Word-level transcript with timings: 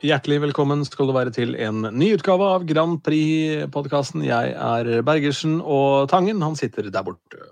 Hjertelig 0.00 0.38
velkommen 0.40 0.80
skal 0.88 1.10
du 1.10 1.12
være 1.12 1.32
til 1.36 1.50
en 1.60 1.82
ny 1.92 2.14
utgave 2.16 2.46
av 2.54 2.62
Grand 2.64 3.02
Prix-podkasten. 3.04 4.22
Jeg 4.24 4.54
er 4.56 5.02
Bergersen, 5.04 5.58
og 5.60 6.08
Tangen 6.08 6.40
han 6.40 6.56
sitter 6.56 6.88
der 6.88 7.04
borte. 7.04 7.50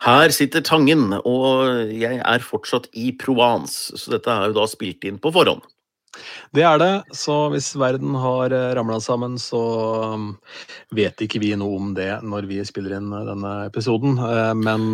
Her 0.00 0.32
sitter 0.32 0.64
Tangen, 0.64 1.12
og 1.28 1.92
jeg 1.92 2.22
er 2.24 2.40
fortsatt 2.40 2.88
i 2.96 3.10
Provence, 3.20 3.92
så 4.00 4.14
dette 4.14 4.32
er 4.32 4.48
jo 4.48 4.56
da 4.56 4.64
spilt 4.64 5.04
inn 5.04 5.20
på 5.20 5.34
forhånd. 5.34 5.60
Det 6.56 6.64
er 6.64 6.78
det, 6.80 6.90
så 7.14 7.34
hvis 7.52 7.70
verden 7.78 8.14
har 8.18 8.52
ramla 8.78 8.96
sammen, 9.04 9.36
så 9.40 9.60
um, 10.14 10.28
vet 10.96 11.20
ikke 11.24 11.40
vi 11.42 11.52
noe 11.58 11.76
om 11.78 11.90
det 11.96 12.08
når 12.26 12.48
vi 12.48 12.60
spiller 12.66 12.96
inn 12.96 13.10
denne 13.12 13.52
episoden. 13.68 14.16
Eh, 14.18 14.52
men 14.58 14.88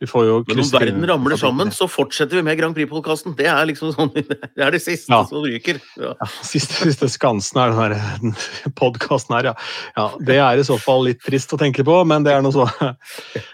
vi 0.00 0.08
får 0.10 0.26
jo 0.28 0.36
Men 0.48 0.60
om 0.62 0.70
verden 0.74 1.06
ramler 1.08 1.40
sammen, 1.40 1.72
så 1.74 1.88
fortsetter 1.90 2.38
vi 2.38 2.44
med 2.46 2.58
Grand 2.60 2.76
Prix-podkasten. 2.76 3.34
Det 3.38 3.48
er 3.50 3.64
liksom 3.70 3.94
sånn, 3.96 4.12
det 4.56 4.66
er 4.66 4.74
det 4.76 4.82
siste 4.84 5.10
Ja. 5.12 5.22
som 5.28 5.42
ryker. 5.44 5.80
Ja. 6.00 6.12
Ja, 6.20 6.28
siste, 6.44 6.76
siste 6.84 7.08
skansen 7.12 7.60
er 7.62 7.72
den 7.74 8.34
der 8.34 8.72
podkasten 8.80 9.36
her, 9.38 9.50
ja. 9.52 9.54
ja. 9.96 10.06
Det 10.28 10.36
er 10.42 10.60
i 10.60 10.66
så 10.66 10.76
fall 10.80 11.06
litt 11.08 11.22
trist 11.24 11.52
å 11.56 11.58
tenke 11.60 11.84
på, 11.86 11.96
men 12.08 12.26
det 12.26 12.34
er 12.36 12.44
noe 12.44 12.54
så. 12.54 12.68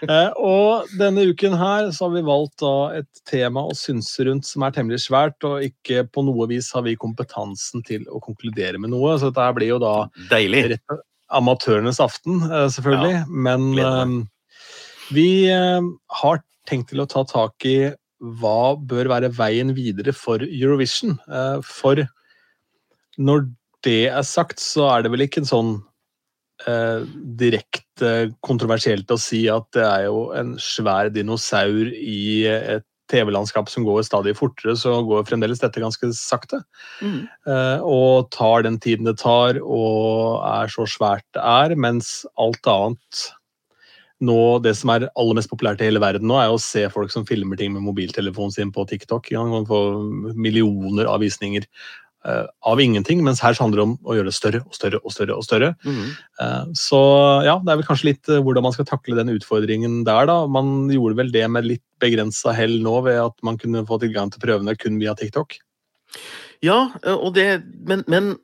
Eh, 0.07 0.29
Og 0.39 0.87
denne 0.99 1.23
uken 1.31 1.55
her 1.57 1.89
så 1.95 2.07
har 2.07 2.13
vi 2.13 2.21
valgt 2.25 2.61
da 2.61 2.73
et 2.99 3.21
tema 3.27 3.63
å 3.67 3.73
synse 3.77 4.23
rundt 4.27 4.47
som 4.47 4.63
er 4.65 4.73
temmelig 4.75 5.01
svært, 5.07 5.37
og 5.47 5.63
ikke 5.65 6.03
på 6.13 6.23
noe 6.27 6.47
vis 6.51 6.69
har 6.75 6.83
vi 6.85 6.95
kompetansen 7.01 7.83
til 7.87 8.07
å 8.09 8.21
konkludere 8.23 8.79
med 8.81 8.93
noe. 8.93 9.17
Så 9.19 9.31
dette 9.31 9.51
blir 9.57 9.73
jo 9.75 9.79
da 9.83 9.93
Deilig. 10.31 10.65
rett 10.75 10.97
amatørenes 11.27 11.99
aften, 11.99 12.39
selvfølgelig. 12.39 12.71
selvfølgelig. 12.73 13.43
Men 13.47 13.69
gleder 13.75 14.01
eh, 14.01 14.33
vi 15.15 15.29
eh, 15.51 15.87
har 16.21 16.43
tenkt 16.67 16.91
til 16.91 17.03
å 17.03 17.09
ta 17.09 17.23
tak 17.27 17.67
i 17.67 17.77
hva 18.41 18.75
bør 18.79 19.11
være 19.11 19.29
veien 19.37 19.73
videre 19.77 20.13
for 20.15 20.41
Eurovision. 20.43 21.17
Eh, 21.29 21.59
For 21.63 22.01
når 23.17 23.47
det 23.85 24.07
er 24.09 24.25
sagt, 24.25 24.59
så 24.59 24.87
er 24.91 25.05
det 25.05 25.13
vel 25.13 25.25
ikke 25.27 25.43
en 25.43 25.49
sånn 25.49 25.71
eh, 26.67 27.05
direkte 27.39 28.33
kontroversielt 28.45 29.11
å 29.13 29.19
si 29.21 29.45
at 29.51 29.69
det 29.77 29.85
er 29.85 30.07
jo 30.09 30.27
en 30.37 30.55
svær 30.61 31.11
dinosaur 31.13 31.91
i 31.93 32.45
et 32.49 32.87
TV-landskap 33.11 33.69
som 33.71 33.85
går 33.87 34.03
stadig 34.07 34.35
fortere, 34.37 34.75
så 34.79 34.99
går 35.07 35.25
fremdeles 35.29 35.61
dette 35.63 35.81
ganske 35.83 36.11
sakte. 36.17 36.61
Mm. 37.01 37.25
Eh, 37.47 37.85
og 37.85 38.29
tar 38.35 38.65
den 38.67 38.79
tiden 38.83 39.07
det 39.07 39.17
tar, 39.21 39.61
og 39.63 40.43
er 40.47 40.71
så 40.73 40.87
svært 40.89 41.25
det 41.37 41.43
er, 41.43 41.75
mens 41.79 42.21
alt 42.37 42.71
annet 42.71 43.27
nå, 44.17 44.57
Det 44.65 44.71
som 44.73 44.89
er 44.89 45.03
aller 45.13 45.37
mest 45.37 45.51
populært 45.51 45.81
i 45.81 45.91
hele 45.91 46.01
verden 46.01 46.25
nå, 46.25 46.39
er 46.41 46.49
å 46.49 46.57
se 46.57 46.87
folk 46.89 47.11
som 47.13 47.25
filmer 47.27 47.59
ting 47.59 47.69
med 47.75 47.85
mobiltelefonen 47.85 48.53
sin 48.55 48.71
på 48.73 48.87
TikTok. 48.89 49.29
Man 49.37 49.51
kan 49.53 49.67
få 49.69 49.81
millioner 50.33 51.05
av 51.05 51.21
visninger 51.21 51.67
av 52.27 52.81
ingenting, 52.81 53.21
mens 53.23 53.41
her 53.43 53.55
så 53.55 53.63
handler 53.63 53.81
det 53.81 53.85
om 53.87 53.93
å 54.03 54.17
gjøre 54.17 54.29
det 54.31 54.35
større 54.37 54.61
og 54.65 54.75
større 54.75 55.01
og 55.01 55.13
større. 55.13 55.37
og 55.37 55.45
større. 55.47 55.73
Mm. 55.85 56.09
Eh, 56.43 56.65
Så 56.75 57.01
ja, 57.47 57.57
det 57.63 57.71
er 57.71 57.79
vel 57.81 57.87
kanskje 57.87 58.09
litt 58.11 58.29
eh, 58.29 58.41
hvordan 58.43 58.65
man 58.67 58.75
skal 58.75 58.89
takle 58.89 59.15
den 59.15 59.33
utfordringen 59.35 60.03
der, 60.07 60.27
da. 60.29 60.39
Man 60.47 60.89
gjorde 60.91 61.21
vel 61.21 61.31
det 61.31 61.45
med 61.49 61.67
litt 61.67 61.85
begrensa 62.03 62.53
hell 62.53 62.79
nå, 62.83 62.99
ved 63.07 63.21
at 63.21 63.37
man 63.43 63.57
kunne 63.57 63.85
få 63.87 63.99
tilgang 64.03 64.33
til 64.33 64.43
prøvene 64.43 64.75
kun 64.77 64.99
via 64.99 65.15
TikTok. 65.17 65.59
Ja, 66.65 66.89
og 67.05 67.33
det 67.35 67.63
Men, 67.85 68.03
men 68.07 68.35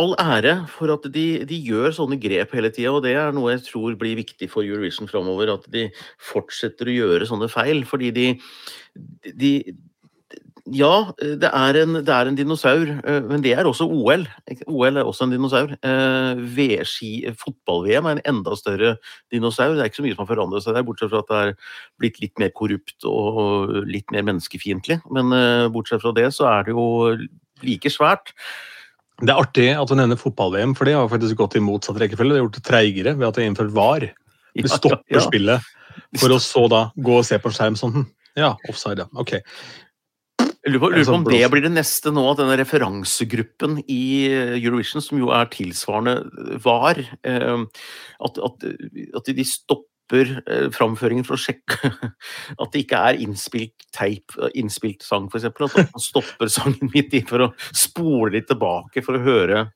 all 0.00 0.14
ære 0.20 0.54
for 0.72 0.92
at 0.94 1.04
de, 1.12 1.44
de 1.48 1.58
gjør 1.68 1.92
sånne 1.92 2.16
grep 2.20 2.54
hele 2.56 2.70
tida, 2.72 2.92
og 2.94 3.02
det 3.04 3.12
er 3.18 3.32
noe 3.34 3.52
jeg 3.52 3.66
tror 3.66 3.96
blir 4.00 4.16
viktig 4.16 4.48
for 4.52 4.64
Eurovision 4.64 5.10
framover. 5.10 5.52
At 5.52 5.68
de 5.72 5.88
fortsetter 6.32 6.88
å 6.88 6.96
gjøre 6.96 7.28
sånne 7.28 7.50
feil, 7.52 7.84
fordi 7.88 8.12
de, 8.16 8.26
de 9.36 9.52
ja, 10.70 11.10
det 11.18 11.48
er, 11.48 11.76
en, 11.80 11.96
det 12.06 12.12
er 12.14 12.28
en 12.30 12.36
dinosaur, 12.38 12.86
eh, 13.02 13.24
men 13.26 13.42
det 13.42 13.56
er 13.58 13.66
også 13.66 13.82
OL. 13.90 14.28
OL 14.70 15.00
er 15.00 15.08
også 15.08 15.26
en 15.26 15.34
dinosaur. 15.34 15.72
Eh, 15.82 17.32
Fotball-VM 17.40 18.06
er 18.06 18.20
en 18.20 18.22
enda 18.30 18.54
større 18.54 18.92
dinosaur. 19.32 19.74
Det 19.74 19.82
er 19.82 19.90
ikke 19.90 19.98
så 19.98 20.06
mye 20.06 20.14
som 20.14 20.22
har 20.22 20.30
forandret 20.30 20.62
seg 20.62 20.76
der, 20.78 20.86
bortsett 20.86 21.10
fra 21.10 21.24
at 21.24 21.32
det 21.32 21.40
er 21.40 21.56
blitt 21.98 22.22
litt 22.22 22.38
mer 22.38 22.54
korrupt 22.54 23.08
og 23.10 23.74
litt 23.90 24.14
mer 24.14 24.22
menneskefiendtlig. 24.30 25.00
Men 25.10 25.34
eh, 25.34 25.66
bortsett 25.74 26.04
fra 26.04 26.14
det, 26.14 26.28
så 26.36 26.46
er 26.52 26.70
det 26.70 26.76
jo 26.76 26.86
like 27.66 27.90
svært. 27.90 28.30
Det 29.18 29.34
er 29.34 29.42
artig 29.42 29.68
at 29.74 29.90
du 29.90 29.98
nevner 29.98 30.18
fotball-VM, 30.20 30.78
for 30.78 30.86
det 30.86 30.94
har 30.94 31.10
faktisk 31.10 31.42
gått 31.42 31.58
i 31.58 31.64
motsatt 31.64 31.98
rekkefølge. 31.98 32.36
Det 32.36 32.38
har 32.38 32.46
gjort 32.46 32.58
det 32.60 32.66
treigere 32.70 33.18
ved 33.18 33.28
at 33.28 33.38
det 33.38 33.44
er 33.44 33.50
innført 33.50 33.74
VAR. 33.74 34.10
Du 34.54 34.68
stopper 34.68 35.02
ja, 35.10 35.18
ja. 35.18 35.26
spillet 35.26 35.70
for 36.20 36.34
å 36.34 36.42
så 36.42 36.68
da 36.70 36.86
gå 36.94 37.18
og 37.18 37.26
se 37.26 37.38
på 37.42 37.50
en 37.50 37.56
skjerm 37.56 37.78
sånn. 37.78 38.04
Ja, 38.38 38.54
offside, 38.70 39.04
ja. 39.04 39.10
Ok. 39.20 39.40
Jeg 40.62 40.76
lurer 40.76 40.82
på, 40.84 40.90
lurer 40.92 41.02
på 41.02 41.08
sånn 41.08 41.16
om 41.24 41.24
det 41.26 41.46
blir 41.50 41.64
det 41.64 41.72
neste 41.74 42.12
nå, 42.14 42.22
at 42.30 42.38
denne 42.38 42.56
referansegruppen 42.60 43.80
i 43.90 44.02
eh, 44.30 44.52
Eurovision, 44.60 45.02
som 45.02 45.18
jo 45.18 45.32
er 45.34 45.48
tilsvarende 45.50 46.20
VAR, 46.62 47.00
eh, 47.26 47.64
at, 48.22 48.38
at, 48.46 48.68
at 49.18 49.30
de 49.34 49.46
stopper 49.48 50.30
eh, 50.46 50.68
framføringen 50.74 51.26
for 51.26 51.34
å 51.34 51.42
sjekke 51.42 51.90
at 52.62 52.70
det 52.76 52.84
ikke 52.84 53.02
er 53.10 53.18
innspilt 53.26 53.88
teip, 53.96 54.36
eh, 54.38 54.54
innspilt 54.62 55.02
sang, 55.02 55.26
f.eks. 55.32 55.50
At 55.50 55.80
man 55.82 56.04
stopper 56.06 56.52
sangen 56.52 56.92
midt 56.94 57.18
i 57.18 57.24
for 57.26 57.48
å 57.48 57.52
spole 57.74 58.36
litt 58.36 58.46
tilbake 58.52 59.02
for 59.02 59.18
å 59.18 59.24
høre, 59.26 59.66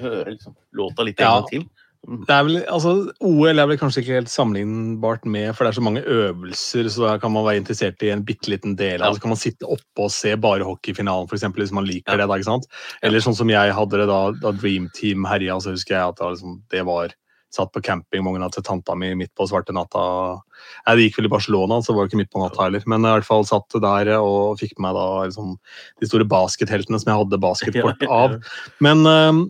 høre 0.00 0.32
liksom, 0.32 0.56
låta 0.80 1.04
litt 1.04 1.20
en 1.20 1.28
Ja. 1.28 1.34
gang 1.42 1.50
til. 1.52 1.68
Det 2.02 2.34
er 2.34 2.42
vel, 2.48 2.56
altså, 2.66 2.92
OL 3.22 3.60
er 3.62 3.68
vel 3.70 3.78
kanskje 3.78 4.02
ikke 4.02 4.16
helt 4.16 4.30
sammenlignbart 4.32 5.22
med, 5.24 5.52
for 5.54 5.62
det 5.62 5.70
er 5.70 5.76
så 5.78 5.84
mange 5.86 6.02
øvelser, 6.02 6.88
så 6.90 7.04
da 7.06 7.12
kan 7.22 7.30
man 7.30 7.44
være 7.46 7.60
interessert 7.60 8.02
i 8.02 8.10
en 8.10 8.24
bitte 8.26 8.50
liten 8.50 8.74
del 8.74 9.04
av 9.04 9.12
Ja. 9.12 9.14
Så 9.14 9.22
kan 9.22 9.30
man 9.30 9.38
sitte 9.38 9.68
oppe 9.70 10.02
og 10.08 10.10
se 10.10 10.34
bare 10.34 10.66
hockeyfinalen, 10.66 11.30
f.eks., 11.30 11.46
hvis 11.54 11.72
man 11.72 11.86
liker 11.86 12.16
Ja. 12.16 12.24
det. 12.24 12.26
da, 12.28 12.34
ikke 12.40 12.50
sant? 12.50 12.66
Eller 13.06 13.22
sånn 13.22 13.38
som 13.38 13.48
jeg 13.48 13.72
hadde 13.72 14.02
det 14.02 14.08
da, 14.10 14.20
da 14.32 14.50
Dream 14.50 14.90
Team 14.98 15.24
herja, 15.24 15.60
så 15.62 15.70
husker 15.76 15.94
jeg 15.94 16.08
at 16.08 16.16
det 16.18 16.32
liksom, 16.34 16.58
det 16.74 16.84
var 16.90 17.14
satt 17.52 17.70
på 17.70 17.82
campingvogna 17.84 18.50
til 18.50 18.64
tanta 18.64 18.94
mi 18.96 19.14
midt 19.14 19.30
på 19.36 19.46
svarte 19.46 19.74
natta. 19.76 20.40
Nei, 20.88 20.94
det 20.96 21.04
gikk 21.06 21.18
vel 21.20 21.26
i 21.28 21.34
Barcelona, 21.36 21.82
så 21.84 21.94
var 21.94 22.06
det 22.06 22.10
ikke 22.10 22.22
midt 22.24 22.32
på 22.32 22.42
natta 22.42 22.64
heller. 22.64 22.82
Men 22.88 23.04
i 23.04 23.12
hvert 23.12 23.28
fall 23.28 23.44
satt 23.44 23.68
der 23.78 24.10
og 24.18 24.58
fikk 24.58 24.74
med 24.78 24.88
meg 24.88 24.94
da 24.98 25.08
liksom, 25.28 25.58
de 26.00 26.08
store 26.08 26.24
basketheltene 26.26 26.98
som 26.98 27.12
jeg 27.12 27.20
hadde 27.22 27.42
basketkort 27.44 28.06
av. 28.22 28.38
Men 28.80 29.04
øhm, 29.06 29.42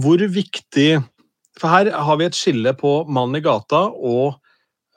hvor 0.00 0.22
viktig 0.30 1.02
For 1.60 1.68
her 1.68 1.90
har 1.92 2.16
vi 2.20 2.28
et 2.28 2.36
skille 2.36 2.72
på 2.78 3.02
mann 3.12 3.36
i 3.36 3.42
gata 3.44 3.86
og 3.92 4.38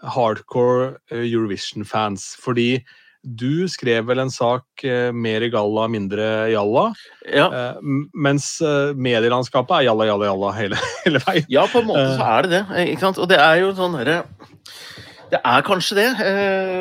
hardcore 0.04 0.94
eh, 1.12 1.26
Eurovision-fans. 1.28 2.34
Fordi 2.44 2.78
du 3.24 3.70
skrev 3.72 4.04
vel 4.10 4.20
en 4.20 4.32
sak 4.34 4.84
eh, 4.84 5.12
mer 5.16 5.46
i 5.46 5.50
galla, 5.52 5.86
mindre 5.92 6.26
jalla. 6.52 6.90
Ja. 7.28 7.48
eh, 7.48 7.82
Mens 8.16 8.50
medielandskapet 9.00 9.78
er 9.78 9.88
jalla, 9.90 10.08
jalla, 10.12 10.28
jalla 10.32 10.52
hele, 10.58 10.80
hele 11.06 11.24
veien. 11.24 11.48
Ja, 11.52 11.66
på 11.72 11.84
en 11.84 11.90
måte 11.92 12.06
så 12.18 12.30
er 12.38 12.48
det 12.48 12.54
det. 12.58 12.86
Ikke 12.94 13.06
sant? 13.06 13.20
Og 13.24 13.32
det 13.32 13.40
er 13.44 13.62
jo 13.64 13.74
sånn 13.78 13.98
herre 14.00 14.22
Det 15.34 15.40
er 15.40 15.64
kanskje 15.66 15.98
det, 15.98 16.10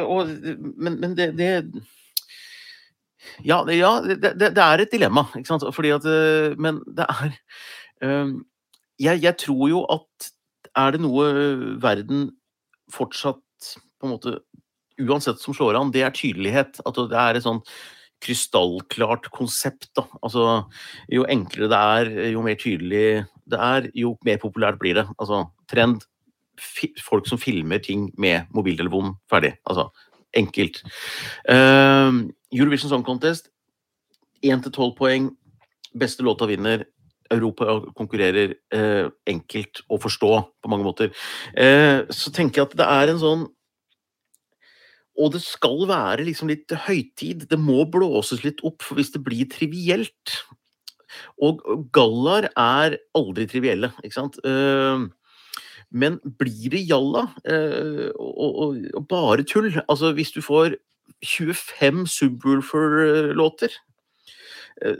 og, 0.04 0.28
men, 0.76 0.98
men 1.00 1.15
det, 1.16 1.31
det 1.38 1.53
Ja, 3.47 3.62
det, 3.65 3.78
ja 3.78 3.92
det, 4.04 4.19
det, 4.21 4.50
det 4.53 4.65
er 4.66 4.82
et 4.82 4.92
dilemma, 4.92 5.25
ikke 5.38 5.48
sant. 5.48 5.65
Fordi 5.75 5.94
at 5.94 6.09
Men 6.60 6.82
det 6.98 7.06
er 7.09 7.31
eh, 8.04 8.34
jeg, 9.00 9.22
jeg 9.22 9.38
tror 9.41 9.64
jo 9.70 9.82
at 9.92 10.32
er 10.78 10.94
det 10.94 11.03
noe 11.04 11.26
verden 11.82 12.30
fortsatt 12.92 13.41
på 14.00 14.08
en 14.08 14.16
måte 14.16 14.38
Uansett 15.00 15.41
som 15.41 15.54
slår 15.56 15.75
an, 15.78 15.91
det 15.91 16.03
er 16.04 16.12
tydelighet. 16.14 16.76
At 16.86 16.98
det 17.10 17.16
er 17.16 17.38
et 17.38 17.42
sånn 17.47 17.62
krystallklart 18.22 19.30
konsept. 19.34 19.88
da. 19.97 20.04
Altså, 20.22 20.69
jo 21.10 21.25
enklere 21.32 21.70
det 21.72 21.78
er, 21.97 22.10
jo 22.34 22.44
mer 22.44 22.58
tydelig 22.60 23.25
det 23.50 23.58
er, 23.58 23.88
jo 23.98 24.12
mer 24.25 24.38
populært 24.38 24.78
blir 24.78 25.00
det. 25.00 25.06
Altså, 25.18 25.47
trend. 25.71 26.04
Folk 27.03 27.27
som 27.27 27.41
filmer 27.41 27.80
ting 27.83 28.10
med 28.21 28.53
mobiltelefonen. 28.54 29.16
Ferdig. 29.33 29.56
Altså, 29.66 29.89
enkelt. 30.39 30.83
Uh, 31.48 32.28
Eurovision 32.53 32.92
Song 32.92 33.06
Contest. 33.06 33.48
1 34.44 34.62
til 34.68 34.77
12 34.77 34.94
poeng. 34.98 35.30
Beste 35.98 36.22
låta 36.22 36.47
vinner. 36.47 36.84
Europa 37.32 37.80
konkurrerer. 37.96 38.54
eh, 38.72 39.08
enkelt 39.26 39.82
å 39.88 39.98
forstå 40.00 40.32
på 40.62 40.70
mange 40.70 40.86
måter. 40.86 41.12
Eh, 41.56 42.04
så 42.10 42.32
tenker 42.32 42.62
jeg 42.62 42.70
at 42.70 42.76
det 42.76 42.88
er 42.88 43.12
en 43.12 43.22
sånn 43.22 43.48
og 45.20 45.34
det 45.34 45.42
skal 45.44 45.84
være 45.88 46.24
liksom 46.24 46.48
litt 46.48 46.72
høytid. 46.86 47.46
Det 47.50 47.58
må 47.60 47.84
blåses 47.90 48.42
litt 48.46 48.62
opp, 48.64 48.80
for 48.80 48.96
hvis 48.96 49.12
det 49.12 49.24
blir 49.24 49.48
trivielt 49.50 50.38
Og 51.44 51.60
gallaer 51.92 52.48
er 52.56 52.96
aldri 53.12 53.44
trivielle, 53.50 53.92
ikke 54.00 54.16
sant? 54.16 54.38
Eh, 54.44 55.04
Men 55.92 56.16
blir 56.24 56.72
det 56.72 56.86
jalla 56.88 57.26
eh, 57.44 58.08
og, 58.16 58.54
og, 58.64 58.78
og 58.96 59.08
bare 59.10 59.44
tull 59.44 59.68
Altså, 59.84 60.14
hvis 60.16 60.32
du 60.32 60.40
får 60.40 60.78
25 61.22 62.06
Subwoolfer-låter 62.08 63.68
eh, 63.68 63.80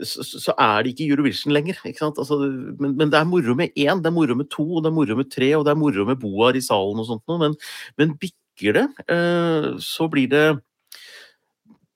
så, 0.03 0.25
så 0.25 0.55
er 0.59 0.83
det 0.83 0.93
ikke 0.93 1.09
Eurovision 1.11 1.53
lenger. 1.55 1.79
ikke? 1.85 2.11
Altså, 2.11 2.39
men, 2.79 2.97
men 2.97 3.11
det 3.11 3.19
er 3.19 3.29
moro 3.29 3.55
med 3.57 3.73
én, 3.75 4.03
det 4.03 4.11
er 4.11 4.15
moro 4.15 4.37
med 4.37 4.49
to, 4.53 4.67
det 4.81 4.91
er 4.91 4.97
moro 4.97 5.17
med 5.19 5.31
tre, 5.31 5.53
og 5.57 5.65
det 5.65 5.73
er 5.73 5.81
moro 5.81 6.05
med 6.09 6.19
Boar 6.21 6.59
i 6.59 6.63
salen 6.63 7.01
og 7.01 7.09
sånt 7.09 7.25
noe, 7.29 7.41
men, 7.41 7.57
men 7.99 8.15
bikker 8.21 8.77
det, 8.79 8.85
eh, 9.11 9.73
så 9.81 10.09
blir 10.11 10.29
det 10.31 10.45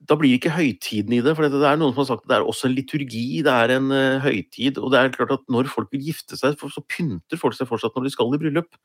da 0.07 0.15
blir 0.15 0.37
ikke 0.37 0.53
høytiden 0.55 1.17
i 1.17 1.21
det. 1.23 1.33
For 1.35 1.47
det 1.47 1.59
er 1.59 1.79
noen 1.79 1.93
som 1.93 2.01
har 2.01 2.09
sagt 2.09 2.25
at 2.25 2.31
det 2.31 2.37
er 2.37 2.47
også 2.47 2.69
en 2.69 2.75
liturgi, 2.77 3.25
det 3.45 3.53
er 3.53 3.73
en 3.75 3.89
uh, 3.91 4.23
høytid. 4.23 4.79
Og 4.79 4.93
det 4.93 5.01
er 5.01 5.13
klart 5.15 5.33
at 5.35 5.43
når 5.51 5.71
folk 5.71 5.91
vil 5.93 6.05
gifte 6.07 6.39
seg, 6.39 6.55
så 6.55 6.83
pynter 6.87 7.39
folk 7.39 7.57
seg 7.57 7.69
fortsatt 7.69 7.97
når 7.97 8.07
de 8.07 8.13
skal 8.15 8.31
i 8.35 8.39
bryllup. 8.41 8.79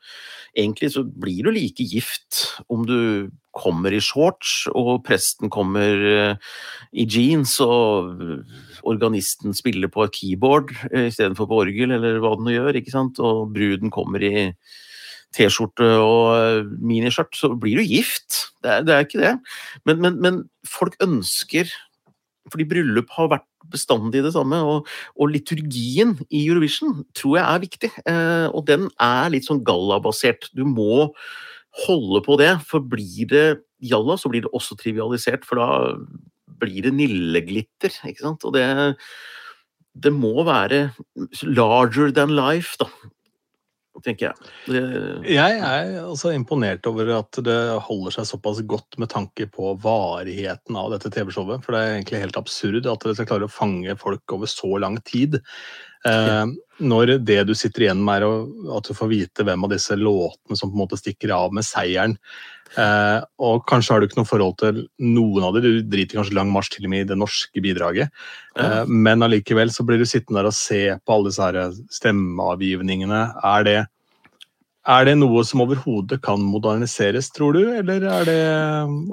Egentlig 0.59 0.93
så 0.97 1.05
blir 1.06 1.47
du 1.47 1.53
like 1.55 1.87
gift 1.87 2.43
om 2.73 2.87
du 2.88 3.31
kommer 3.55 3.95
i 3.95 4.03
shorts, 4.03 4.67
og 4.73 5.05
presten 5.06 5.53
kommer 5.53 6.06
uh, 6.35 6.53
i 6.91 7.06
jeans, 7.06 7.55
og 7.62 8.43
organisten 8.88 9.56
spiller 9.56 9.90
på 9.93 10.06
et 10.06 10.14
keyboard 10.17 10.73
uh, 10.93 11.06
istedenfor 11.06 11.49
på 11.50 11.61
orgel, 11.67 11.94
eller 11.96 12.20
hva 12.23 12.34
den 12.38 12.49
nå 12.49 12.56
gjør, 12.56 12.79
ikke 12.81 12.94
sant. 12.94 13.20
Og 13.23 13.52
bruden 13.55 13.93
kommer 13.94 14.25
i 14.26 14.49
T-skjorte 15.32 15.87
og 16.00 16.26
eh, 16.37 16.67
miniskjørt, 16.82 17.37
så 17.37 17.52
blir 17.58 17.81
du 17.81 17.87
gift. 17.88 18.43
Det 18.62 18.75
er, 18.75 18.84
det 18.87 18.94
er 18.94 19.06
ikke 19.06 19.23
det. 19.23 19.32
Men, 19.88 20.02
men, 20.05 20.19
men, 20.23 20.43
folk 20.69 20.94
ønsker 21.02 21.70
Fordi 22.52 22.67
bryllup 22.69 23.11
har 23.14 23.31
vært 23.31 23.49
bestandig 23.73 24.20
det 24.25 24.32
samme, 24.34 24.58
og, 24.67 24.88
og, 25.14 25.31
liturgien 25.31 26.17
i 26.26 26.43
Eurovision 26.49 27.05
tror 27.17 27.37
jeg 27.38 27.44
er 27.46 27.62
viktig. 27.62 27.90
Eh, 28.02 28.49
og 28.50 28.67
den 28.69 28.88
er 29.00 29.31
litt 29.32 29.46
sånn 29.46 29.62
gallabasert. 29.64 30.50
Du 30.52 30.64
må 30.69 31.06
holde 31.87 32.20
på 32.26 32.37
det, 32.40 32.50
for 32.69 32.85
blir 32.85 33.31
det 33.31 33.46
jalla, 33.82 34.19
så 34.19 34.28
blir 34.28 34.44
det 34.44 34.52
også 34.52 34.76
trivialisert, 34.81 35.46
for 35.49 35.62
da 35.62 35.69
blir 36.62 36.88
det 36.88 36.94
nilleglitter, 36.97 38.00
ikke 38.09 38.26
sant. 38.29 38.49
Og 38.49 38.56
det 38.56 38.67
det 39.93 40.09
må 40.09 40.41
være 40.49 40.87
larger 41.44 42.14
than 42.17 42.32
life, 42.32 42.79
da 42.81 42.88
tenker 44.03 44.31
jeg. 44.31 44.50
Det... 44.73 44.82
Jeg 45.31 45.59
er 45.62 45.91
altså 46.03 46.32
imponert 46.35 46.87
over 46.88 47.12
at 47.19 47.38
det 47.44 47.59
holder 47.87 48.17
seg 48.17 48.29
såpass 48.31 48.62
godt 48.69 48.99
med 48.99 49.12
tanke 49.12 49.47
på 49.53 49.75
varigheten 49.82 50.79
av 50.79 50.91
dette 50.94 51.12
TV-showet. 51.12 51.62
For 51.64 51.75
det 51.75 51.82
er 51.82 51.94
egentlig 51.99 52.23
helt 52.25 52.41
absurd 52.41 52.88
at 52.88 53.06
det 53.06 53.14
skal 53.19 53.29
klare 53.31 53.49
å 53.49 53.53
fange 53.53 53.97
folk 54.00 54.37
over 54.37 54.50
så 54.50 54.73
lang 54.82 54.99
tid. 55.09 55.38
Eh, 56.09 56.44
når 56.82 57.14
det 57.23 57.43
du 57.47 57.55
sitter 57.59 57.87
igjen 57.87 58.03
med, 58.03 58.25
er 58.25 58.75
at 58.79 58.88
du 58.88 58.97
får 58.97 59.12
vite 59.12 59.47
hvem 59.47 59.69
av 59.69 59.75
disse 59.75 59.99
låtene 59.99 60.59
som 60.59 60.73
på 60.73 60.79
en 60.79 60.85
måte 60.87 60.99
stikker 61.00 61.35
av 61.37 61.55
med 61.55 61.67
seieren. 61.67 62.17
Eh, 62.79 63.21
og 63.45 63.65
kanskje 63.69 63.93
har 63.93 64.01
du 64.01 64.09
ikke 64.09 64.21
noe 64.21 64.29
forhold 64.29 64.55
til 64.63 64.83
noen 65.05 65.45
av 65.45 65.57
dem, 65.57 65.65
du 65.65 65.91
driter 65.93 66.19
kanskje 66.19 66.37
lang 66.39 66.53
marsj 66.53 66.77
til 66.77 66.87
og 66.89 66.93
med 66.95 67.05
i 67.05 67.09
det 67.11 67.19
norske 67.21 67.65
bidraget. 67.65 68.13
Eh, 68.57 68.83
men 68.89 69.25
allikevel 69.25 69.73
så 69.75 69.85
blir 69.87 70.01
du 70.01 70.09
sittende 70.09 70.41
der 70.41 70.51
og 70.53 70.57
se 70.57 70.85
på 70.97 71.17
alle 71.17 71.33
disse 71.33 71.49
her 71.49 71.75
stemmeavgivningene. 71.99 73.25
Er 73.53 73.69
det, 73.69 73.79
er 74.97 75.09
det 75.09 75.19
noe 75.21 75.45
som 75.49 75.65
overhodet 75.67 76.23
kan 76.25 76.41
moderniseres, 76.45 77.29
tror 77.37 77.59
du, 77.59 77.63
eller 77.83 78.09
er 78.21 78.31
det 78.31 78.41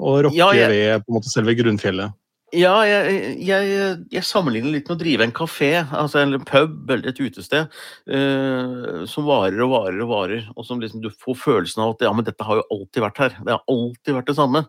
å 0.00 0.16
rokke 0.26 0.40
ja, 0.40 0.52
jeg... 0.56 0.72
ved 0.72 1.04
på 1.04 1.12
en 1.12 1.20
måte 1.20 1.34
selve 1.34 1.56
grunnfjellet? 1.60 2.16
Ja, 2.50 2.72
jeg, 2.82 3.18
jeg, 3.46 3.66
jeg, 4.10 4.24
sammenligner 4.26 4.72
litt 4.74 4.88
med 4.88 4.96
å 4.96 5.00
drive 5.00 5.26
en 5.26 5.34
kafé, 5.34 5.68
altså 5.94 6.18
en 6.18 6.34
pub 6.42 6.90
eller 6.90 7.12
et 7.12 7.20
utested, 7.22 7.70
uh, 8.10 9.04
som 9.06 9.28
varer 9.28 9.60
og 9.62 9.70
varer 9.70 10.00
og 10.02 10.10
varer, 10.10 10.48
og 10.56 10.66
som 10.66 10.82
liksom 10.82 11.04
du 11.04 11.12
får 11.14 11.38
følelsen 11.38 11.84
av 11.84 11.94
at 11.94 12.02
ja, 12.08 12.10
men 12.16 12.26
dette 12.26 12.46
har 12.46 12.58
jo 12.58 12.66
alltid 12.74 13.04
vært 13.06 13.22
her. 13.22 13.36
Det 13.46 13.54
har 13.54 13.62
alltid 13.70 14.18
vært 14.18 14.32
det 14.32 14.36
samme. 14.40 14.64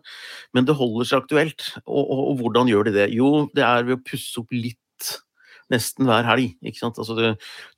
Men 0.54 0.68
det 0.68 0.78
holder 0.78 1.10
seg 1.10 1.24
aktuelt. 1.24 1.66
Og, 1.82 2.02
og, 2.04 2.22
og 2.28 2.44
hvordan 2.44 2.70
gjør 2.70 2.86
de 2.86 2.94
det? 3.00 3.08
Jo, 3.16 3.32
det 3.56 3.66
er 3.66 3.88
ved 3.88 3.98
å 3.98 4.04
pusse 4.12 4.38
opp 4.38 4.54
litt 4.54 4.78
nesten 5.72 6.08
hver 6.08 6.26
helg. 6.28 6.54
ikke 6.62 6.80
sant? 6.80 6.98
Altså 7.00 7.16
du, 7.16 7.24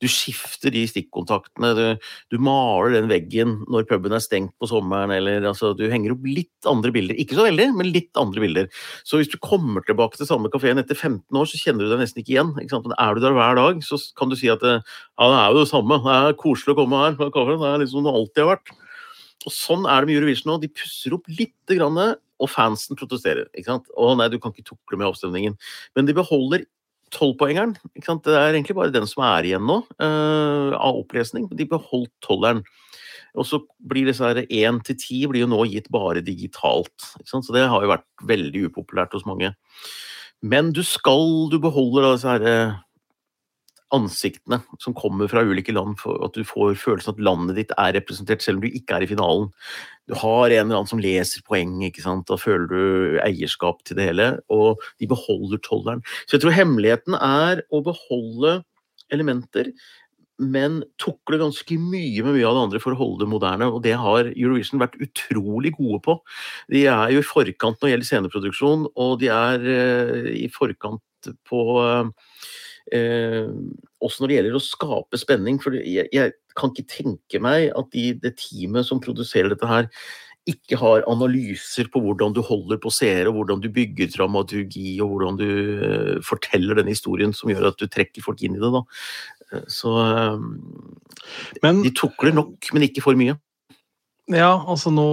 du 0.03 0.07
skifter 0.11 0.73
de 0.73 0.83
stikkontaktene, 0.89 1.71
du, 1.77 2.07
du, 2.33 2.37
maler 2.45 2.97
den 2.97 3.09
veggen 3.11 3.57
når 3.71 3.87
puben 3.89 4.15
er 4.15 4.23
stengt 4.23 4.53
på 4.61 4.69
sommeren, 4.69 5.13
eller 5.15 5.47
altså, 5.49 5.73
du 5.77 5.85
henger 5.91 6.15
opp 6.15 6.27
litt 6.27 6.69
andre 6.69 6.93
bilder. 6.95 7.19
Ikke 7.21 7.39
så 7.39 7.47
veldig, 7.47 7.69
men 7.79 7.91
litt 7.95 8.11
andre 8.19 8.43
bilder. 8.43 8.71
Så 9.07 9.21
hvis 9.21 9.31
du 9.31 9.39
kommer 9.41 9.85
tilbake 9.87 10.19
til 10.19 10.29
samme 10.29 10.51
kafeen 10.53 10.81
etter 10.81 10.97
15 10.97 11.23
år, 11.39 11.49
så 11.49 11.61
kjenner 11.61 11.85
du 11.85 11.93
deg 11.93 12.03
nesten 12.03 12.23
ikke 12.23 12.35
igjen. 12.35 12.55
ikke 12.61 12.75
sant? 12.75 12.89
Men 12.89 12.97
er 13.01 13.15
du 13.15 13.23
der 13.25 13.37
hver 13.37 13.59
dag, 13.59 13.83
så 13.85 13.99
kan 14.19 14.31
du 14.31 14.37
si 14.39 14.51
at 14.51 14.63
ja, 14.65 14.79
det 14.79 15.39
er 15.39 15.53
jo 15.53 15.61
det 15.63 15.71
samme. 15.71 16.01
Det 16.05 16.17
er 16.19 16.39
koselig 16.41 16.75
å 16.75 16.81
komme 16.83 17.05
her. 17.05 17.17
Det 17.19 17.31
er 17.71 17.81
liksom 17.83 18.05
det 18.05 18.15
alltid 18.19 18.43
har 18.45 18.53
vært. 18.55 18.75
Og 19.45 19.53
Sånn 19.53 19.85
er 19.85 20.01
det 20.01 20.09
med 20.09 20.19
Eurovision 20.19 20.53
nå. 20.53 20.61
De 20.61 20.71
pusser 20.73 21.13
opp 21.15 21.27
lite 21.29 21.77
grann, 21.77 21.99
og 22.35 22.51
fansen 22.51 22.97
protesterer. 22.99 23.47
ikke 23.53 23.69
sant? 23.69 23.91
Å 23.95 24.15
nei, 24.19 24.29
du 24.31 24.39
kan 24.41 24.53
ikke 24.53 24.67
tukle 24.71 24.99
med 24.99 25.07
avstemningen. 25.07 25.55
Men 25.95 26.09
de 26.09 26.15
beholder 26.17 26.65
tolvpoengeren. 27.15 27.75
Det 27.95 28.33
er 28.35 28.51
egentlig 28.51 28.75
bare 28.77 28.93
den 28.93 29.07
som 29.09 29.23
er 29.27 29.47
igjen 29.47 29.65
nå 29.65 29.81
uh, 30.01 30.75
av 30.75 30.99
opplesning. 31.01 31.47
De 31.55 31.67
beholdt 31.69 32.13
tolveren. 32.25 32.63
Og 33.35 33.47
så 33.47 33.59
blir 33.83 34.07
disse 34.07 34.27
én 34.45 34.79
til 34.87 34.97
ti 34.99 35.21
blir 35.27 35.43
jo 35.43 35.51
nå 35.51 35.65
gitt 35.67 35.89
bare 35.91 36.23
digitalt. 36.23 37.09
Så 37.27 37.43
det 37.55 37.65
har 37.67 37.83
jo 37.83 37.91
vært 37.91 38.07
veldig 38.27 38.67
upopulært 38.69 39.15
hos 39.15 39.25
mange. 39.27 39.51
Men 40.45 40.71
du 40.75 40.83
skal 40.83 41.49
Du 41.51 41.57
beholder 41.59 42.13
disse 42.13 42.29
her 42.29 42.45
eh, 42.47 42.75
ansiktene 43.95 44.61
som 44.81 44.95
kommer 44.97 45.29
fra 45.31 45.43
ulike 45.45 45.73
land, 45.75 45.97
for 46.01 46.21
at 46.27 46.37
du 46.37 46.45
får 46.47 46.75
følelsen 46.81 47.15
at 47.15 47.23
landet 47.23 47.59
ditt 47.59 47.73
er 47.79 47.95
representert, 47.97 48.43
selv 48.43 48.59
om 48.59 48.65
du 48.65 48.75
ikke 48.75 48.97
er 48.97 49.05
i 49.05 49.09
finalen. 49.09 49.49
Du 50.05 50.13
har 50.19 50.51
en 50.51 50.67
eller 50.67 50.81
annen 50.81 50.91
som 50.91 51.01
leser 51.01 51.43
poeng, 51.47 51.79
ikke 51.87 52.03
sant? 52.05 52.27
da 52.29 52.37
føler 52.39 52.69
du 52.69 53.19
eierskap 53.25 53.81
til 53.87 53.97
det 53.99 54.09
hele. 54.11 54.29
Og 54.53 54.81
de 55.01 55.09
beholder 55.09 55.61
tolleren. 55.65 56.05
Så 56.25 56.37
jeg 56.37 56.45
tror 56.45 56.57
hemmeligheten 56.57 57.17
er 57.17 57.65
å 57.73 57.81
beholde 57.85 58.59
elementer, 59.13 59.71
men 60.41 60.81
tukle 60.99 61.39
ganske 61.39 61.77
mye 61.79 62.23
med 62.25 62.35
mye 62.35 62.47
av 62.47 62.57
det 62.57 62.63
andre 62.65 62.81
for 62.83 62.95
å 62.95 62.99
holde 62.99 63.23
det 63.23 63.31
moderne. 63.31 63.69
Og 63.71 63.81
det 63.85 63.95
har 63.99 64.31
Eurovision 64.33 64.81
vært 64.81 64.97
utrolig 65.03 65.71
gode 65.77 66.01
på. 66.03 66.17
De 66.73 66.85
er 66.91 67.15
jo 67.15 67.23
i 67.23 67.27
forkant 67.27 67.79
når 67.79 67.87
det 67.87 67.93
gjelder 67.93 68.09
sceneproduksjon, 68.09 68.85
og 68.99 69.17
de 69.21 69.31
er 69.31 69.65
uh, 69.65 70.29
i 70.35 70.49
forkant 70.51 71.31
på 71.47 71.61
uh, 71.79 72.11
Eh, 72.93 73.47
også 74.05 74.21
når 74.21 74.29
det 74.29 74.37
gjelder 74.37 74.59
å 74.59 74.65
skape 74.65 75.19
spenning. 75.21 75.57
For 75.63 75.77
jeg, 75.79 76.09
jeg 76.13 76.35
kan 76.57 76.73
ikke 76.73 76.91
tenke 76.91 77.41
meg 77.43 77.71
at 77.73 77.89
de, 77.95 78.11
det 78.21 78.35
teamet 78.41 78.87
som 78.87 79.01
produserer 79.03 79.53
dette 79.53 79.69
her, 79.69 79.89
ikke 80.45 80.77
har 80.77 81.05
analyser 81.09 81.87
på 81.89 81.99
hvordan 82.03 82.35
du 82.35 82.41
holder 82.45 82.77
på 82.81 82.91
seere, 82.93 83.31
hvordan 83.33 83.63
du 83.63 83.69
bygger 83.73 84.11
dramaturgi, 84.13 84.99
og 85.01 85.15
hvordan 85.15 85.39
du 85.39 85.47
eh, 85.47 86.11
forteller 86.25 86.77
den 86.77 86.91
historien 86.93 87.33
som 87.33 87.49
gjør 87.49 87.71
at 87.71 87.81
du 87.81 87.89
trekker 87.89 88.25
folk 88.25 88.43
inn 88.45 88.59
i 88.59 88.61
det. 88.61 88.69
Da. 88.75 88.83
Uh, 89.55 89.65
så 89.71 89.95
eh, 90.03 90.45
men, 91.65 91.81
De 91.85 91.93
tukler 91.97 92.35
nok, 92.37 92.69
men 92.75 92.85
ikke 92.85 93.03
for 93.05 93.17
mye. 93.17 93.39
Ja, 94.33 94.55
altså 94.65 94.89
nå 94.89 95.05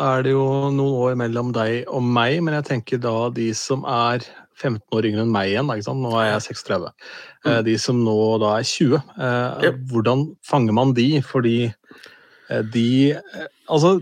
er 0.00 0.22
det 0.24 0.32
jo 0.32 0.44
noen 0.72 0.78
år 0.80 1.16
mellom 1.20 1.50
deg 1.52 1.84
og 1.92 2.00
meg, 2.00 2.38
men 2.40 2.56
jeg 2.56 2.68
tenker 2.70 3.02
da 3.02 3.28
de 3.36 3.50
som 3.58 3.84
er 3.84 4.24
15 4.56 4.80
år 4.96 5.08
yngre 5.10 5.24
enn 5.26 5.34
meg 5.34 5.50
igjen. 5.50 5.68
Sant? 5.84 6.00
Nå 6.00 6.14
er 6.16 6.30
jeg 6.30 6.46
36. 6.46 6.86
Eh, 6.88 7.50
mm. 7.50 7.58
De 7.66 7.74
som 7.82 8.00
nå 8.06 8.16
da 8.40 8.54
er 8.56 8.68
20. 8.70 8.96
Eh, 9.26 9.68
hvordan 9.90 10.24
fanger 10.48 10.76
man 10.76 10.94
de? 10.96 11.08
Fordi 11.26 11.58
eh, 11.68 12.62
de 12.72 12.88
Altså, 13.68 13.98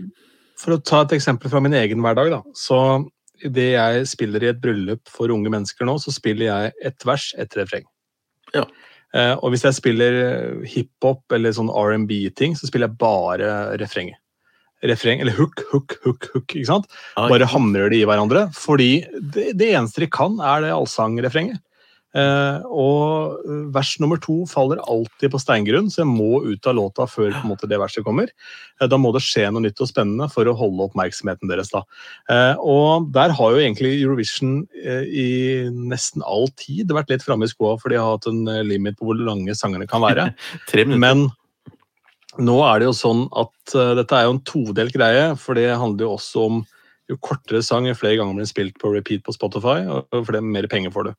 for 0.59 0.77
å 0.77 0.81
ta 0.83 1.03
et 1.03 1.17
eksempel 1.17 1.51
fra 1.51 1.59
min 1.63 1.75
egen 1.75 1.99
hverdag, 2.03 2.31
da. 2.31 2.41
Så 2.55 2.79
idet 3.43 3.73
jeg 3.73 4.07
spiller 4.11 4.43
i 4.43 4.51
et 4.53 4.63
bryllup 4.63 5.11
for 5.11 5.31
unge 5.31 5.51
mennesker 5.51 5.87
nå, 5.87 5.97
så 5.99 6.11
spiller 6.15 6.47
jeg 6.47 6.73
ett 6.91 7.07
vers, 7.07 7.29
ett 7.39 7.55
refreng. 7.59 7.83
Ja. 8.55 8.63
Og 9.43 9.51
hvis 9.53 9.63
jeg 9.67 9.77
spiller 9.77 10.15
hiphop 10.65 11.35
eller 11.35 11.53
sånn 11.53 11.69
R&B-ting, 11.69 12.55
så 12.57 12.67
spiller 12.69 12.89
jeg 12.89 12.99
bare 13.01 13.49
refrenget 13.81 14.22
refreng, 14.89 15.21
eller 15.23 15.35
hook, 15.37 15.63
hook, 15.71 15.97
hook, 16.05 16.29
hook. 16.33 16.47
ikke 16.47 16.69
sant? 16.69 16.89
Bare 17.17 17.49
hamrer 17.49 17.93
de 17.93 18.01
i 18.01 18.07
hverandre. 18.07 18.47
Fordi 18.55 19.05
det, 19.19 19.53
det 19.59 19.73
eneste 19.73 20.05
de 20.05 20.11
kan, 20.11 20.39
er 20.43 20.65
det 20.65 20.73
allsangrefrenget. 20.75 21.61
Eh, 22.13 22.65
og 22.69 23.39
vers 23.73 23.95
nummer 23.97 24.19
to 24.21 24.43
faller 24.49 24.81
alltid 24.85 25.31
på 25.33 25.39
steingrunn, 25.41 25.89
så 25.89 26.03
jeg 26.03 26.11
må 26.11 26.43
ut 26.45 26.69
av 26.69 26.77
låta 26.77 27.07
før 27.09 27.31
på 27.33 27.41
en 27.41 27.51
måte, 27.55 27.69
det 27.69 27.79
verset 27.81 28.05
kommer. 28.05 28.29
Eh, 28.77 28.87
da 28.89 28.99
må 29.01 29.09
det 29.15 29.23
skje 29.25 29.47
noe 29.49 29.65
nytt 29.65 29.81
og 29.81 29.89
spennende 29.89 30.29
for 30.33 30.49
å 30.49 30.55
holde 30.57 30.85
oppmerksomheten 30.85 31.49
deres. 31.49 31.73
da. 31.73 31.81
Eh, 32.29 32.61
og 32.61 33.09
der 33.15 33.33
har 33.33 33.55
jo 33.55 33.61
egentlig 33.63 33.95
Eurovision 33.97 34.59
eh, 34.83 35.07
i 35.09 35.29
nesten 35.73 36.25
all 36.25 36.49
tid 36.59 36.93
vært 36.93 37.09
litt 37.13 37.25
framme 37.25 37.49
i 37.49 37.53
skoa, 37.53 37.79
for 37.81 37.89
de 37.89 38.01
har 38.01 38.13
hatt 38.13 38.29
en 38.29 38.45
limit 38.67 38.99
på 38.99 39.09
hvor 39.09 39.17
lange 39.17 39.57
sangene 39.57 39.89
kan 39.89 40.05
være. 40.05 40.29
Men 40.93 41.31
nå 42.41 42.55
er 42.65 42.81
det 42.81 42.89
jo 42.89 42.95
sånn 42.97 43.25
at 43.37 43.75
uh, 43.77 43.93
dette 43.99 44.17
er 44.17 44.27
jo 44.27 44.35
en 44.35 44.45
todelt 44.47 44.95
greie, 44.95 45.33
for 45.39 45.59
det 45.59 45.69
handler 45.69 46.07
jo 46.07 46.15
også 46.17 46.47
om 46.49 46.61
jo 47.11 47.17
kortere 47.19 47.61
sang, 47.65 47.87
jo 47.87 47.97
flere 47.97 48.17
ganger 48.19 48.39
blir 48.39 48.49
spilt 48.49 48.77
på 48.81 48.93
repeat 48.93 49.25
på 49.25 49.35
Spotify, 49.35 49.81
og 49.89 50.07
for 50.13 50.35
det 50.35 50.43
mer 50.45 50.67
penger 50.71 50.93
får 50.93 51.09
du. 51.09 51.15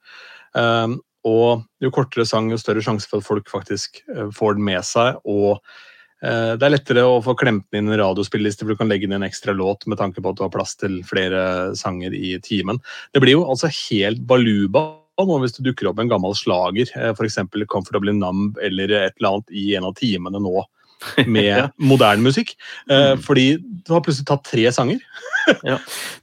Um, 0.56 0.98
og 1.28 1.64
jo 1.84 1.90
kortere 1.94 2.26
sang, 2.28 2.50
jo 2.52 2.60
større 2.60 2.84
sjanse 2.84 3.08
for 3.10 3.20
at 3.20 3.28
folk 3.28 3.50
faktisk 3.52 4.00
uh, 4.14 4.30
får 4.34 4.56
den 4.58 4.66
med 4.66 4.80
seg. 4.86 5.20
Og 5.28 5.60
uh, 5.60 6.52
det 6.56 6.66
er 6.66 6.72
lettere 6.72 7.04
å 7.06 7.20
få 7.24 7.36
klemt 7.38 7.68
den 7.68 7.84
inn 7.84 7.92
i 7.92 7.96
en 7.98 8.02
radiospilleliste, 8.02 8.64
for 8.64 8.74
du 8.74 8.80
kan 8.80 8.90
legge 8.90 9.08
inn 9.08 9.16
en 9.16 9.28
ekstra 9.28 9.54
låt 9.56 9.86
med 9.90 10.00
tanke 10.00 10.24
på 10.24 10.32
at 10.32 10.40
du 10.40 10.44
har 10.46 10.52
plass 10.54 10.76
til 10.80 11.02
flere 11.06 11.74
sanger 11.78 12.16
i 12.16 12.36
timen. 12.44 12.80
Det 13.12 13.22
blir 13.24 13.36
jo 13.36 13.48
altså 13.48 13.72
helt 13.86 14.24
baluba 14.28 14.88
nå 15.14 15.36
hvis 15.38 15.52
det 15.54 15.68
dukker 15.68 15.86
opp 15.86 16.00
en 16.02 16.08
gammel 16.10 16.32
slager, 16.34 16.88
f.eks. 17.12 17.36
'Comfortably 17.70 18.10
Numb' 18.16 18.58
eller 18.58 18.90
et 18.90 19.14
eller 19.20 19.28
annet 19.28 19.52
i 19.54 19.68
en 19.78 19.86
av 19.86 19.94
timene 19.94 20.40
nå 20.42 20.64
med 21.26 21.44
Ja. 21.44 21.68
moderne 21.78 22.22
musikk. 22.22 22.54
Eh, 22.90 23.14
Mm. 23.14 23.22
Fordi 23.22 23.46
du 23.86 23.92
har 23.92 24.00
plutselig 24.00 24.26
tatt 24.26 24.44
tre 24.44 24.64
sanger. 24.72 24.98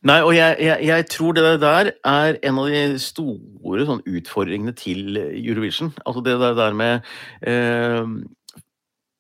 Nei, 0.10 0.20
og 0.26 0.34
jeg, 0.36 0.56
jeg, 0.60 0.86
jeg 0.88 1.06
tror 1.12 1.34
det 1.38 1.62
der 1.62 1.92
er 2.04 2.38
en 2.42 2.58
av 2.60 2.70
de 2.72 2.98
store 3.00 3.86
sånn, 3.86 4.02
utfordringene 4.10 4.74
til 4.76 5.18
Eurovision. 5.18 5.92
Altså 6.06 6.24
det 6.26 6.38
der, 6.42 6.74
med 6.74 7.02
eh, 7.46 8.06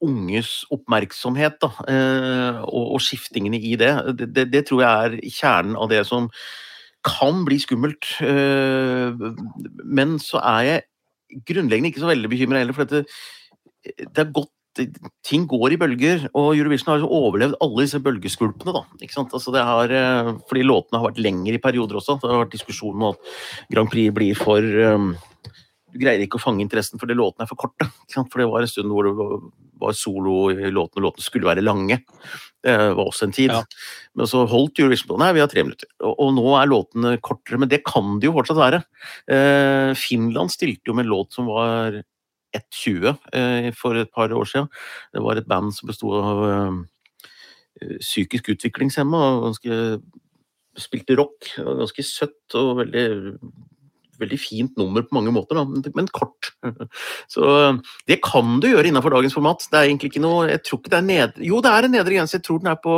unges 0.01 0.63
oppmerksomhet 0.73 1.59
da, 1.61 1.69
eh, 1.87 2.61
og, 2.65 2.95
og 2.97 3.01
skiftingene 3.05 3.59
i 3.61 3.75
det. 3.77 3.91
Det, 4.17 4.31
det. 4.35 4.47
det 4.53 4.65
tror 4.67 4.81
jeg 4.81 4.89
er 5.21 5.29
kjernen 5.29 5.77
av 5.77 5.91
det 5.93 6.01
som 6.09 6.31
kan 7.05 7.45
bli 7.45 7.57
skummelt. 7.61 8.05
Men 9.85 10.17
så 10.21 10.41
er 10.41 10.61
jeg 10.67 10.81
grunnleggende 11.47 11.89
ikke 11.91 12.03
så 12.03 12.09
veldig 12.11 12.29
bekymra 12.29 12.59
heller, 12.61 12.75
for 12.77 12.83
dette, 12.89 13.05
det 13.85 14.21
er 14.25 14.33
godt 14.35 14.51
Ting 15.27 15.47
går 15.51 15.73
i 15.75 15.79
bølger, 15.79 16.29
og 16.31 16.53
Eurovision 16.55 16.93
har 16.93 17.03
overlevd 17.03 17.57
alle 17.59 17.83
disse 17.83 17.99
bølgeskvulpene. 18.03 18.71
da, 18.71 18.83
ikke 19.03 19.17
sant? 19.17 19.33
Altså 19.35 19.51
det 19.51 19.63
har, 19.67 19.91
eh, 19.91 20.31
fordi 20.47 20.63
låtene 20.63 20.99
har 20.99 21.09
vært 21.09 21.19
lengre 21.19 21.57
i 21.57 21.63
perioder 21.63 21.99
også. 21.99 22.21
Det 22.21 22.29
har 22.31 22.45
vært 22.45 22.55
diskusjon 22.55 22.95
om 22.95 23.11
at 23.11 23.17
Grand 23.69 23.91
Prix 23.91 24.13
blir 24.13 24.35
for 24.35 24.61
um, 24.61 25.17
Du 25.91 25.99
greier 25.99 26.23
ikke 26.23 26.39
å 26.39 26.45
fange 26.45 26.63
interessen 26.63 26.97
fordi 26.97 27.17
låtene 27.19 27.43
er 27.43 27.49
for 27.49 27.59
korte. 27.59 27.83
ikke 28.07 28.15
sant? 28.15 28.31
For 28.31 28.39
det 28.39 28.47
var 28.47 28.61
en 28.61 28.71
stund 28.71 28.87
hvor 28.87 29.03
det 29.03 29.11
var, 29.11 29.41
var 29.81 29.91
solo 29.91 30.35
i 30.53 30.71
låtene, 30.71 31.01
og 31.01 31.03
låtene 31.09 31.25
skulle 31.25 31.49
være 31.51 31.65
lange. 31.65 31.99
Det 32.63 32.77
var 32.95 33.03
også 33.03 33.27
en 33.27 33.35
tid. 33.35 33.51
Ja. 33.51 33.63
Men 34.15 34.29
så 34.31 34.45
holdt 34.47 34.79
Eurovision 34.79 35.09
på. 35.09 35.19
Nei, 35.19 35.33
vi 35.35 35.43
har 35.43 35.51
tre 35.51 35.65
minutter. 35.67 35.89
Og, 35.99 36.15
og 36.15 36.31
nå 36.37 36.47
er 36.55 36.71
låtene 36.71 37.17
kortere, 37.19 37.59
men 37.59 37.67
det 37.67 37.83
kan 37.83 38.21
det 38.21 38.29
jo 38.29 38.37
fortsatt 38.37 38.61
være. 38.61 38.83
Eh, 39.27 39.91
Finland 39.99 40.55
stilte 40.55 40.87
jo 40.87 40.95
med 40.95 41.09
en 41.09 41.11
låt 41.11 41.35
som 41.35 41.51
var 41.51 41.99
1,20 42.57 43.11
eh, 43.37 43.69
for 43.77 43.99
et 43.99 44.11
par 44.11 44.33
år 44.35 44.49
siden. 44.49 44.69
Det 45.13 45.23
var 45.23 45.39
et 45.39 45.49
band 45.49 45.73
som 45.75 45.89
bestod 45.91 46.17
av 46.19 46.43
eh, 46.47 47.97
psykisk 48.01 48.51
utviklingshemma 48.55 49.21
og 49.31 49.49
ganske 49.49 49.81
spilte 50.79 51.17
rock. 51.19 51.51
Ganske 51.57 52.05
søtt 52.07 52.57
og 52.59 52.81
veldig 52.83 53.07
veldig 54.21 54.37
fint 54.37 54.75
nummer 54.77 55.01
på 55.01 55.15
mange 55.17 55.31
måter, 55.33 55.57
da, 55.57 55.91
men 55.97 56.09
kort. 56.13 56.51
Så 57.33 57.43
det 58.05 58.19
kan 58.21 58.59
du 58.61 58.69
gjøre 58.69 58.91
innenfor 58.91 59.15
dagens 59.15 59.33
format. 59.33 59.65
Det 59.71 59.79
er 59.79 59.89
egentlig 59.89 60.11
ikke 60.11 60.21
noe 60.21 60.49
Jeg 60.51 60.61
tror 60.67 60.81
ikke 60.81 60.93
det 60.93 60.99
er 60.99 61.07
nedre 61.07 61.47
Jo, 61.47 61.61
det 61.65 61.71
er 61.71 61.87
en 61.87 61.95
nedre 61.97 62.17
grense. 62.17 62.37
Jeg 62.37 62.45
tror 62.45 62.61
den 62.61 62.73
er 62.73 62.81
på 62.83 62.97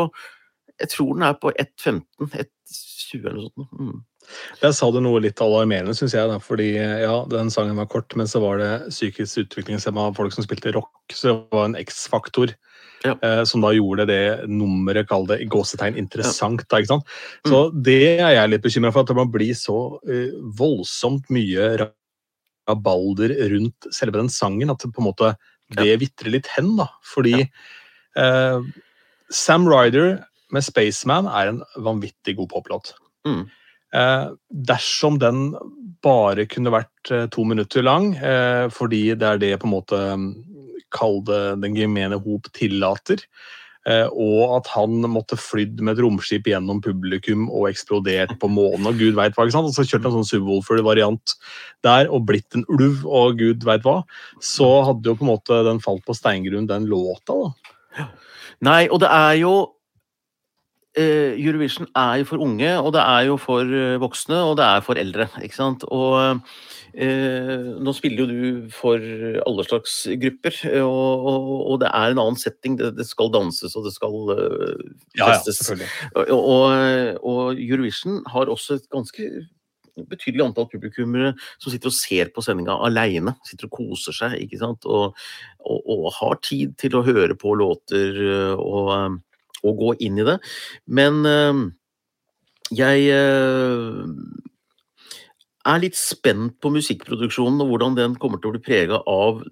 jeg 0.82 0.90
tror 0.90 1.14
den 1.14 1.24
er 1.28 1.36
på 1.38 1.52
1,15, 1.54 2.02
1,20 2.34 3.20
eller 3.22 3.36
noe 3.38 3.52
sånt. 3.54 3.74
Mm. 3.78 4.00
Der 4.62 4.74
sa 4.76 4.90
du 4.92 5.00
noe 5.04 5.22
litt 5.24 5.42
alarmerende, 5.44 5.96
syns 5.98 6.16
jeg. 6.16 6.30
Da, 6.30 6.40
fordi 6.44 6.74
ja, 6.78 7.16
den 7.30 7.52
sangen 7.54 7.80
var 7.80 7.90
kort, 7.92 8.16
men 8.20 8.30
så 8.30 8.42
var 8.44 8.62
det 8.62 8.72
psykisk 8.90 9.46
utviklingshemma 9.46 10.10
folk 10.18 10.36
som 10.36 10.46
spilte 10.46 10.74
rock. 10.76 10.94
Så 11.12 11.30
det 11.30 11.36
var 11.56 11.68
en 11.70 11.80
X-faktor 11.82 12.56
Ja. 13.04 13.18
eh, 13.22 13.44
som 13.44 13.62
da 13.62 13.74
gjorde 13.76 14.08
det 14.08 14.48
nummeret, 14.48 15.10
kall 15.10 15.28
det 15.28 15.42
i 15.44 15.50
gåsetegn, 15.52 15.98
interessant. 16.00 16.64
Da, 16.70 16.80
ikke 16.80 16.94
sant? 16.96 17.10
Så 17.46 17.66
det 17.76 18.20
er 18.22 18.38
jeg 18.38 18.54
litt 18.54 18.64
bekymra 18.64 18.94
for, 18.94 19.04
at 19.04 19.12
det 19.12 19.18
må 19.20 19.28
bli 19.28 19.52
så 19.58 20.00
uh, 20.00 20.38
voldsomt 20.56 21.28
mye 21.30 21.74
rabalder 22.70 23.36
rundt 23.52 23.90
selve 23.92 24.22
den 24.22 24.32
sangen 24.32 24.72
at 24.72 24.80
det 24.80 24.94
på 24.96 25.04
en 25.04 25.10
måte 25.12 25.34
det 25.74 25.96
vitrer 26.02 26.34
litt 26.34 26.50
hen. 26.56 26.76
da, 26.78 26.88
Fordi 27.14 27.40
eh, 27.44 28.60
Sam 29.34 29.68
Ryder 29.70 30.24
med 30.54 30.64
'Spaceman' 30.64 31.30
er 31.30 31.50
en 31.50 31.62
vanvittig 31.78 32.38
god 32.38 32.50
poplåt. 32.50 32.94
Mm. 33.28 33.50
Eh, 33.94 34.28
dersom 34.50 35.20
den 35.22 35.52
bare 36.04 36.48
kunne 36.50 36.74
vært 36.74 37.12
eh, 37.14 37.28
to 37.32 37.46
minutter 37.46 37.86
lang, 37.86 38.14
eh, 38.18 38.66
fordi 38.74 39.12
det 39.14 39.28
er 39.28 39.42
det 39.42 39.52
på 39.62 39.70
en 39.70 39.76
måte 39.76 40.00
mm, 40.18 40.32
Kall 40.94 41.24
det 41.26 41.42
den 41.64 41.74
gemene 41.74 42.20
hop 42.22 42.46
tillater, 42.54 43.24
og 44.14 44.52
at 44.60 44.68
han 44.76 45.08
måtte 45.10 45.34
flydd 45.42 45.82
med 45.82 45.98
et 45.98 46.04
romskip 46.06 46.46
gjennom 46.48 46.78
publikum 46.86 47.48
og 47.48 47.66
eksplodert 47.72 48.36
på 48.40 48.48
månen 48.48 48.86
og 48.92 49.02
gud 49.02 49.18
vet 49.18 49.34
hva, 49.34 49.48
ikke 49.48 49.56
sant? 49.56 49.72
og 49.72 49.74
så 49.74 49.88
kjørte 49.90 50.12
en 50.12 50.20
sånn 50.20 50.30
Subwoolfer-variant 50.30 51.34
der 51.84 52.14
og 52.14 52.28
blitt 52.30 52.54
en 52.54 52.68
ulv 52.70 53.02
og 53.10 53.42
gud 53.42 53.66
veit 53.66 53.82
hva, 53.84 54.04
så 54.38 54.70
hadde 54.86 55.10
jo 55.10 55.18
på 55.18 55.26
en 55.26 55.32
måte 55.34 55.60
den 55.66 55.82
falt 55.82 56.06
på 56.06 56.14
steingrunn, 56.16 56.70
den 56.70 56.86
låta. 56.94 57.34
da. 57.42 58.06
Nei, 58.70 58.84
og 58.86 59.02
det 59.02 59.10
er 59.10 59.42
jo 59.42 59.56
Eurovision 60.94 61.88
er 61.98 62.20
jo 62.22 62.28
for 62.30 62.44
unge, 62.46 62.70
og 62.78 62.92
det 62.94 63.02
er 63.02 63.26
jo 63.26 63.38
for 63.42 63.66
eh, 63.66 63.96
voksne, 64.02 64.38
og 64.46 64.58
det 64.60 64.66
er 64.68 64.84
for 64.86 65.00
eldre. 65.02 65.26
ikke 65.42 65.58
sant? 65.58 65.86
Og 65.90 66.38
eh, 66.94 67.72
nå 67.82 67.94
spiller 67.98 68.22
jo 68.22 68.28
du 68.30 68.70
for 68.74 69.02
alle 69.02 69.66
slags 69.66 69.96
grupper, 70.22 70.60
og, 70.84 71.26
og, 71.32 71.50
og 71.74 71.82
det 71.82 71.90
er 71.90 72.14
en 72.14 72.22
annen 72.22 72.38
setting. 72.38 72.78
Det, 72.78 72.94
det 73.00 73.08
skal 73.10 73.34
danses, 73.34 73.74
og 73.80 73.90
det 73.90 73.96
skal 73.96 74.36
eh, 74.38 74.86
festes. 75.18 75.66
Ja, 75.74 75.90
Og, 76.14 76.30
og, 76.38 76.78
og 77.26 77.58
Eurovision 77.58 78.22
har 78.30 78.54
også 78.54 78.78
et 78.78 78.88
ganske 78.94 79.32
betydelig 80.10 80.42
antall 80.42 80.66
publikummere 80.72 81.36
som 81.62 81.70
sitter 81.70 81.90
og 81.90 81.98
ser 81.98 82.30
på 82.34 82.42
sendinga 82.46 82.78
aleine. 82.86 83.34
Sitter 83.50 83.70
og 83.70 83.78
koser 83.82 84.14
seg, 84.14 84.38
ikke 84.46 84.62
sant. 84.62 84.86
Og, 84.86 85.18
har 86.22 86.42
tid 86.44 86.74
til 86.78 86.98
å 87.00 87.06
høre 87.06 87.34
på 87.40 87.54
låter 87.58 88.18
og, 88.60 89.22
og 89.64 89.80
gå 89.80 89.94
inn 90.06 90.20
i 90.22 90.28
det. 90.28 90.40
Men 90.88 91.26
øh, 91.26 91.62
jeg 92.78 93.08
øh, 93.14 94.08
er 95.64 95.80
litt 95.80 95.96
spent 95.96 96.58
på 96.62 96.72
musikkproduksjonen 96.74 97.62
og 97.64 97.70
hvordan 97.72 97.96
den 97.96 98.16
kommer 98.20 98.42
til 98.42 98.52
å 98.52 98.56
bli 98.56 98.64
prega 98.64 99.00
av, 99.10 99.44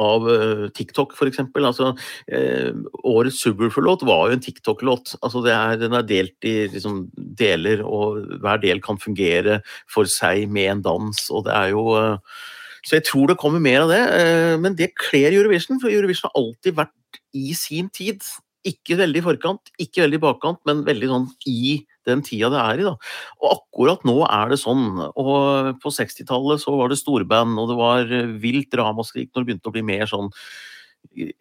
av 0.00 0.26
øh, 0.30 0.64
TikTok, 0.74 1.14
f.eks. 1.14 1.42
Altså, 1.62 1.92
eh, 2.26 2.72
årets 3.06 3.42
Subwoolfer-låt 3.44 4.02
var 4.08 4.28
jo 4.28 4.38
en 4.38 4.44
TikTok-låt. 4.46 5.14
Altså, 5.22 5.44
den 5.78 5.94
er 5.94 6.08
delt 6.08 6.48
i 6.48 6.56
liksom, 6.72 7.04
deler, 7.14 7.84
og 7.86 8.24
hver 8.42 8.62
del 8.62 8.82
kan 8.82 8.98
fungere 9.02 9.60
for 9.90 10.10
seg 10.10 10.50
med 10.50 10.74
en 10.74 10.88
dans. 10.90 11.28
og 11.30 11.46
det 11.46 11.54
er 11.58 11.76
jo... 11.76 11.86
eh, 12.00 12.40
så 12.80 12.96
jeg 12.96 13.04
tror 13.10 13.28
det 13.28 13.36
kommer 13.36 13.60
mer 13.60 13.84
av 13.84 13.90
det, 13.92 14.04
eh, 14.16 14.54
men 14.60 14.76
det 14.76 14.94
kler 14.96 15.34
Eurovision, 15.36 15.80
for 15.82 15.92
Eurovision 15.92 16.30
har 16.30 16.40
alltid 16.40 16.78
vært 16.78 17.20
i 17.36 17.52
sin 17.54 17.90
tid. 17.92 18.24
Ikke 18.68 18.98
veldig 19.00 19.22
forkant, 19.24 19.70
ikke 19.80 20.04
veldig 20.04 20.20
bakkant, 20.20 20.60
men 20.68 20.82
veldig 20.84 21.08
sånn 21.08 21.28
i 21.48 21.78
den 22.08 22.24
tida 22.24 22.50
det 22.52 22.60
er 22.60 22.82
i. 22.82 22.88
da. 22.88 22.94
Og 23.40 23.54
akkurat 23.54 24.04
nå 24.08 24.18
er 24.26 24.52
det 24.52 24.60
sånn. 24.60 24.84
Og 25.08 25.78
på 25.80 25.92
60-tallet 25.96 26.62
så 26.62 26.74
var 26.76 26.92
det 26.92 27.00
storband, 27.00 27.56
og 27.60 27.70
det 27.70 27.78
var 27.78 28.12
eh, 28.16 28.34
vilt 28.42 28.74
ramaskrik 28.76 29.30
når 29.30 29.42
det 29.42 29.50
begynte 29.50 29.72
å 29.72 29.76
bli 29.76 29.86
mer 29.86 30.10
sånn 30.10 30.30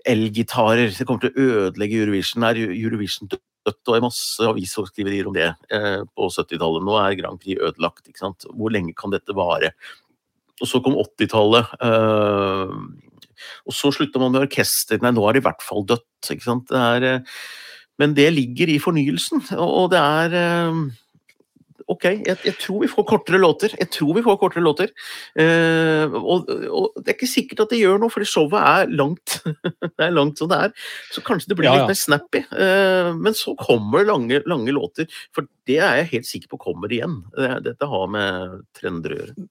elgitarer. 0.07 0.91
Det 0.95 1.07
kommer 1.07 1.25
til 1.25 1.33
å 1.35 1.61
ødelegge 1.67 2.01
Eurovision. 2.03 2.47
Er 2.47 2.63
Eurovision 2.69 3.31
dødt? 3.31 3.43
Og 3.69 3.91
det 3.91 3.97
er 3.99 4.05
masse 4.05 4.45
avisoskriverier 4.47 5.27
om 5.29 5.35
det 5.35 5.49
eh, 5.75 6.01
på 6.15 6.29
70-tallet. 6.31 6.85
Nå 6.87 6.95
er 7.01 7.17
Grand 7.19 7.41
Prix 7.41 7.59
ødelagt. 7.59 8.07
ikke 8.07 8.23
sant? 8.23 8.47
Hvor 8.55 8.71
lenge 8.73 8.95
kan 8.97 9.13
dette 9.13 9.35
vare? 9.37 9.73
Og 10.59 10.67
så 10.67 10.81
kom 10.83 10.97
80-tallet. 10.99 11.75
Eh, 11.85 12.73
og 13.65 13.75
så 13.75 13.91
slutter 13.95 14.23
man 14.23 14.35
med 14.35 14.47
orkester. 14.47 15.01
Nei, 15.03 15.13
nå 15.15 15.25
er 15.27 15.37
det 15.37 15.43
i 15.43 15.47
hvert 15.49 15.65
fall 15.65 15.85
dødt. 15.89 16.07
ikke 16.35 16.47
sant? 16.47 16.69
Det 16.71 16.79
er, 16.79 17.07
eh, 17.09 17.43
men 17.99 18.15
det 18.15 18.31
ligger 18.33 18.71
i 18.71 18.79
fornyelsen, 18.81 19.43
og, 19.59 19.91
det 19.91 19.99
er 19.99 20.35
eh, 20.39 20.81
Ok, 21.89 22.03
jeg, 22.05 22.37
jeg 22.45 22.53
tror 22.61 22.83
vi 22.83 22.87
får 22.91 23.05
kortere 23.09 23.39
låter. 23.41 23.71
Jeg 23.79 23.89
tror 23.95 24.11
vi 24.13 24.21
får 24.21 24.35
kortere 24.37 24.61
låter. 24.61 24.91
Eh, 25.41 26.13
og, 26.19 26.45
og 26.69 26.99
det 26.99 27.07
er 27.07 27.15
ikke 27.15 27.29
sikkert 27.31 27.63
at 27.63 27.73
det 27.73 27.79
gjør 27.79 27.97
noe, 28.03 28.13
fordi 28.13 28.27
showet 28.29 28.59
er 28.61 28.93
langt. 28.93 29.39
det 29.97 30.05
er 30.05 30.13
langt 30.13 30.37
som 30.37 30.51
det 30.51 30.59
er. 30.67 30.75
Så 31.09 31.23
kanskje 31.25 31.49
det 31.49 31.57
blir 31.57 31.71
Ja, 31.71 31.79
ja. 31.79 31.87
litt 31.87 31.95
mer 31.95 31.97
snappy. 31.97 32.43
Eh, 32.45 33.09
men 33.17 33.37
så 33.37 33.55
kommer 33.57 34.05
lange, 34.05 34.43
lange 34.45 34.75
låter. 34.75 35.09
For 35.33 35.49
det 35.65 35.79
er 35.81 36.03
jeg 36.03 36.11
helt 36.13 36.29
sikker 36.29 36.53
på 36.53 36.61
kommer 36.69 36.93
igjen. 36.93 37.23
Det, 37.33 37.55
dette 37.71 37.89
har 37.89 38.11
med 38.13 38.59
trender 38.77 39.15
å 39.15 39.19
gjøre. 39.23 39.49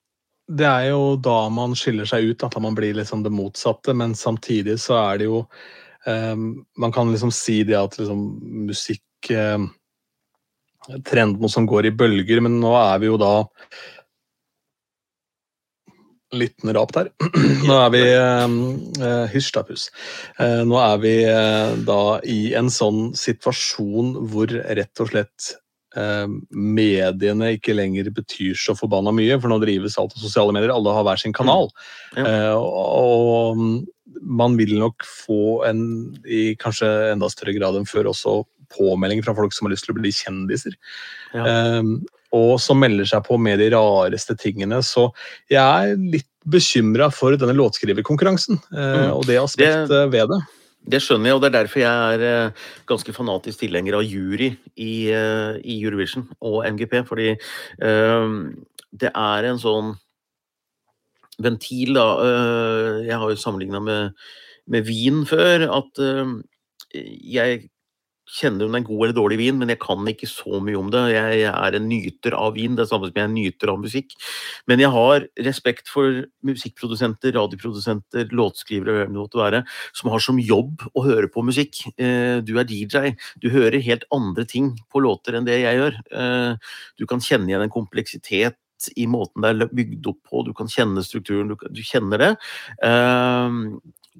Det 0.49 0.64
er 0.64 0.87
jo 0.90 1.17
da 1.21 1.43
man 1.52 1.75
skiller 1.76 2.09
seg 2.09 2.31
ut, 2.31 2.45
at 2.47 2.57
man 2.62 2.76
blir 2.76 2.97
liksom 2.97 3.25
det 3.25 3.33
motsatte, 3.35 3.93
men 3.97 4.14
samtidig 4.17 4.78
så 4.81 4.97
er 5.02 5.21
det 5.21 5.28
jo 5.28 5.43
um, 6.07 6.64
Man 6.81 6.95
kan 6.95 7.12
liksom 7.12 7.33
si 7.35 7.61
det 7.69 7.76
at 7.76 7.99
liksom 8.00 8.23
musikk 8.69 9.33
um, 9.35 9.69
Trenden 11.05 11.52
som 11.52 11.67
går 11.69 11.90
i 11.90 11.93
bølger, 11.93 12.40
men 12.40 12.61
nå 12.62 12.73
er 12.78 12.99
vi 13.02 13.11
jo 13.11 13.21
da 13.21 13.33
Liten 16.33 16.73
rap 16.76 16.93
der. 16.93 17.09
Nå 17.69 17.76
er 17.81 17.93
vi 17.95 18.02
eh, 18.12 19.31
Hysj 19.33 19.47
da, 19.57 19.62
pus. 19.64 19.87
Eh, 20.37 20.61
nå 20.69 20.76
er 20.76 20.99
vi 21.00 21.12
eh, 21.25 21.71
da 21.88 22.19
i 22.21 22.52
en 22.59 22.69
sånn 22.69 23.14
situasjon 23.17 24.11
hvor 24.28 24.52
rett 24.52 25.00
og 25.00 25.09
slett 25.09 25.49
mediene 25.97 27.54
ikke 27.57 27.75
lenger 27.76 28.11
betyr 28.14 28.59
så 28.59 28.75
forbanna 28.76 29.12
mye, 29.14 29.38
for 29.40 29.49
nå 29.49 29.57
drives 29.62 29.97
alt 29.99 30.12
av 30.16 30.21
sosiale 30.21 30.52
medier, 30.52 30.73
alle 30.75 30.92
har 30.92 31.07
hver 31.07 31.21
sin 31.23 31.33
kanal. 31.33 31.71
Ja. 32.16 32.26
Eh, 32.26 32.59
og 32.59 33.57
man 34.21 34.57
vil 34.59 34.76
nok 34.78 35.04
få 35.07 35.64
en, 35.68 35.80
i 36.26 36.54
kanskje 36.61 37.12
enda 37.12 37.30
større 37.33 37.57
grad 37.57 37.78
enn 37.78 37.88
før, 37.88 38.11
også 38.12 38.42
påmeldinger 38.76 39.25
fra 39.25 39.37
folk 39.38 39.54
som 39.57 39.64
har 39.66 39.73
lyst 39.73 39.87
til 39.88 39.95
å 39.95 40.00
bli 40.00 40.12
kjendiser. 40.12 40.76
Ja. 41.33 41.47
Eh, 41.49 41.83
og 42.37 42.59
som 42.61 42.76
melder 42.83 43.09
seg 43.09 43.25
på 43.25 43.38
med 43.40 43.57
de 43.62 43.71
rareste 43.73 44.37
tingene. 44.37 44.83
Så 44.85 45.07
jeg 45.49 45.64
er 45.64 45.97
litt 45.97 46.28
bekymra 46.49 47.09
for 47.12 47.33
denne 47.40 47.57
låtskriverkonkurransen 47.57 48.59
eh, 48.73 48.99
Mm. 49.09 49.12
og 49.16 49.25
det 49.28 49.38
aspektet 49.40 50.12
ved 50.12 50.28
det. 50.28 50.40
Det 50.88 51.00
skjønner 51.04 51.30
jeg, 51.30 51.37
og 51.37 51.42
det 51.42 51.49
er 51.50 51.57
derfor 51.59 51.83
jeg 51.83 52.14
er 52.14 52.23
eh, 52.25 52.66
ganske 52.88 53.12
fanatisk 53.12 53.61
tilhenger 53.61 53.99
av 53.99 54.07
jury 54.09 54.50
i, 54.75 54.92
eh, 55.12 55.59
i 55.61 55.78
Eurovision 55.83 56.28
og 56.40 56.62
MGP. 56.64 57.02
Fordi 57.09 57.33
um, 57.85 58.38
det 58.97 59.11
er 59.12 59.49
en 59.50 59.61
sånn 59.61 59.95
ventil, 61.38 61.95
da. 61.95 62.07
jeg 63.07 63.14
har 63.14 63.30
jo 63.30 63.38
sammenligna 63.38 63.78
med, 63.85 64.16
med 64.66 64.87
vin 64.88 65.21
før. 65.28 65.68
At 65.76 66.00
eh, 66.02 66.33
jeg 67.37 67.68
kjenner 68.28 68.66
om 68.68 68.75
det 68.75 68.82
er 68.82 68.87
god 68.88 69.02
eller 69.06 69.16
dårlig 69.16 69.38
vin, 69.40 69.56
men 69.61 69.73
jeg 69.73 69.80
kan 69.82 70.08
ikke 70.11 70.28
så 70.30 70.61
mye 70.64 70.78
om 70.78 70.90
det. 70.92 71.00
Jeg 71.14 71.42
er 71.50 71.76
en 71.78 71.88
nyter 71.88 72.37
av 72.37 72.54
vin, 72.58 72.76
det 72.76 72.85
er 72.85 72.90
samme 72.90 73.08
som 73.08 73.16
jeg 73.18 73.25
er 73.25 73.32
nyter 73.32 73.73
av 73.73 73.80
musikk. 73.82 74.12
Men 74.70 74.82
jeg 74.85 74.92
har 74.94 75.26
respekt 75.49 75.88
for 75.92 76.20
musikkprodusenter, 76.49 77.35
radioprodusenter, 77.38 78.28
låtskrivere, 78.37 78.99
hvem 79.00 79.16
det 79.16 79.23
måtte 79.23 79.40
være, 79.42 79.62
som 79.97 80.12
har 80.12 80.25
som 80.25 80.40
jobb 80.42 80.85
å 80.94 81.04
høre 81.08 81.32
på 81.32 81.44
musikk. 81.47 81.82
Eh, 81.97 82.40
Du 82.49 82.54
er 82.61 82.64
DJ, 82.68 83.14
du 83.42 83.50
hører 83.50 83.80
helt 83.82 84.04
andre 84.14 84.44
ting 84.49 84.75
på 84.92 85.00
låter 85.02 85.35
enn 85.37 85.44
det 85.49 85.61
jeg 85.62 85.76
gjør. 85.80 86.00
Eh, 86.12 86.56
Du 86.99 87.06
kan 87.06 87.20
kjenne 87.20 87.49
igjen 87.49 87.62
en 87.64 87.73
kompleksitet 87.73 88.56
i 88.97 89.06
måten 89.11 89.42
det 89.42 89.50
er 89.66 89.73
bygd 89.75 90.06
opp 90.06 90.20
på, 90.30 90.44
du 90.47 90.52
kan 90.54 90.68
kjenne 90.70 91.02
strukturen, 91.02 91.49
du, 91.50 91.56
du 91.75 91.82
kjenner 91.82 92.18
det. 92.23 92.28
Eh, 92.87 93.50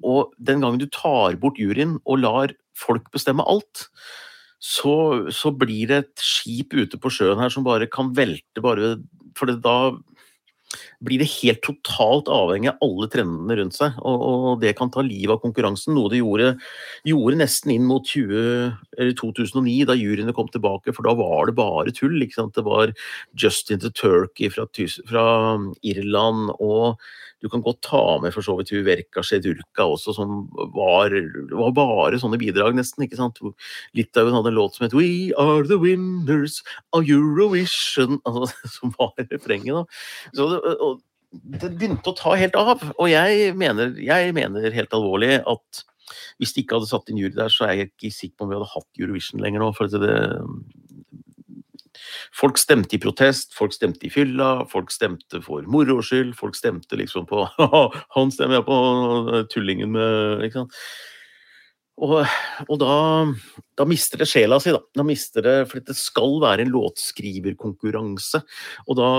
og 0.03 0.33
den 0.37 0.63
gangen 0.63 0.81
du 0.81 0.87
tar 0.93 1.37
bort 1.41 1.59
juryen 1.61 1.97
og 2.05 2.21
lar 2.23 2.55
folk 2.77 3.09
bestemme 3.13 3.45
alt, 3.47 3.87
så, 4.59 5.29
så 5.31 5.53
blir 5.55 5.87
det 5.87 6.01
et 6.03 6.23
skip 6.23 6.75
ute 6.75 6.99
på 6.99 7.11
sjøen 7.13 7.39
her 7.39 7.51
som 7.53 7.63
bare 7.63 7.87
kan 7.91 8.11
velte 8.15 8.63
bare 8.63 8.97
For 9.37 9.47
da 9.63 9.77
blir 11.01 11.21
det 11.21 11.29
helt 11.39 11.61
totalt 11.65 12.27
avhengig 12.29 12.69
av 12.69 12.83
alle 12.85 13.07
trendene 13.09 13.55
rundt 13.57 13.77
seg, 13.77 13.95
og, 14.05 14.25
og 14.27 14.59
det 14.61 14.75
kan 14.77 14.91
ta 14.93 15.01
livet 15.05 15.33
av 15.33 15.39
konkurransen. 15.41 15.95
Noe 15.95 16.11
det 16.11 16.19
gjorde, 16.19 16.51
gjorde 17.07 17.39
nesten 17.39 17.73
inn 17.73 17.87
mot 17.89 18.05
20, 18.05 18.75
eller 18.99 19.15
2009, 19.17 19.77
da 19.89 19.95
juryene 19.97 20.35
kom 20.37 20.51
tilbake, 20.53 20.93
for 20.93 21.07
da 21.07 21.15
var 21.17 21.49
det 21.49 21.55
bare 21.57 21.95
tull. 21.95 22.19
Det 22.19 22.65
var 22.67 22.93
Justin 23.33 23.81
to 23.81 23.89
Turkey 23.95 24.51
fra, 24.53 24.67
fra 25.09 25.25
Irland, 25.81 26.53
og 26.59 27.01
du 27.39 27.49
kan 27.51 27.63
godt 27.63 27.81
ta 27.87 28.01
med 28.19 28.33
for 28.35 28.45
så 28.45 28.55
vidt 28.59 28.71
Uverka 28.73 28.89
Verka 28.89 29.23
Sedurka 29.23 29.85
også, 29.87 30.13
som 30.17 30.47
var, 30.75 31.13
var 31.55 31.75
bare 31.75 32.19
sånne 32.19 32.39
bidrag, 32.41 32.75
nesten. 32.75 33.05
ikke 33.05 33.19
sant? 33.19 33.39
Litauen 33.95 34.35
hadde 34.35 34.51
en 34.51 34.57
låt 34.57 34.75
som 34.75 34.87
het 34.87 34.95
We 34.97 35.31
are 35.39 35.63
the 35.67 35.79
winners 35.79 36.59
of 36.91 37.07
Eurovision, 37.07 38.19
altså, 38.27 38.71
som 38.75 38.95
var 38.99 39.13
refrenget. 39.21 39.75
da. 39.75 39.85
Så 40.35 40.49
og 40.79 40.99
det 41.29 41.75
begynte 41.77 42.09
å 42.09 42.17
ta 42.17 42.33
helt 42.39 42.57
av. 42.57 42.81
Og 42.97 43.07
jeg 43.11 43.53
mener, 43.57 43.93
jeg 44.01 44.33
mener 44.35 44.73
helt 44.73 44.95
alvorlig 44.97 45.37
at 45.47 45.83
hvis 46.41 46.55
de 46.55 46.63
ikke 46.63 46.79
hadde 46.79 46.89
satt 46.89 47.11
inn 47.11 47.19
jury 47.21 47.35
der, 47.35 47.51
så 47.53 47.67
er 47.67 47.75
jeg 47.75 47.91
ikke 47.91 48.13
sikker 48.15 48.35
på 48.35 48.45
om 48.45 48.51
vi 48.51 48.57
hadde 48.57 48.71
hatt 48.71 49.01
Eurovision 49.03 49.43
lenger 49.43 49.61
nå. 49.61 49.71
for 49.77 49.91
det, 49.93 50.15
Folk 52.35 52.59
stemte 52.61 52.97
i 52.97 53.01
protest, 53.01 53.53
folk 53.57 53.75
stemte 53.75 54.07
i 54.07 54.11
fylla, 54.13 54.65
folk 54.71 54.91
stemte 54.93 55.41
for 55.45 55.67
moro 55.69 55.99
skyld. 56.05 56.35
Folk 56.39 56.57
stemte 56.57 56.99
liksom 56.99 57.27
på 57.29 57.45
Han 58.17 58.33
stemmer 58.33 58.59
jeg 58.59 58.67
på, 58.67 58.81
tullingen 59.53 59.95
med 59.95 60.45
ikke 60.47 60.63
sant? 60.63 60.83
Og, 61.99 62.21
og 62.69 62.77
da, 62.79 62.93
da, 63.75 63.85
mister 63.87 64.21
det 64.21 64.29
sjela 64.31 64.59
si, 64.63 64.71
da. 64.71 64.79
da 64.95 65.03
mister 65.03 65.43
det, 65.43 65.55
For 65.67 65.83
det 65.83 65.97
skal 65.99 66.37
være 66.43 66.63
en 66.63 66.71
låtskriverkonkurranse. 66.71 68.39
Og 68.87 68.99
da 68.99 69.09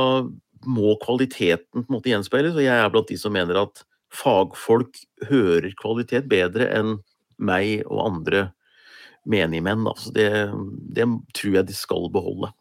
må 0.69 0.95
kvaliteten 1.03 1.85
på 1.85 1.87
en 1.87 1.97
måte 1.97 2.13
gjenspeiles. 2.13 2.57
Og 2.57 2.65
jeg 2.65 2.77
er 2.77 2.93
blant 2.93 3.11
de 3.11 3.19
som 3.21 3.35
mener 3.37 3.61
at 3.61 3.85
fagfolk 4.11 4.97
hører 5.29 5.71
kvalitet 5.79 6.27
bedre 6.31 6.67
enn 6.75 6.97
meg 7.41 7.85
og 7.87 8.03
andre 8.07 8.49
menigmenn. 9.29 9.85
menn. 9.85 9.93
Da. 9.93 10.13
Det, 10.17 10.29
det 10.97 11.07
tror 11.37 11.61
jeg 11.61 11.69
de 11.69 11.77
skal 11.77 12.11
beholde. 12.13 12.53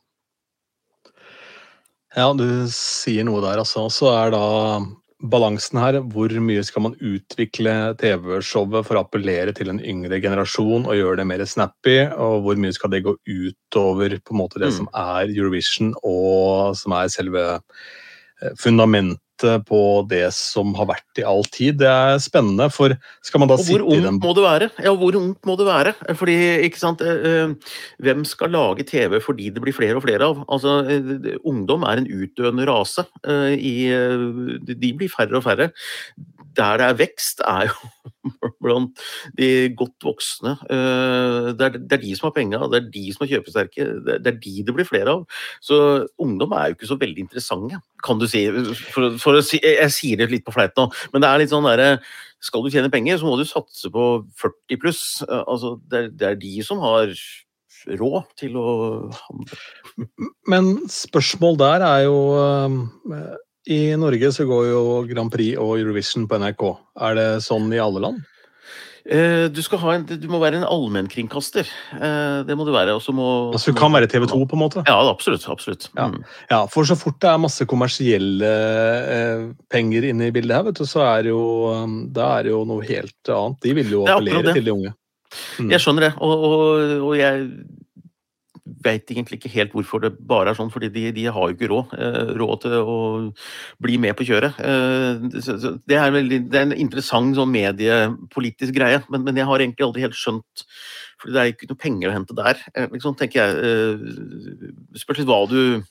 Ja, 2.17 2.31
du 2.33 2.45
sier 2.73 3.27
noe 3.27 3.41
der, 3.43 3.61
altså. 3.61 3.85
Så 3.93 4.09
er 4.13 4.33
da 4.33 4.45
balansen 5.19 5.77
her 5.81 5.97
hvor 6.13 6.31
mye 6.41 6.63
skal 6.63 6.85
man 6.87 6.95
utvikle 7.03 7.73
TV-showet 7.99 8.87
for 8.87 8.95
å 8.95 9.03
appellere 9.03 9.51
til 9.55 9.71
en 9.73 9.81
yngre 9.83 10.21
generasjon 10.23 10.87
og 10.87 10.95
gjøre 10.95 11.19
det 11.19 11.27
mer 11.27 11.43
snappy, 11.43 11.97
og 12.15 12.45
hvor 12.45 12.61
mye 12.61 12.75
skal 12.75 12.93
det 12.93 13.03
gå 13.05 13.17
utover 13.27 14.15
på 14.23 14.35
en 14.35 14.41
måte 14.41 14.61
det 14.63 14.71
mm. 14.71 14.77
som 14.77 14.91
er 14.95 15.33
Eurovision 15.33 15.91
og 15.99 16.77
som 16.79 16.95
er 16.95 17.11
selve 17.11 17.43
fundamentet 18.59 19.19
på 19.67 19.81
det 20.09 20.27
som 20.35 20.73
har 20.77 20.89
vært 20.91 21.21
i 21.21 21.25
all 21.27 21.45
tid. 21.49 21.79
Det 21.81 21.89
er 21.89 22.21
spennende, 22.23 22.69
for 22.73 22.95
skal 23.25 23.43
man 23.43 23.51
da 23.51 23.57
sitte 23.59 23.77
i 23.77 23.77
den 23.77 23.85
Hvor 23.85 24.09
ungt 24.13 24.25
må 24.25 24.33
det 24.37 24.45
være? 24.45 24.69
Ja, 24.85 24.95
hvor 24.95 25.19
ungt 25.19 25.49
må 25.49 25.57
det 25.59 25.67
være? 25.69 25.93
Fordi, 26.19 26.37
ikke 26.67 26.81
sant, 26.81 27.03
Hvem 27.99 28.25
skal 28.27 28.51
lage 28.53 28.85
TV 28.87 29.19
fordi 29.23 29.49
det 29.53 29.61
blir 29.63 29.75
flere 29.75 29.99
og 29.99 30.03
flere 30.05 30.31
av? 30.31 30.43
Altså, 30.51 30.79
Ungdom 31.47 31.85
er 31.87 32.01
en 32.01 32.09
utdøende 32.09 32.67
rase. 32.69 33.05
De 33.23 34.91
blir 34.97 35.13
færre 35.13 35.39
og 35.39 35.47
færre 35.47 35.71
der 36.59 36.79
det 36.79 36.85
er 36.85 36.97
vekst, 36.99 37.43
er 37.45 37.69
jo 37.69 37.89
blant 38.63 39.03
de 39.37 39.49
godt 39.77 40.07
voksne. 40.07 40.55
Eh, 40.69 41.49
det 41.57 41.67
er, 41.67 41.77
det 41.79 41.97
er 41.97 42.03
de 42.03 42.13
som 42.17 42.29
har 42.29 42.35
penga, 42.37 42.61
det 42.71 42.81
er 42.81 42.87
de 42.93 43.03
som 43.15 43.25
er 43.25 43.33
kjøpesterke. 43.33 43.89
Det 44.07 44.19
er 44.19 44.39
de 44.39 44.55
det 44.67 44.75
blir 44.75 44.87
flere 44.87 45.17
av. 45.17 45.43
Så 45.63 45.81
ungdom 46.21 46.55
er 46.57 46.69
jo 46.69 46.77
ikke 46.79 46.91
så 46.91 46.99
veldig 47.01 47.25
interessante, 47.27 47.81
kan 48.05 48.21
du 48.21 48.27
si. 48.29 48.45
For, 48.93 49.19
for 49.21 49.41
si 49.45 49.61
jeg 49.63 49.93
sier 49.95 50.21
det 50.21 50.31
litt 50.31 50.47
på 50.47 50.55
fleip 50.55 50.77
nå, 50.79 50.89
men 51.13 51.23
det 51.23 51.29
er 51.29 51.43
litt 51.43 51.53
sånn 51.53 51.67
derre 51.67 51.99
Skal 52.43 52.63
du 52.63 52.71
tjene 52.71 52.91
penger, 52.91 53.17
så 53.19 53.27
må 53.27 53.35
du 53.35 53.43
satse 53.43 53.89
på 53.91 54.03
40 54.39 54.79
pluss. 54.79 55.03
Altså, 55.27 55.75
det 55.91 56.09
det 56.15 56.27
er 56.27 56.39
de 56.39 56.53
som 56.63 56.79
har 56.79 57.11
råd 57.99 58.31
til 58.39 58.55
å 58.59 58.71
handle. 59.11 59.59
Men 60.47 60.71
spørsmål 60.91 61.59
der 61.59 61.85
er 61.85 62.05
jo 62.07 62.17
eh, 62.39 63.35
i 63.69 63.79
Norge 63.99 64.31
så 64.33 64.47
går 64.49 64.67
jo 64.71 64.81
Grand 65.09 65.31
Prix 65.33 65.57
og 65.61 65.77
Eurovision 65.77 66.27
på 66.29 66.39
NRK. 66.41 66.65
Er 67.07 67.17
det 67.19 67.29
sånn 67.45 67.69
i 67.75 67.81
alle 67.81 68.01
land? 68.07 68.23
Eh, 69.05 69.47
du, 69.53 69.61
en, 69.63 70.05
du, 70.09 70.27
må 70.31 70.39
være 70.41 70.59
en 70.59 70.67
allmennkringkaster. 70.67 71.69
Eh, 71.95 72.39
det 72.47 72.57
må 72.57 72.65
du 72.67 72.73
være. 72.75 72.97
Må, 73.15 73.27
altså 73.53 73.71
Du 73.71 73.79
kan 73.79 73.93
være 73.93 74.09
TV 74.11 74.27
2, 74.27 74.39
på 74.49 74.57
en 74.57 74.63
måte? 74.63 74.83
Ja, 74.87 74.99
absolutt. 75.09 75.47
absolutt. 75.49 75.89
Ja. 75.95 76.09
Mm. 76.11 76.23
ja 76.51 76.61
For 76.71 76.87
så 76.87 76.97
fort 76.99 77.19
det 77.23 77.31
er 77.31 77.41
masse 77.41 77.67
kommersielle 77.69 78.53
eh, 79.15 79.43
penger 79.71 80.09
inne 80.11 80.29
i 80.29 80.35
bildet 80.35 80.57
her, 80.57 80.67
vet 80.69 80.81
du, 80.81 80.85
så 80.89 81.05
er 81.07 81.27
det 81.27 81.33
jo, 81.33 81.43
det 82.13 82.25
er 82.25 82.51
jo 82.51 82.63
noe 82.67 82.85
helt 82.87 83.33
annet. 83.35 83.61
De 83.65 83.75
vil 83.79 83.93
jo 83.99 84.05
appellere 84.07 84.55
til 84.57 84.67
de 84.67 84.75
unge. 84.75 84.95
Mm. 85.59 85.69
Jeg 85.75 85.83
skjønner 85.83 86.07
det, 86.07 86.13
og, 86.25 86.45
og, 86.49 86.93
og 87.05 87.13
jeg 87.19 87.45
veit 88.83 89.11
egentlig 89.11 89.39
ikke 89.39 89.51
helt 89.53 89.73
hvorfor 89.75 90.03
det 90.03 90.11
bare 90.27 90.51
er 90.51 90.57
sånn, 90.57 90.71
fordi 90.73 90.89
de, 90.93 91.05
de 91.15 91.25
har 91.27 91.49
jo 91.49 91.55
ikke 91.55 91.69
råd, 91.71 91.93
eh, 91.97 92.31
råd 92.39 92.63
til 92.63 92.75
å 92.79 92.97
bli 93.83 93.97
med 94.01 94.15
på 94.17 94.27
kjøret. 94.29 94.59
Eh, 94.63 95.19
det, 95.29 95.97
er 95.97 96.15
veldig, 96.15 96.39
det, 96.47 96.61
er 96.61 96.67
en 96.67 96.77
interessant 96.77 97.35
sånn 97.37 97.51
mediepolitisk 97.53 98.75
greie, 98.77 99.01
men, 99.11 99.25
men, 99.27 99.39
jeg 99.39 99.49
har 99.49 99.65
egentlig 99.65 99.87
aldri 99.87 100.07
helt 100.07 100.17
skjønt 100.19 100.65
for 101.19 101.35
det 101.35 101.41
er 101.41 101.51
ikke 101.51 101.67
noe 101.67 101.79
penger 101.81 102.07
å 102.07 102.15
hente 102.15 102.35
der, 102.37 102.59
eh, 102.79 102.87
liksom, 102.93 103.17
tenker 103.19 103.41
jeg. 103.43 104.11
Spørs 105.01 105.19
litt 105.19 105.27
hva 105.27 105.41
du, 105.51 105.81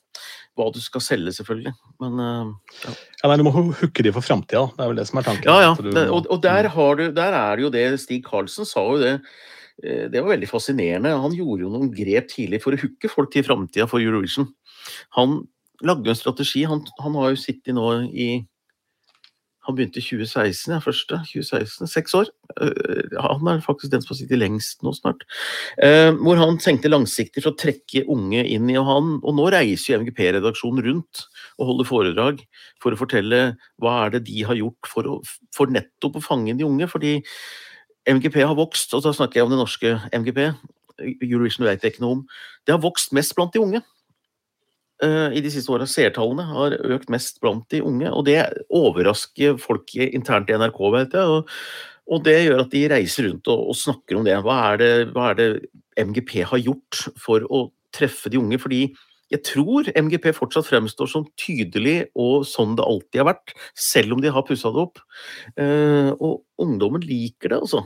hva 0.57 0.71
du 0.73 0.79
skal 0.81 1.05
selge, 1.05 1.35
selvfølgelig. 1.37 1.75
Men 2.01 2.23
ja. 2.25 2.95
ja 3.21 3.29
nei, 3.29 3.37
Du 3.37 3.45
må 3.45 3.53
hooke 3.53 4.07
de 4.07 4.15
for 4.15 4.25
framtida, 4.25 4.65
det 4.73 4.87
er 4.87 4.95
vel 4.95 5.03
det 5.03 5.05
som 5.11 5.21
er 5.21 5.29
tanken. 5.29 5.51
Ja, 5.51 5.59
ja. 5.67 5.77
Du, 5.77 5.93
og, 6.07 6.33
og 6.33 6.41
der, 6.47 6.73
du, 6.73 7.05
der, 7.13 7.37
er 7.37 7.61
det 7.61 7.67
jo 7.67 7.73
det 7.77 7.87
Stig 8.01 8.25
Karlsen 8.25 8.69
sa 8.69 8.89
jo 8.89 8.97
det 9.05 9.19
det 9.79 10.19
var 10.19 10.33
veldig 10.33 10.49
fascinerende. 10.51 11.15
Han 11.23 11.37
gjorde 11.37 11.63
jo 11.63 11.71
noen 11.71 11.93
grep 11.95 12.33
tidlig 12.33 12.59
for 12.65 12.75
å 12.75 12.81
hooke 12.81 13.11
folk 13.13 13.31
til 13.35 13.45
framtida 13.47 13.87
for 13.91 14.03
Eurovision. 14.03 14.49
Han 15.15 15.43
lagde 15.85 16.11
en 16.11 16.19
strategi. 16.19 16.65
Han, 16.69 16.85
han, 17.03 17.19
har 17.19 17.35
jo 17.35 17.43
sittet 17.43 17.77
nå 17.77 17.91
i 18.11 18.31
Han 19.69 19.77
begynte 19.77 20.01
i 20.01 20.03
2016, 20.03 20.71
ja, 20.73 20.79
første. 20.81 21.19
2016, 21.29 21.91
Seks 21.93 22.15
år. 22.17 22.31
Eh, 22.57 23.17
han 23.21 23.51
er 23.53 23.59
faktisk 23.61 23.93
den 23.93 24.01
som 24.01 24.15
har 24.15 24.19
sittet 24.23 24.41
lengst 24.41 24.81
nå 24.81 24.95
snart. 24.97 25.27
Eh, 25.85 26.09
hvor 26.17 26.41
han 26.41 26.57
tenkte 26.57 26.89
langsiktig 26.89 27.43
for 27.45 27.53
å 27.53 27.59
trekke 27.61 28.07
unge 28.09 28.47
inn 28.49 28.71
i 28.73 28.79
og 28.81 28.89
han, 28.89 29.11
Og 29.21 29.37
nå 29.37 29.51
reiser 29.53 29.93
jo 29.93 30.01
MGP-redaksjonen 30.07 30.87
rundt 30.87 31.27
og 31.61 31.69
holder 31.69 31.91
foredrag 31.91 32.41
for 32.81 32.97
å 32.97 33.01
fortelle 33.03 33.43
hva 33.77 34.07
er 34.07 34.17
det 34.17 34.25
de 34.31 34.41
har 34.49 34.57
gjort 34.57 34.89
for, 34.89 35.05
å, 35.05 35.21
for 35.53 35.69
nettopp 35.69 36.17
å 36.17 36.25
fange 36.25 36.57
de 36.57 36.65
unge. 36.65 36.89
fordi 36.89 37.19
MGP 38.09 38.41
har 38.43 38.57
vokst, 38.59 38.95
og 38.97 39.05
da 39.05 39.13
snakker 39.15 39.41
jeg 39.41 39.47
om 39.47 39.53
det 39.53 39.61
norske 39.61 39.95
MGP, 40.17 40.41
Eurovision 41.23 41.67
vet 41.69 41.85
jeg 41.85 41.95
ikke 41.95 42.05
noe 42.05 42.19
om, 42.19 42.25
det 42.67 42.75
har 42.75 42.83
vokst 42.83 43.15
mest 43.17 43.35
blant 43.37 43.55
de 43.55 43.63
unge. 43.63 43.83
Uh, 44.99 45.31
I 45.31 45.43
de 45.45 45.51
siste 45.55 45.71
åra. 45.71 45.87
Seertallene 45.87 46.43
har 46.49 46.75
økt 46.97 47.11
mest 47.13 47.39
blant 47.43 47.69
de 47.71 47.83
unge, 47.87 48.11
og 48.11 48.25
det 48.27 48.41
overrasker 48.75 49.61
folk 49.63 49.95
internt 49.95 50.51
i 50.51 50.57
NRK, 50.59 50.81
vet 50.97 51.15
jeg. 51.15 51.37
Og, 51.37 51.53
og 52.09 52.25
det 52.27 52.39
gjør 52.49 52.65
at 52.65 52.73
de 52.75 52.87
reiser 52.91 53.29
rundt 53.29 53.51
og, 53.53 53.69
og 53.71 53.79
snakker 53.79 54.19
om 54.19 54.27
det. 54.27 54.35
Hva 54.43 54.59
det, 54.81 54.93
hva 55.15 55.31
er 55.31 55.39
det 55.39 55.51
MGP 56.03 56.41
har 56.51 56.65
gjort 56.65 57.05
for 57.21 57.47
å 57.47 57.69
treffe 57.95 58.33
de 58.33 58.41
unge? 58.43 58.59
Fordi 58.59 58.83
jeg 59.33 59.45
tror 59.45 59.89
MGP 59.93 60.31
fortsatt 60.37 60.69
fremstår 60.69 61.11
som 61.11 61.27
tydelig 61.41 62.09
og 62.17 62.47
sånn 62.49 62.77
det 62.79 62.87
alltid 62.87 63.21
har 63.23 63.31
vært, 63.35 63.55
selv 63.77 64.17
om 64.17 64.23
de 64.25 64.33
har 64.33 64.47
pussa 64.49 64.73
det 64.73 64.85
opp. 64.87 65.03
Eh, 65.61 66.11
og 66.17 66.65
ungdommen 66.65 67.05
liker 67.05 67.53
det, 67.53 67.61
altså. 67.61 67.85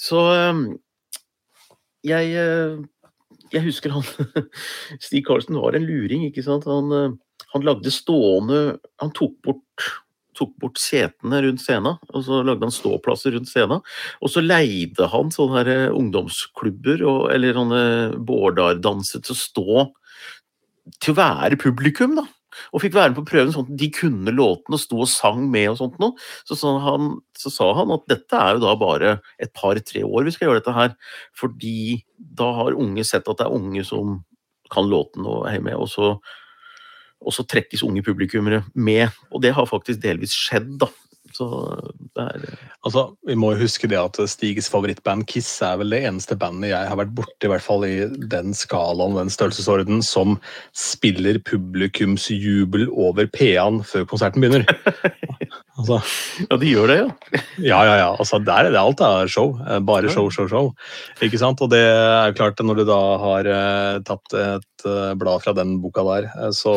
Så 0.00 0.24
eh, 0.32 0.62
jeg, 2.08 2.32
eh, 2.40 2.78
jeg 3.52 3.66
husker 3.68 3.92
han 3.92 4.06
Stig 5.04 5.26
Karlsen 5.28 5.60
var 5.60 5.76
en 5.76 5.88
luring, 5.88 6.24
ikke 6.30 6.46
sant. 6.46 6.68
Han, 6.70 6.92
eh, 6.96 7.16
han 7.54 7.64
lagde 7.64 7.92
stående 7.94 8.78
Han 9.00 9.14
tok 9.16 9.40
bort 9.44 9.90
tok 10.38 10.52
bort 10.62 10.78
setene 10.78 11.40
rundt 11.42 11.58
scenen, 11.58 11.96
og 12.14 12.22
så 12.22 12.36
lagde 12.46 12.62
han 12.62 12.70
ståplasser 12.70 13.32
rundt 13.34 13.48
scenen. 13.50 13.80
Og 14.22 14.30
så 14.30 14.38
leide 14.38 15.08
han 15.10 15.32
sånne 15.34 15.64
her 15.66 15.70
ungdomsklubber 15.90 17.02
og, 17.02 17.24
eller 17.34 17.58
sånne 17.58 17.80
Bårdar-danser 18.22 19.24
til 19.26 19.34
å 19.34 19.40
stå 19.40 19.80
til 21.02 21.14
å 21.14 21.18
være 21.18 21.60
publikum, 21.60 22.16
da. 22.18 22.26
Og 22.72 22.82
fikk 22.82 22.96
være 22.96 23.12
med 23.12 23.20
på 23.20 23.26
prøven 23.28 23.52
sånn 23.54 23.68
at 23.68 23.80
de 23.80 23.88
kunne 23.94 24.32
låtene 24.34 24.78
og 24.78 24.82
sto 24.82 25.02
og 25.04 25.10
sang 25.10 25.44
med 25.52 25.68
og 25.72 25.78
sånt 25.80 25.98
noe. 26.02 26.16
Så, 26.48 26.56
så, 26.58 26.74
han, 26.82 27.12
så 27.38 27.52
sa 27.52 27.68
han 27.76 27.92
at 27.94 28.06
dette 28.10 28.40
er 28.40 28.56
jo 28.56 28.64
da 28.64 28.74
bare 28.80 29.12
et 29.42 29.52
par-tre 29.56 30.02
år 30.06 30.26
vi 30.26 30.34
skal 30.34 30.48
gjøre 30.48 30.62
dette 30.62 30.76
her. 30.76 30.96
Fordi 31.38 32.00
da 32.18 32.50
har 32.56 32.78
unge 32.78 33.04
sett 33.06 33.28
at 33.28 33.40
det 33.40 33.46
er 33.46 33.58
unge 33.58 33.84
som 33.86 34.20
kan 34.72 34.88
låtene 34.88 35.28
og 35.28 35.46
er 35.48 35.62
med, 35.64 35.78
og 35.80 35.88
så, 35.88 36.10
og 37.24 37.32
så 37.32 37.44
trekkes 37.48 37.84
unge 37.86 38.04
publikummere 38.04 38.64
med. 38.74 39.08
Og 39.32 39.44
det 39.44 39.54
har 39.56 39.68
faktisk 39.68 40.02
delvis 40.02 40.34
skjedd, 40.36 40.74
da. 40.82 40.90
Så 41.38 41.46
det 42.16 42.24
er 42.24 42.46
Altså, 42.84 43.04
Vi 43.26 43.36
må 43.38 43.52
huske 43.58 43.88
det 43.90 43.98
at 43.98 44.18
Stigs 44.30 44.68
favorittband 44.72 45.26
Kiss 45.30 45.50
er 45.62 45.78
vel 45.80 45.94
det 45.94 46.02
eneste 46.08 46.36
bandet 46.38 46.72
jeg 46.72 46.90
har 46.90 46.98
vært 46.98 47.14
borti, 47.14 47.46
i 47.46 47.52
hvert 47.52 47.64
fall 47.64 47.84
i 47.86 47.96
den 48.32 48.54
skalaen, 48.56 49.16
den 49.18 49.30
størrelsesorden, 49.32 50.02
som 50.02 50.38
spiller 50.76 51.40
publikumsjubel 51.46 52.88
over 52.90 53.28
P-en 53.34 53.82
før 53.86 54.06
konserten 54.08 54.42
begynner. 54.42 54.66
Altså, 55.78 55.98
ja, 56.42 56.56
de 56.58 56.70
gjør 56.72 56.90
det, 56.90 56.96
ja. 56.98 57.40
ja, 57.62 57.78
ja, 57.86 57.94
ja. 58.00 58.08
Altså, 58.18 58.40
der 58.42 58.66
er 58.66 58.74
det 58.74 58.80
alt 58.80 59.02
er 59.04 59.28
show. 59.30 59.52
Eh, 59.62 59.78
bare 59.86 60.10
show, 60.10 60.26
show, 60.34 60.48
show. 60.50 60.70
Ikke 61.22 61.38
sant? 61.38 61.60
Og 61.62 61.70
det 61.70 61.84
er 61.84 62.34
klart, 62.34 62.58
når 62.66 62.80
du 62.80 62.84
da 62.88 62.98
har 63.22 63.48
uh, 63.48 63.98
tatt 64.06 64.34
et 64.40 64.86
uh, 64.88 65.12
blad 65.18 65.44
fra 65.44 65.54
den 65.54 65.76
boka 65.82 66.02
der, 66.08 66.26
uh, 66.34 66.48
så 66.54 66.74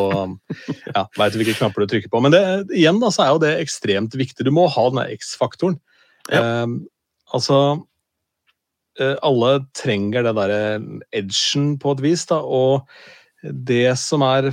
ja, 0.96 1.08
veit 1.18 1.34
du 1.34 1.42
hvilke 1.42 1.58
knapper 1.58 1.82
du 1.82 1.96
trykker 1.96 2.14
på. 2.14 2.22
Men 2.22 2.36
det, 2.36 2.44
igjen 2.78 3.02
da, 3.02 3.10
så 3.14 3.26
er 3.26 3.32
jo 3.34 3.42
det 3.42 3.56
ekstremt 3.64 4.18
viktig. 4.22 4.46
Du 4.46 4.54
må 4.54 4.68
ha 4.70 4.86
den 4.94 5.02
X-faktoren. 5.18 5.80
Ja. 6.30 6.68
altså 7.34 7.56
Alle 9.26 9.50
trenger 9.74 10.28
det 10.28 10.36
derre 10.38 10.60
edgen 11.18 11.72
på 11.82 11.96
et 11.96 12.04
vis, 12.06 12.28
da. 12.30 12.38
Og 12.46 12.86
det 13.42 13.98
som 13.98 14.22
er 14.22 14.52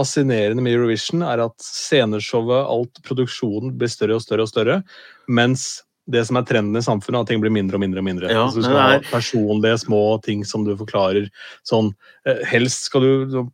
fascinerende 0.00 0.64
med 0.64 0.74
Eurovision, 0.78 1.22
er 1.26 1.44
at 1.44 1.56
sceneshowet, 1.64 2.64
alt 2.64 3.00
produksjonen, 3.06 3.76
blir 3.78 3.92
større 3.92 4.18
og 4.18 4.24
større 4.24 4.46
og 4.46 4.50
større. 4.50 4.80
Mens 5.28 5.68
det 6.10 6.24
som 6.26 6.38
er 6.40 6.46
trenden 6.48 6.78
i 6.78 6.84
samfunnet, 6.84 7.22
at 7.22 7.30
ting 7.30 7.42
blir 7.42 7.52
mindre 7.54 7.78
og 7.78 7.84
mindre. 7.84 8.02
og 8.02 8.08
mindre. 8.08 8.32
Ja, 8.32 8.44
altså, 8.46 8.62
du 8.62 8.66
skal 8.66 8.80
ha 8.80 8.98
personlige, 9.10 9.78
små 9.84 10.02
ting 10.24 10.44
som 10.48 10.64
du 10.66 10.74
forklarer. 10.78 11.30
sånn, 11.68 11.92
eh, 12.26 12.42
Helst 12.50 12.88
skal 12.88 13.06
du 13.06 13.46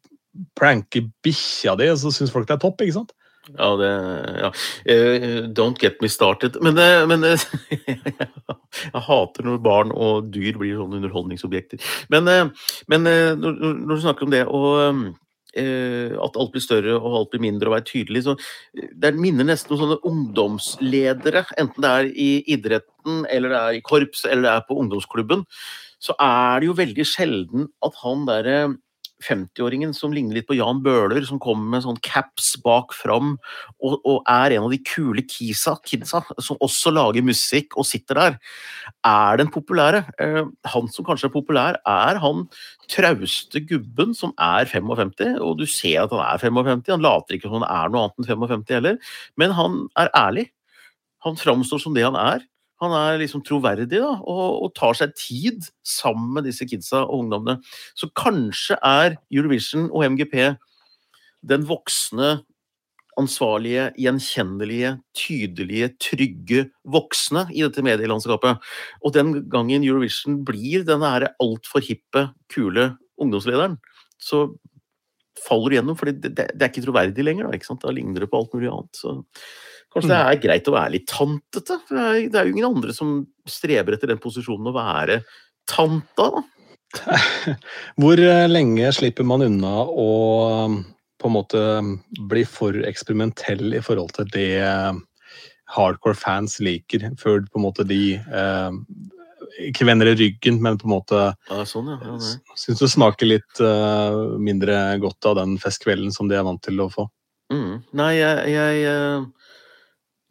pranke 0.57 1.07
bikkja 1.25 1.77
di, 1.77 1.89
så 1.97 2.13
syns 2.13 2.33
folk 2.33 2.49
det 2.49 2.57
er 2.57 2.65
topp. 2.65 2.81
ikke 2.81 3.01
sant? 3.01 3.13
Ja, 3.57 3.69
det 3.79 3.91
ja. 4.43 4.49
Uh, 4.91 5.47
don't 5.55 5.79
get 5.79 6.01
me 6.03 6.09
started. 6.09 6.57
Men, 6.63 6.79
uh, 6.79 7.07
men 7.07 7.23
uh, 7.23 7.39
jeg 8.93 9.03
hater 9.07 9.47
når 9.47 9.63
barn 9.63 9.93
og 9.95 10.33
dyr 10.35 10.59
blir 10.59 10.81
sånne 10.81 10.99
underholdningsobjekter. 10.99 11.79
Men, 12.11 12.51
men 12.91 13.07
når, 13.07 13.61
når, 13.61 13.95
du 13.95 14.03
snakker 14.03 14.27
om 14.27 14.35
det 14.35 14.43
og 14.51 14.67
um, 14.91 15.07
Eh, 15.07 15.26
at 15.57 16.37
alt 16.37 16.53
blir 16.55 16.65
større 16.65 16.97
og 16.99 17.19
alt 17.21 17.33
blir 17.33 17.45
mindre 17.47 17.71
og 17.71 17.77
være 17.77 17.89
tydelig. 17.89 18.25
Så 18.27 18.37
eh, 18.77 18.91
det 18.93 19.15
minner 19.17 19.49
nesten 19.49 19.75
om 19.75 19.83
sånne 19.83 19.99
ungdomsledere, 20.09 21.47
enten 21.61 21.87
det 21.87 21.93
er 21.93 22.11
i 22.13 22.31
idretten, 22.57 23.25
eller 23.33 23.55
det 23.55 23.61
er 23.63 23.79
i 23.79 23.85
korps, 23.87 24.27
eller 24.29 24.47
det 24.49 24.55
er 24.55 24.67
på 24.69 24.79
ungdomsklubben. 24.83 25.47
Så 26.03 26.17
er 26.21 26.61
det 26.61 26.69
jo 26.69 26.77
veldig 26.77 27.07
sjelden 27.09 27.71
at 27.87 27.97
han 28.03 28.27
derre 28.29 28.59
50-åringen 29.25 29.95
som 29.97 30.13
ligner 30.13 30.37
litt 30.37 30.49
på 30.49 30.57
Jan 30.59 30.83
Bøhler, 30.85 31.25
som 31.25 31.41
kommer 31.43 31.71
med 31.73 31.85
sånn 31.87 31.99
caps 32.05 32.53
bak 32.65 32.93
fram 32.97 33.35
og, 33.81 33.95
og, 34.05 34.19
er 34.29 34.57
en 34.57 34.67
av 34.67 34.75
de 34.75 34.81
kule 34.85 35.25
kisa, 35.25 35.77
kidsa 35.87 36.21
som 36.43 36.61
også 36.65 36.93
lager 36.93 37.25
musikk 37.25 37.79
og 37.81 37.89
sitter 37.89 38.21
der, 38.21 38.37
er 39.09 39.41
den 39.41 39.53
populære. 39.53 40.03
Eh, 40.23 40.43
han 40.73 40.91
som 40.93 41.07
kanskje 41.07 41.31
er 41.31 41.37
populær, 41.37 41.81
er 41.89 42.21
han 42.23 42.45
trauste 42.93 43.63
gubben 43.67 44.13
som 44.17 44.35
er 44.37 44.69
55, 44.71 45.39
og 45.41 45.57
du 45.61 45.67
ser 45.71 46.05
at 46.05 46.13
han 46.13 46.25
er 46.27 46.43
55. 46.43 46.85
Han 46.93 47.07
later 47.07 47.39
ikke 47.39 47.49
som 47.49 47.61
han 47.63 47.71
er 47.71 47.93
noe 47.93 48.07
annet 48.07 48.21
enn 48.21 48.45
55 48.45 48.77
heller, 48.77 49.01
men 49.41 49.57
han 49.57 49.81
er 49.99 50.13
ærlig. 50.17 50.51
Han 51.25 51.41
framstår 51.41 51.83
som 51.83 51.97
det 51.97 52.05
han 52.07 52.19
er. 52.21 52.45
Han 52.83 52.93
er 52.93 53.21
liksom 53.23 53.41
troverdig 53.47 53.89
da, 54.03 54.11
og, 54.21 54.45
og, 54.67 54.73
tar 54.77 54.97
seg 54.99 55.15
tid 55.17 55.69
sammen 55.87 56.35
med 56.37 56.49
disse 56.49 56.67
kidsa 56.69 57.07
og 57.07 57.23
ungdommene. 57.23 57.63
Så 57.97 58.11
kanskje 58.19 58.77
er 58.85 59.17
Eurovision 59.33 59.89
og 59.89 60.05
MGP 60.13 60.37
den 61.47 61.65
voksne, 61.69 62.41
ansvarlige, 63.17 63.89
gjenkjennelige, 63.97 64.91
tydelige, 65.17 65.89
trygge 66.05 66.67
voksne 66.93 67.47
i 67.55 67.63
dette 67.65 67.85
medielandskapet. 67.85 68.61
Og 69.01 69.15
den 69.17 69.39
gangen 69.53 69.87
Eurovision 69.87 70.43
blir 70.45 70.85
denne 70.85 71.31
altfor 71.41 71.85
hippe, 71.87 72.27
kule 72.53 72.91
ungdomslederen, 73.17 73.79
så 74.21 74.51
faller 75.47 75.73
du 75.73 75.79
gjennom, 75.79 75.97
for 75.97 76.11
det, 76.11 76.33
det, 76.35 76.51
det, 76.53 76.61
er 76.61 76.71
ikke 76.71 76.85
troverdig 76.85 77.25
lenger. 77.25 77.49
Da, 77.49 77.57
ikke 77.57 77.71
sant? 77.71 77.85
da 77.85 77.95
ligner 77.95 78.25
det 78.25 78.31
på 78.33 78.41
alt 78.41 78.53
mulig 78.57 78.69
annet. 78.73 79.01
Så 79.01 79.17
Kanskje 79.97 80.11
det 80.13 80.19
mm. 80.21 80.29
er 80.29 80.41
greit 80.43 80.67
å 80.69 80.75
være 80.75 80.93
litt 80.93 81.07
tantete? 81.09 81.79
Det 81.89 82.03
er, 82.03 82.19
det 82.29 82.37
er 82.37 82.49
jo 82.49 82.53
ingen 82.53 82.69
andre 82.69 82.93
som 82.93 83.15
streber 83.49 83.97
etter 83.97 84.11
den 84.13 84.21
posisjonen 84.21 84.69
å 84.69 84.77
være 84.77 85.23
tanta, 85.71 86.29
da. 86.35 86.43
Hvor 88.01 88.21
eh, 88.21 88.45
lenge 88.51 88.93
slipper 88.95 89.25
man 89.27 89.45
unna 89.47 89.73
å 89.89 90.11
um, 90.69 90.77
på 91.17 91.31
en 91.31 91.35
måte 91.35 91.63
bli 92.29 92.45
for 92.45 92.77
eksperimentell 92.87 93.73
i 93.75 93.83
forhold 93.85 94.13
til 94.19 94.29
det 94.37 94.61
um, 94.61 95.01
hardcore 95.73 96.17
fans 96.17 96.61
liker, 96.61 97.09
før 97.17 97.41
på 97.49 97.59
en 97.59 97.65
måte 97.65 97.89
de 97.89 98.01
eh, 98.21 98.77
ikke 99.67 99.89
vender 99.89 100.13
i 100.13 100.17
ryggen, 100.21 100.61
men 100.63 100.77
på 100.77 100.91
en 100.91 100.93
måte 100.93 101.23
ja, 101.25 101.65
sånn, 101.67 101.89
ja. 101.95 101.99
ja 102.05 102.17
Syns 102.59 102.85
du 102.85 102.87
smaker 102.93 103.33
litt 103.33 103.65
eh, 103.65 104.21
mindre 104.37 104.79
godt 105.03 105.33
av 105.33 105.41
den 105.41 105.57
festkvelden 105.63 106.13
som 106.15 106.29
de 106.29 106.37
er 106.37 106.45
vant 106.47 106.63
til 106.69 106.85
å 106.85 106.91
få? 106.93 107.09
Mm. 107.53 107.81
Nei, 107.97 108.13
jeg, 108.19 108.53
jeg 108.53 109.25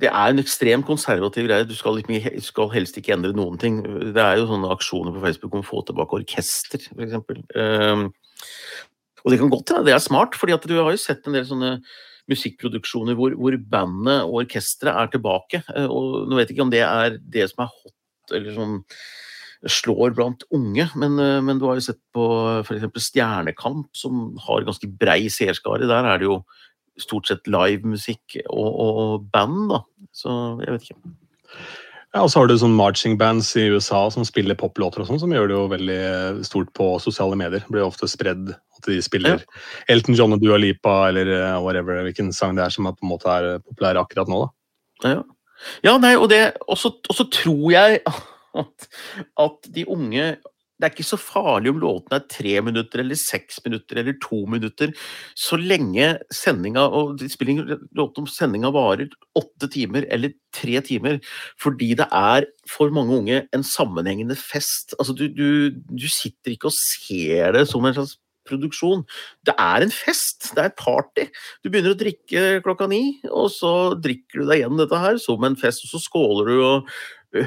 det 0.04 0.10
er 0.10 0.32
en 0.32 0.42
ekstremt 0.42 0.88
konservativ 0.88 1.48
greie. 1.48 1.68
Du 1.68 1.76
skal, 1.78 2.02
skal, 2.44 2.72
helst 2.74 2.98
ikke 3.00 3.14
endre 3.16 3.32
noen 3.36 3.60
ting. 3.62 3.80
Det 3.86 4.20
er 4.22 4.42
jo 4.42 4.50
sånne 4.50 4.72
aksjoner 4.74 5.16
på 5.16 5.24
Facebook 5.24 5.56
om 5.56 5.64
å 5.64 5.68
få 5.70 5.84
tilbake 5.88 6.20
orkester, 6.20 6.84
f.eks. 6.92 7.16
Um, 7.56 8.10
og 9.24 9.32
det 9.32 9.40
kan 9.42 9.54
godt 9.54 9.72
hende 9.72 9.88
det 9.88 9.96
er 9.96 10.04
smart, 10.04 10.36
fordi 10.38 10.58
du 10.68 10.76
har 10.78 10.92
jo 10.94 11.02
sett 11.02 11.26
en 11.26 11.38
del 11.38 11.48
sånne 11.48 11.78
musikkproduksjoner 12.30 13.18
hvor, 13.18 13.36
hvor 13.38 13.56
bandet 13.72 14.26
og 14.26 14.42
orkesteret 14.44 14.98
er 14.98 15.14
tilbake. 15.14 15.62
Eh, 15.74 15.86
og 15.90 16.26
Nå 16.30 16.38
vet 16.38 16.50
jeg 16.50 16.58
ikke 16.58 16.68
om 16.68 16.74
det 16.74 16.84
er 16.86 17.18
det 17.22 17.48
som 17.52 17.66
er 17.66 17.72
hot, 17.72 17.96
eller 18.36 18.58
som 18.58 18.76
slår 19.66 20.14
blant 20.18 20.46
unge, 20.54 20.86
men, 21.00 21.18
eh, 21.22 21.40
men 21.46 21.62
du 21.62 21.68
har 21.70 21.80
jo 21.80 21.88
sett 21.88 22.02
på 22.14 22.26
f.eks. 22.66 22.86
Stjernekamp, 23.08 23.90
som 23.98 24.28
har 24.46 24.68
ganske 24.68 24.90
brei 25.02 25.24
seerskare. 25.34 25.90
Der 25.90 26.12
er 26.12 26.22
det 26.22 26.30
jo 26.30 26.40
stort 27.02 27.30
sett 27.30 27.50
livemusikk 27.52 28.40
og, 28.46 28.70
og 28.86 29.26
band, 29.34 29.66
da. 29.72 29.82
Så 30.16 30.36
jeg 30.64 30.76
vet 30.76 30.88
ikke. 30.88 31.16
Ja, 32.16 32.22
og 32.24 32.30
så 32.32 32.40
har 32.40 32.48
du 32.48 32.56
sånn 32.56 32.78
marching 32.78 33.18
bands 33.20 33.50
i 33.60 33.66
USA 33.74 34.06
som 34.14 34.24
spiller 34.24 34.56
poplåter 34.56 35.04
og 35.04 35.10
sånn, 35.10 35.20
som 35.20 35.34
gjør 35.36 35.50
det 35.50 35.56
jo 35.58 35.64
veldig 35.74 36.00
stort 36.48 36.70
på 36.78 36.94
sosiale 37.04 37.36
medier. 37.36 37.60
Det 37.66 37.76
blir 37.76 37.84
ofte 37.84 38.08
spredd 38.08 38.54
at 38.56 38.88
de 38.88 39.02
spiller 39.04 39.42
ja. 39.42 39.64
Elton 39.92 40.16
John 40.16 40.38
og 40.38 40.40
Dua 40.40 40.56
Lipa 40.62 40.94
eller 41.10 41.34
eh, 41.36 41.58
whatever, 41.60 42.00
hvilken 42.08 42.32
sang 42.36 42.56
det 42.56 42.64
er 42.64 42.72
som 42.72 42.88
er, 42.88 42.96
på 42.96 43.04
en 43.04 43.12
måte 43.12 43.34
er 43.34 43.60
populær 43.66 44.00
akkurat 44.00 44.32
nå, 44.32 44.46
da. 44.46 45.10
Ja, 45.12 45.26
ja 45.84 45.98
nei, 46.00 46.14
og 46.16 46.30
det 46.32 46.40
Og 46.72 46.80
så 46.80 47.28
tror 47.36 47.68
jeg 47.74 48.00
at, 48.08 48.88
at 49.44 49.72
de 49.76 49.84
unge 49.92 50.30
det 50.76 50.88
er 50.88 50.92
ikke 50.92 51.08
så 51.08 51.20
farlig 51.20 51.72
om 51.72 51.80
låten 51.80 52.18
er 52.18 52.26
tre 52.32 52.56
minutter 52.66 53.02
eller 53.04 53.20
seks 53.20 53.62
minutter 53.66 54.02
eller 54.02 54.18
to 54.24 54.42
minutter, 54.52 54.92
så 55.38 55.60
lenge 55.60 56.10
sendinga 56.34 56.84
og 57.00 57.24
spiller 57.32 57.78
låt 57.96 58.20
om 58.20 58.28
sendinga 58.28 58.74
varer 58.76 59.14
åtte 59.40 59.70
timer 59.72 60.08
eller 60.12 60.36
tre 60.56 60.82
timer, 60.86 61.22
fordi 61.62 61.94
det 62.00 62.10
er 62.12 62.50
for 62.70 62.92
mange 62.96 63.16
unge 63.22 63.40
en 63.56 63.66
sammenhengende 63.66 64.36
fest. 64.40 64.98
Altså, 65.00 65.16
du, 65.16 65.28
du, 65.32 65.72
du 65.72 66.08
sitter 66.12 66.56
ikke 66.56 66.72
og 66.72 66.78
ser 66.78 67.56
det 67.56 67.68
som 67.72 67.86
en 67.88 67.96
slags 67.96 68.18
produksjon. 68.46 69.04
Det 69.46 69.56
er 69.58 69.86
en 69.86 69.94
fest, 69.94 70.52
det 70.56 70.62
er 70.62 70.70
et 70.70 70.80
party. 70.80 71.28
Du 71.64 71.72
begynner 71.72 71.96
å 71.96 72.00
drikke 72.00 72.62
klokka 72.66 72.88
ni, 72.92 73.18
og 73.32 73.50
så 73.54 73.74
drikker 73.98 74.42
du 74.42 74.50
deg 74.50 74.62
igjen 74.62 74.80
dette 74.80 75.02
her 75.02 75.20
som 75.22 75.46
en 75.48 75.58
fest, 75.60 75.86
og 75.86 75.96
så 75.96 76.04
skåler 76.04 76.52
du 76.52 76.56
og 76.60 76.92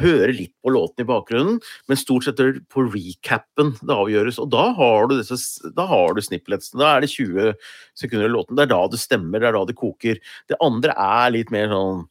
hører 0.02 0.34
litt 0.34 0.52
på 0.64 0.72
låten 0.74 1.04
i 1.04 1.08
bakgrunnen, 1.08 1.58
men 1.88 2.00
stort 2.00 2.26
sett 2.26 2.40
er 2.42 2.52
det 2.56 2.64
på 2.72 2.84
recapen 2.90 3.74
det 3.80 3.96
avgjøres. 3.96 4.40
Og 4.42 4.50
da 4.52 4.68
har 4.76 5.08
du, 5.08 5.16
disse, 5.20 5.38
da 5.76 5.86
har 5.88 6.14
du 6.14 6.22
snippletsene. 6.24 6.82
Da 6.82 6.92
er 6.94 7.04
det 7.04 7.12
20 7.14 7.56
sekunder 7.98 8.28
i 8.28 8.34
låten. 8.34 8.58
Det 8.58 8.66
er 8.66 8.72
da 8.74 8.82
det 8.92 9.00
stemmer, 9.02 9.40
det 9.40 9.50
er 9.50 9.58
da 9.58 9.64
det 9.68 9.78
koker. 9.78 10.20
Det 10.50 10.60
andre 10.64 10.94
er 10.94 11.34
litt 11.38 11.52
mer 11.54 11.72
sånn 11.72 12.06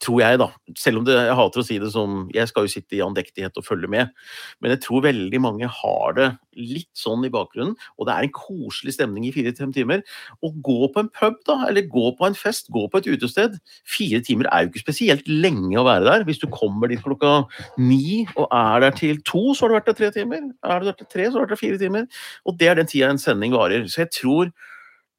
tror 0.00 0.22
jeg, 0.22 0.38
da. 0.40 0.48
Selv 0.78 1.00
om 1.00 1.04
det, 1.04 1.16
jeg 1.18 1.36
hater 1.36 1.60
å 1.60 1.66
si 1.66 1.76
det 1.82 1.90
som 1.92 2.22
Jeg 2.32 2.48
skal 2.48 2.64
jo 2.64 2.72
sitte 2.72 2.96
i 2.96 3.02
andektighet 3.04 3.58
og 3.60 3.66
følge 3.66 3.90
med, 3.92 4.12
men 4.64 4.72
jeg 4.72 4.80
tror 4.86 5.04
veldig 5.04 5.40
mange 5.42 5.68
har 5.68 6.16
det 6.16 6.28
litt 6.56 6.90
sånn 6.96 7.24
i 7.24 7.30
bakgrunnen, 7.32 7.74
og 7.96 8.08
det 8.08 8.14
er 8.14 8.26
en 8.26 8.34
koselig 8.36 8.94
stemning 8.96 9.24
i 9.28 9.32
fire-fem 9.32 9.72
timer. 9.72 10.02
Å 10.44 10.50
gå 10.64 10.88
på 10.92 11.02
en 11.02 11.10
pub, 11.12 11.38
da, 11.48 11.58
eller 11.68 11.88
gå 11.92 12.10
på 12.18 12.28
en 12.28 12.36
fest, 12.36 12.68
gå 12.72 12.86
på 12.92 13.00
et 13.00 13.08
utested 13.14 13.56
Fire 13.88 14.20
timer 14.24 14.48
er 14.52 14.64
jo 14.64 14.72
ikke 14.72 14.84
spesielt 14.84 15.28
lenge 15.28 15.76
å 15.80 15.86
være 15.86 16.06
der. 16.08 16.26
Hvis 16.28 16.40
du 16.42 16.48
kommer 16.52 16.90
dit 16.92 17.00
klokka 17.02 17.46
ni 17.80 18.24
og 18.36 18.46
er 18.48 18.84
der 18.86 18.96
til 18.98 19.22
to, 19.28 19.52
så 19.52 19.66
har 19.66 19.72
du 19.72 19.78
vært 19.78 19.90
der 19.90 19.98
tre 19.98 20.12
timer. 20.14 20.50
Er 20.64 20.82
du 20.82 20.90
der 20.90 20.98
til 20.98 21.08
tre, 21.12 21.28
så 21.28 21.36
har 21.36 21.40
du 21.40 21.46
vært 21.46 21.56
der 21.56 21.62
fire 21.62 21.80
timer. 21.80 22.06
Og 22.48 22.58
det 22.60 22.68
er 22.70 22.78
den 22.78 22.90
tida 22.90 23.10
en 23.12 23.20
sending 23.22 23.56
varer. 23.56 23.88
Så 23.90 24.04
jeg 24.04 24.12
tror 24.18 24.52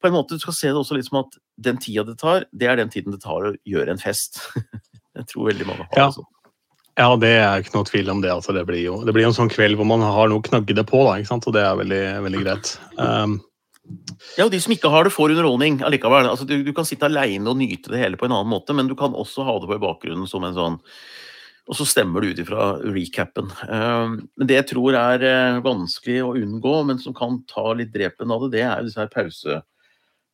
på 0.04 0.10
en 0.12 0.16
måte 0.18 0.36
du 0.36 0.44
skal 0.44 0.56
se 0.58 0.68
det 0.70 0.78
også 0.80 0.98
litt 0.98 1.08
som 1.08 1.22
at 1.24 1.38
den 1.64 1.80
tida 1.82 2.04
det 2.08 2.18
tar, 2.22 2.46
det 2.52 2.68
er 2.70 2.78
den 2.82 2.92
tiden 2.94 3.16
det 3.16 3.24
tar 3.24 3.48
å 3.50 3.56
gjøre 3.70 3.96
en 3.96 4.02
fest. 4.02 4.42
Jeg 5.18 5.30
tror 5.30 5.50
veldig 5.52 5.68
mange 5.70 5.88
har 5.88 6.00
Ja. 6.02 6.08
det 6.12 6.18
sånn. 6.20 6.30
Ja, 7.00 7.08
det 7.18 7.30
er 7.42 7.64
ikke 7.64 7.74
noe 7.74 7.88
tvil 7.90 8.10
om 8.14 8.20
det. 8.22 8.30
Altså, 8.30 8.54
det, 8.54 8.68
blir 8.70 8.84
jo, 8.84 9.00
det 9.08 9.16
blir 9.16 9.26
en 9.26 9.34
sånn 9.34 9.50
kveld 9.50 9.80
hvor 9.80 9.88
man 9.90 10.04
har 10.06 10.30
noe 10.30 10.44
knaggede 10.46 10.84
på, 10.86 11.00
da, 11.08 11.16
ikke 11.18 11.32
sant? 11.32 11.48
og 11.50 11.56
det 11.56 11.64
er 11.66 11.80
veldig, 11.80 12.04
veldig 12.28 12.44
greit. 12.46 12.76
Um, 13.02 13.40
Ja, 14.38 14.46
og 14.46 14.52
de 14.54 14.60
som 14.64 14.72
ikke 14.72 14.92
har 14.94 15.04
det, 15.04 15.12
får 15.12 15.34
underholdning 15.34 15.82
allikevel. 15.84 16.30
Altså, 16.30 16.46
du, 16.48 16.54
du 16.64 16.70
kan 16.76 16.86
sitte 16.88 17.10
aleine 17.10 17.50
og 17.52 17.58
nyte 17.60 17.92
det 17.92 18.00
hele 18.00 18.16
på 18.20 18.30
en 18.30 18.36
annen 18.38 18.52
måte, 18.54 18.76
men 18.78 18.88
du 18.88 18.94
kan 18.96 19.12
også 19.18 19.44
ha 19.44 19.58
det 19.60 19.68
på 19.68 19.76
i 19.76 19.82
bakgrunnen 19.84 20.30
som 20.30 20.46
en 20.48 20.56
sånn 20.56 20.78
Og 21.68 21.76
så 21.80 21.86
stemmer 21.88 22.22
du 22.24 22.30
ut 22.32 22.40
ifra 22.44 22.70
recapen. 22.86 23.50
Um, 23.68 24.16
men 24.38 24.48
det 24.50 24.58
jeg 24.62 24.70
tror 24.74 24.96
er 25.00 25.22
eh, 25.28 25.60
vanskelig 25.64 26.18
å 26.24 26.34
unngå, 26.36 26.74
men 26.88 26.98
som 27.00 27.16
kan 27.16 27.42
ta 27.48 27.70
litt 27.74 27.92
drepen 27.94 28.32
av 28.36 28.46
det, 28.46 28.58
det 28.58 28.64
er 28.68 28.84
disse 28.84 29.00
her 29.00 29.12
pause, 29.14 29.62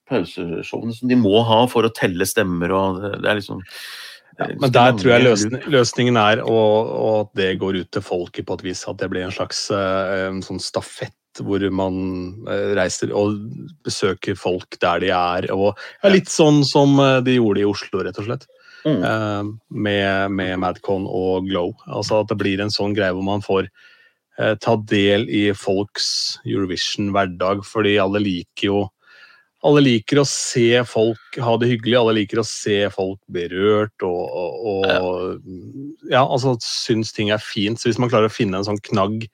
pauseshowene 0.10 0.95
som 0.95 1.12
de 1.12 1.17
må 1.19 1.41
ha 1.48 1.63
for 1.72 1.88
å 1.88 1.93
telle 1.95 2.28
stemmer 2.28 2.74
og 2.76 3.02
det, 3.04 3.15
det 3.24 3.32
er 3.32 3.41
liksom 3.41 3.63
ja, 4.39 4.48
men 4.56 4.72
der 4.72 4.93
tror 4.95 5.12
jeg 5.12 5.26
løsning, 5.26 5.63
løsningen 5.67 6.17
er 6.19 6.41
og 6.48 6.91
at 7.10 7.32
det 7.36 7.50
går 7.60 7.82
ut 7.82 7.89
til 7.91 8.04
folket 8.06 8.48
på 8.48 8.56
et 8.56 8.62
vis. 8.69 8.86
At 8.88 9.02
det 9.02 9.10
blir 9.12 9.26
en 9.26 9.36
slags 9.36 9.65
eh, 9.76 10.28
en 10.30 10.39
sånn 10.45 10.62
stafett 10.63 11.41
hvor 11.43 11.63
man 11.76 11.98
eh, 12.48 12.72
reiser 12.78 13.12
og 13.15 13.36
besøker 13.86 14.39
folk 14.39 14.80
der 14.80 15.04
de 15.04 15.12
er. 15.15 15.50
og 15.52 15.74
ja, 15.76 16.13
Litt 16.13 16.32
sånn 16.32 16.63
som 16.67 16.95
eh, 17.04 17.19
de 17.26 17.36
gjorde 17.36 17.63
i 17.63 17.67
Oslo, 17.67 18.04
rett 18.06 18.19
og 18.22 18.30
slett. 18.30 18.48
Mm. 18.86 19.04
eh, 19.04 19.43
med, 19.76 20.32
med 20.39 20.60
Madcon 20.63 21.04
og 21.04 21.50
Glow. 21.50 21.74
Altså 21.91 22.22
at 22.22 22.32
det 22.32 22.39
blir 22.39 22.63
en 22.63 22.72
sånn 22.72 22.95
greie 22.95 23.12
hvor 23.15 23.28
man 23.28 23.43
får 23.43 23.67
eh, 23.67 24.56
ta 24.63 24.78
del 24.88 25.28
i 25.28 25.50
folks 25.52 26.39
Eurovision-hverdag, 26.48 27.65
fordi 27.67 27.98
alle 28.00 28.24
liker 28.24 28.72
jo 28.72 28.86
alle 29.67 29.82
liker 29.84 30.22
å 30.22 30.26
se 30.28 30.84
folk 30.88 31.39
ha 31.43 31.54
det 31.60 31.67
hyggelig, 31.74 31.98
alle 32.00 32.15
liker 32.22 32.39
å 32.39 32.48
se 32.48 32.78
folk 32.93 33.19
berørt 33.34 34.06
og, 34.08 34.22
og, 34.39 34.86
og 34.88 36.12
ja, 36.12 36.22
altså 36.24 36.56
syns 36.63 37.12
ting 37.15 37.34
er 37.36 37.41
fint. 37.43 37.80
Så 37.80 37.89
hvis 37.89 38.00
man 38.00 38.12
klarer 38.12 38.32
å 38.32 38.34
finne 38.34 38.62
en 38.62 38.67
sånn 38.67 38.80
knagg, 38.88 39.26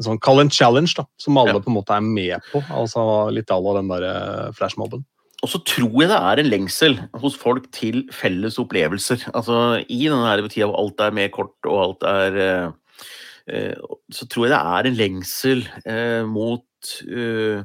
en 0.00 0.06
sånn 0.08 0.20
kall 0.24 0.40
en 0.40 0.52
challenge, 0.52 0.94
da, 0.96 1.04
som 1.20 1.36
alle 1.40 1.52
Ja. 1.58 1.60
på 1.60 1.68
en 1.72 1.76
måte 1.76 1.92
er 1.96 2.04
med 2.04 2.40
på, 2.52 2.62
altså 2.72 3.28
litt 3.32 3.52
à 3.52 3.60
la 3.60 3.76
den 3.76 3.92
derre 3.92 4.14
flashmobben. 4.56 5.04
Og 5.44 5.52
så 5.52 5.60
tror 5.68 5.92
jeg 6.00 6.08
det 6.08 6.16
er 6.16 6.40
en 6.40 6.48
lengsel 6.48 6.96
hos 7.20 7.36
folk 7.36 7.68
til 7.76 8.06
felles 8.16 8.56
opplevelser. 8.58 9.26
Altså 9.36 9.84
I 9.84 10.06
denne 10.08 10.48
tida 10.48 10.70
hvor 10.70 10.80
alt 10.80 11.04
er 11.04 11.12
med 11.12 11.30
kort 11.36 11.68
og 11.68 11.82
alt 11.82 12.06
er 12.08 12.38
eh, 12.40 13.04
eh, 13.52 13.74
Så 14.10 14.24
tror 14.32 14.48
jeg 14.48 14.54
det 14.56 14.62
er 14.64 14.88
en 14.88 14.96
lengsel 15.02 15.62
eh, 15.84 16.24
mot 16.24 16.96
eh, 17.04 17.60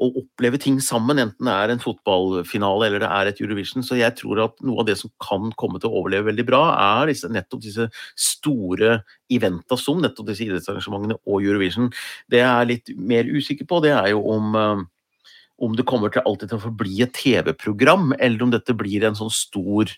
å 0.00 0.08
oppleve 0.22 0.58
ting 0.60 0.78
sammen, 0.82 1.20
enten 1.20 1.48
det 1.48 1.54
er 1.54 1.72
en 1.74 1.82
fotballfinale 1.82 2.86
eller 2.86 3.02
det 3.02 3.10
er 3.12 3.30
et 3.30 3.42
Eurovision. 3.44 3.84
Så 3.84 3.98
jeg 4.00 4.16
tror 4.18 4.40
at 4.46 4.62
noe 4.64 4.80
av 4.82 4.88
det 4.88 4.96
som 5.00 5.12
kan 5.22 5.50
komme 5.60 5.80
til 5.80 5.90
å 5.90 6.00
overleve 6.00 6.30
veldig 6.30 6.46
bra, 6.48 6.62
er 7.00 7.10
disse, 7.12 7.28
nettopp 7.28 7.60
disse 7.66 7.90
store 8.18 9.02
eventa 9.30 9.76
som 9.78 10.00
nettopp 10.00 10.30
disse 10.30 10.46
idrettsarrangementene 10.46 11.18
og 11.20 11.44
Eurovision. 11.44 11.90
Det 12.32 12.40
jeg 12.40 12.48
er 12.48 12.70
litt 12.70 12.94
mer 12.96 13.28
usikker 13.28 13.68
på, 13.68 13.82
det 13.84 13.92
er 13.96 14.14
jo 14.14 14.24
om 14.32 14.56
eh, 14.56 14.88
om 15.60 15.74
det 15.76 15.84
kommer 15.84 16.08
til 16.12 16.24
alltid 16.24 16.48
til 16.50 16.56
å 16.56 16.62
forbli 16.62 17.02
et 17.04 17.12
TV-program, 17.16 18.14
eller 18.16 18.44
om 18.46 18.52
dette 18.52 18.72
blir 18.76 19.04
en 19.04 19.18
sånn 19.18 19.32
stor 19.34 19.90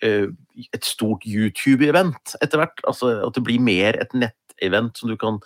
eh, 0.00 0.30
et 0.72 0.86
stort 0.86 1.26
YouTube-event 1.28 2.36
etter 2.40 2.62
hvert. 2.62 2.80
Altså 2.88 3.12
at 3.26 3.36
det 3.36 3.44
blir 3.44 3.60
mer 3.60 3.98
et 4.00 4.14
nettevent 4.16 4.96
som 4.96 5.12
du 5.12 5.18
kan 5.20 5.36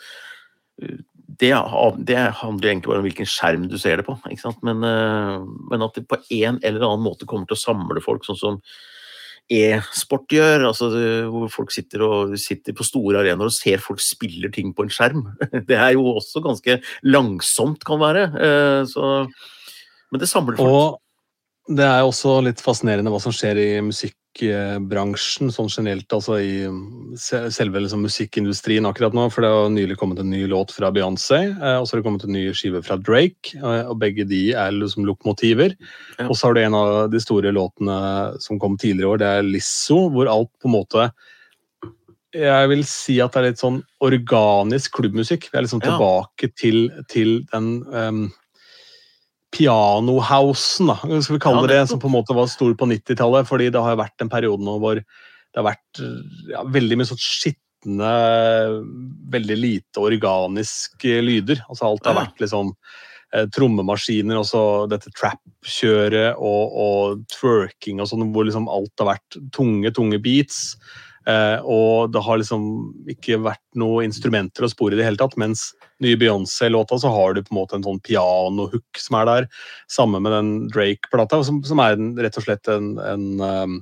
eh, 0.82 1.02
det, 1.40 1.52
det 2.08 2.18
handler 2.40 2.70
egentlig 2.70 2.90
bare 2.90 3.02
om 3.02 3.06
hvilken 3.06 3.28
skjerm 3.28 3.68
du 3.70 3.76
ser 3.80 4.00
det 4.00 4.06
på? 4.06 4.16
Men, 4.66 4.82
eh, 4.86 5.44
men 5.70 5.84
at 5.86 5.94
det 5.96 6.06
på 6.10 6.18
en 6.20 6.58
eller 6.62 6.84
annen 6.84 7.04
måte 7.04 7.28
kommer 7.28 7.48
til 7.50 7.56
å 7.58 7.64
samle 7.64 8.02
folk, 8.04 8.26
sånn 8.26 8.40
som 8.40 8.58
e-sport 9.52 10.32
gjør, 10.32 10.62
altså 10.70 10.88
det, 10.94 11.08
hvor 11.28 11.50
folk 11.52 11.72
sitter, 11.74 12.04
og, 12.06 12.34
sitter 12.40 12.76
på 12.76 12.86
store 12.86 13.20
arenaer 13.20 13.50
og 13.50 13.52
ser 13.52 13.82
folk 13.84 14.00
spiller 14.00 14.52
ting 14.54 14.72
på 14.72 14.86
en 14.86 14.92
skjerm. 14.92 15.26
Det 15.68 15.76
er 15.76 15.94
jo 15.98 16.14
også 16.16 16.40
ganske 16.44 16.78
langsomt, 17.04 17.84
kan 17.84 18.00
være. 18.00 18.28
eh, 18.40 18.82
Så, 18.88 19.28
men 20.10 20.22
det 20.22 20.30
samler 20.30 20.56
folk. 20.56 20.70
Og 20.70 21.76
det 21.76 21.84
er 21.84 22.04
også 22.04 22.38
litt 22.44 22.60
fascinerende 22.60 23.12
hva 23.12 23.20
som 23.24 23.32
skjer 23.32 23.60
i 23.60 23.68
musikkbransjen 24.34 25.50
sånn 25.52 25.68
generelt, 25.70 26.10
altså 26.12 26.38
i 26.40 26.66
selve 27.16 27.80
liksom 27.80 28.02
musikkindustrien 28.04 28.86
akkurat 28.86 29.14
nå. 29.14 29.28
For 29.32 29.42
det 29.42 29.50
har 29.50 29.70
nylig 29.70 29.96
kommet 30.00 30.18
en 30.20 30.30
ny 30.30 30.46
låt 30.46 30.72
fra 30.72 30.90
Beyoncé, 30.90 31.52
eh, 31.56 31.78
og 31.78 31.86
så 31.86 31.94
har 31.94 32.02
det 32.02 32.06
kommet 32.08 32.24
en 32.24 32.32
ny 32.32 32.52
skive 32.52 32.82
fra 32.84 32.96
Drake. 32.96 33.54
eh, 33.56 33.86
Og 33.88 33.98
begge 33.98 34.26
de 34.26 34.52
er 34.52 34.70
liksom 34.72 35.04
lokomotiver. 35.06 35.74
Ja. 36.18 36.28
Og 36.28 36.36
så 36.36 36.46
har 36.48 36.54
du 36.54 36.60
en 36.60 36.74
av 36.74 37.10
de 37.10 37.20
store 37.20 37.52
låtene 37.52 38.40
som 38.40 38.58
kom 38.58 38.76
tidligere 38.76 39.04
i 39.08 39.12
år, 39.14 39.18
det 39.18 39.26
er 39.26 39.42
Lisso, 39.42 40.10
hvor 40.10 40.28
alt 40.28 40.50
på 40.60 40.66
en 40.68 40.72
måte 40.72 41.12
jeg 42.34 42.68
vil 42.68 42.82
si 42.82 43.20
at 43.20 43.30
det 43.30 43.38
er 43.38 43.50
litt 43.52 43.60
sånn 43.62 43.76
organisk 44.02 44.90
klubbmusikk. 44.98 45.52
Vi 45.52 45.56
er 45.58 45.62
liksom 45.62 45.80
Ja. 45.84 45.92
tilbake 45.94 46.52
til, 46.56 46.90
til 47.06 47.44
den 47.52 47.84
um, 47.94 48.32
pianohousen, 49.54 50.90
da, 50.90 50.96
skal 51.22 51.36
vi 51.36 51.42
kalle 51.42 51.66
det 51.68 51.76
det, 51.76 51.84
som 51.90 52.00
på 52.02 52.10
en 52.10 52.16
måte 52.16 52.36
var 52.36 52.50
stor 52.50 52.74
på 52.78 52.88
90-tallet. 52.90 53.48
fordi 53.48 53.70
det 53.72 53.82
har 53.82 54.00
vært 54.00 54.24
en 54.24 54.32
periode 54.32 54.64
nå 54.66 54.78
hvor 54.82 54.98
det 54.98 55.60
har 55.60 55.68
vært 55.68 56.02
ja, 56.50 56.64
veldig 56.74 56.98
mye 56.98 57.08
sånn 57.12 57.22
skitne, 57.22 58.12
veldig 59.30 59.58
lite 59.60 60.02
organiske 60.02 61.20
lyder. 61.22 61.62
Altså 61.68 61.86
alt 61.86 62.08
har 62.10 62.18
vært 62.18 62.42
liksom 62.42 62.72
eh, 62.74 63.46
trommemaskiner, 63.54 64.40
og 64.40 64.48
så 64.50 64.62
dette 64.90 65.12
trap-kjøret 65.14 66.40
og, 66.42 66.78
og 66.86 67.24
twerking 67.36 68.02
og 68.02 68.10
sånn, 68.10 68.26
hvor 68.34 68.48
liksom 68.48 68.66
alt 68.66 69.04
har 69.04 69.12
vært 69.14 69.38
tunge, 69.54 69.94
tunge 69.94 70.18
beats. 70.24 70.74
Eh, 71.26 71.58
og 71.64 72.12
det 72.12 72.22
har 72.24 72.40
liksom 72.40 72.64
ikke 73.10 73.40
vært 73.44 73.62
noe 73.80 74.04
instrumenter 74.04 74.66
å 74.66 74.70
spore 74.72 74.96
i 74.96 75.00
det 75.00 75.06
hele 75.06 75.20
tatt. 75.20 75.36
Mens 75.40 75.70
nye 76.04 76.18
Beyoncé-låta 76.20 76.98
så 77.00 77.12
har 77.14 77.34
du 77.34 77.42
på 77.44 77.54
en 77.54 77.60
måte 77.62 77.78
en 77.78 77.86
sånn 77.86 78.02
pianohook 78.04 79.00
som 79.00 79.18
er 79.20 79.30
der. 79.30 79.48
Samme 79.92 80.20
med 80.24 80.36
den 80.36 80.52
Drake-plata, 80.74 81.42
som, 81.46 81.62
som 81.66 81.82
er 81.84 81.96
en, 81.96 82.12
rett 82.20 82.40
og 82.40 82.46
slett 82.46 82.70
en, 82.72 82.94
en 83.00 83.28
eh, 83.48 83.76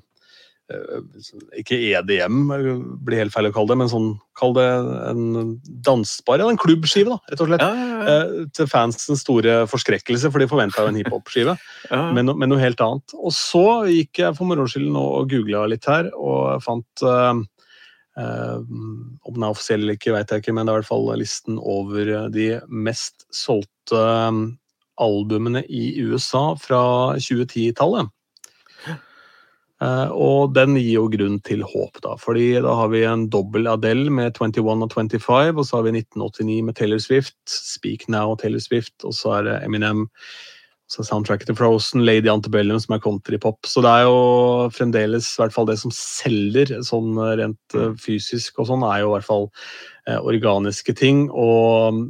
Ikke 1.58 1.76
EDM, 1.92 2.50
blir 3.04 3.20
helt 3.22 3.34
feil 3.34 3.48
å 3.48 3.52
kalle 3.54 3.72
det, 3.72 3.78
men 3.82 3.90
sånn, 3.92 4.10
kall 4.38 4.54
det 4.56 4.66
en 5.10 5.54
dansbar 5.86 6.40
eller 6.40 6.54
en 6.54 6.60
klubbskive, 6.60 7.12
da, 7.12 7.18
rett 7.32 7.42
og 7.44 7.50
slett. 7.50 7.64
Ja, 7.64 7.72
ja, 7.76 7.86
ja. 7.92 8.16
Eh, 8.16 8.46
til 8.56 8.68
fansens 8.70 9.22
store 9.24 9.62
forskrekkelse, 9.70 10.30
for 10.32 10.42
de 10.42 10.48
forventa 10.50 10.84
jo 10.84 10.92
en 10.92 10.98
hiphop-skive 11.00 11.56
men, 12.16 12.24
no- 12.28 12.36
men 12.38 12.52
noe 12.52 12.62
helt 12.62 12.80
annet. 12.84 13.14
Og 13.18 13.34
så 13.36 13.64
gikk 13.90 14.22
jeg 14.24 14.38
for 14.38 14.48
moro 14.50 14.66
skyld 14.70 14.90
nå 14.94 15.04
og 15.20 15.30
googla 15.32 15.66
litt 15.72 15.88
her, 15.90 16.10
og 16.16 16.62
fant 16.66 17.06
uh, 17.06 17.34
Uh, 18.12 18.60
Om 19.24 19.38
den 19.38 19.44
er 19.46 19.52
offisiell 19.54 19.80
eller 19.86 19.96
ikke, 19.96 20.12
vet 20.12 20.28
jeg 20.28 20.42
ikke, 20.42 20.52
men 20.52 20.66
det 20.68 20.72
er 20.74 20.76
i 20.76 20.82
hvert 20.82 20.88
fall 20.90 21.06
listen 21.16 21.56
over 21.56 22.10
eh, 22.12 22.26
de 22.34 22.46
mest 22.68 23.24
solgte 23.32 23.96
eh, 23.96 24.40
albumene 25.00 25.62
i 25.64 25.94
USA 26.04 26.50
fra 26.60 26.82
2010-tallet. 27.16 28.12
Eh, 29.82 30.12
og 30.14 30.52
den 30.54 30.76
gir 30.78 31.00
jo 31.00 31.08
grunn 31.10 31.40
til 31.46 31.64
håp, 31.66 31.98
da. 32.04 32.14
fordi 32.20 32.52
da 32.62 32.76
har 32.78 32.92
vi 32.92 33.02
en 33.08 33.26
dobbel 33.32 33.66
Adele 33.70 34.12
med 34.14 34.36
21 34.36 34.86
og 34.86 34.94
25, 34.94 35.58
og 35.58 35.66
så 35.66 35.78
har 35.78 35.88
vi 35.88 35.96
1989 35.98 36.62
med 36.68 36.78
Taylor 36.78 37.02
Swift, 37.02 37.38
Speak 37.50 38.06
Now 38.12 38.34
og 38.34 38.42
Taylor 38.42 38.62
Swift, 38.62 38.94
og 39.02 39.16
så 39.18 39.38
er 39.38 39.48
det 39.48 39.60
Eminem. 39.66 40.08
Så 40.92 41.06
soundtracket 41.08 41.48
til 41.48 41.56
Frozen, 41.56 42.02
Lady 42.04 42.28
Antebellum, 42.28 42.76
som 42.82 42.92
er 42.92 43.00
countrypop. 43.00 43.64
Så 43.64 43.80
det 43.80 43.88
er 43.88 44.02
jo 44.04 44.68
fremdeles 44.76 45.30
i 45.30 45.40
hvert 45.40 45.54
fall 45.54 45.64
det 45.70 45.78
som 45.80 45.94
selger 45.94 46.74
sånn 46.84 47.16
rent 47.40 47.76
eh, 47.78 47.94
fysisk 47.96 48.60
og 48.60 48.68
sånn, 48.68 48.84
er 48.84 49.00
jo 49.00 49.08
i 49.08 49.14
hvert 49.14 49.28
fall 49.30 49.48
eh, 50.04 50.20
organiske 50.20 50.92
ting. 50.98 51.24
Og 51.32 52.04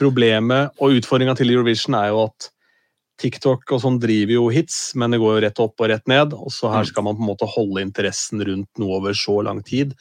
problemet 0.00 0.74
og 0.82 0.98
utfordringa 0.98 1.36
til 1.38 1.54
Eurovision 1.54 1.94
er 2.00 2.10
jo 2.10 2.24
at 2.26 2.50
TikTok 3.18 3.70
og 3.72 3.80
sånn 3.80 3.98
driver 4.00 4.32
jo 4.36 4.48
hits, 4.52 4.94
men 4.94 5.10
det 5.14 5.20
går 5.22 5.36
jo 5.38 5.44
rett 5.46 5.60
opp 5.64 5.80
og 5.80 5.88
rett 5.90 6.06
ned. 6.08 6.34
Og 6.36 6.50
så 6.52 6.70
her 6.70 6.84
Mm. 6.84 6.86
skal 6.90 7.02
man 7.04 7.16
på 7.16 7.22
en 7.24 7.30
måte 7.30 7.48
holde 7.48 7.80
interessen 7.82 8.40
rundt 8.44 8.68
noe 8.78 8.96
over 8.98 9.12
så 9.12 9.42
lang 9.44 9.62
tid. 9.64 9.94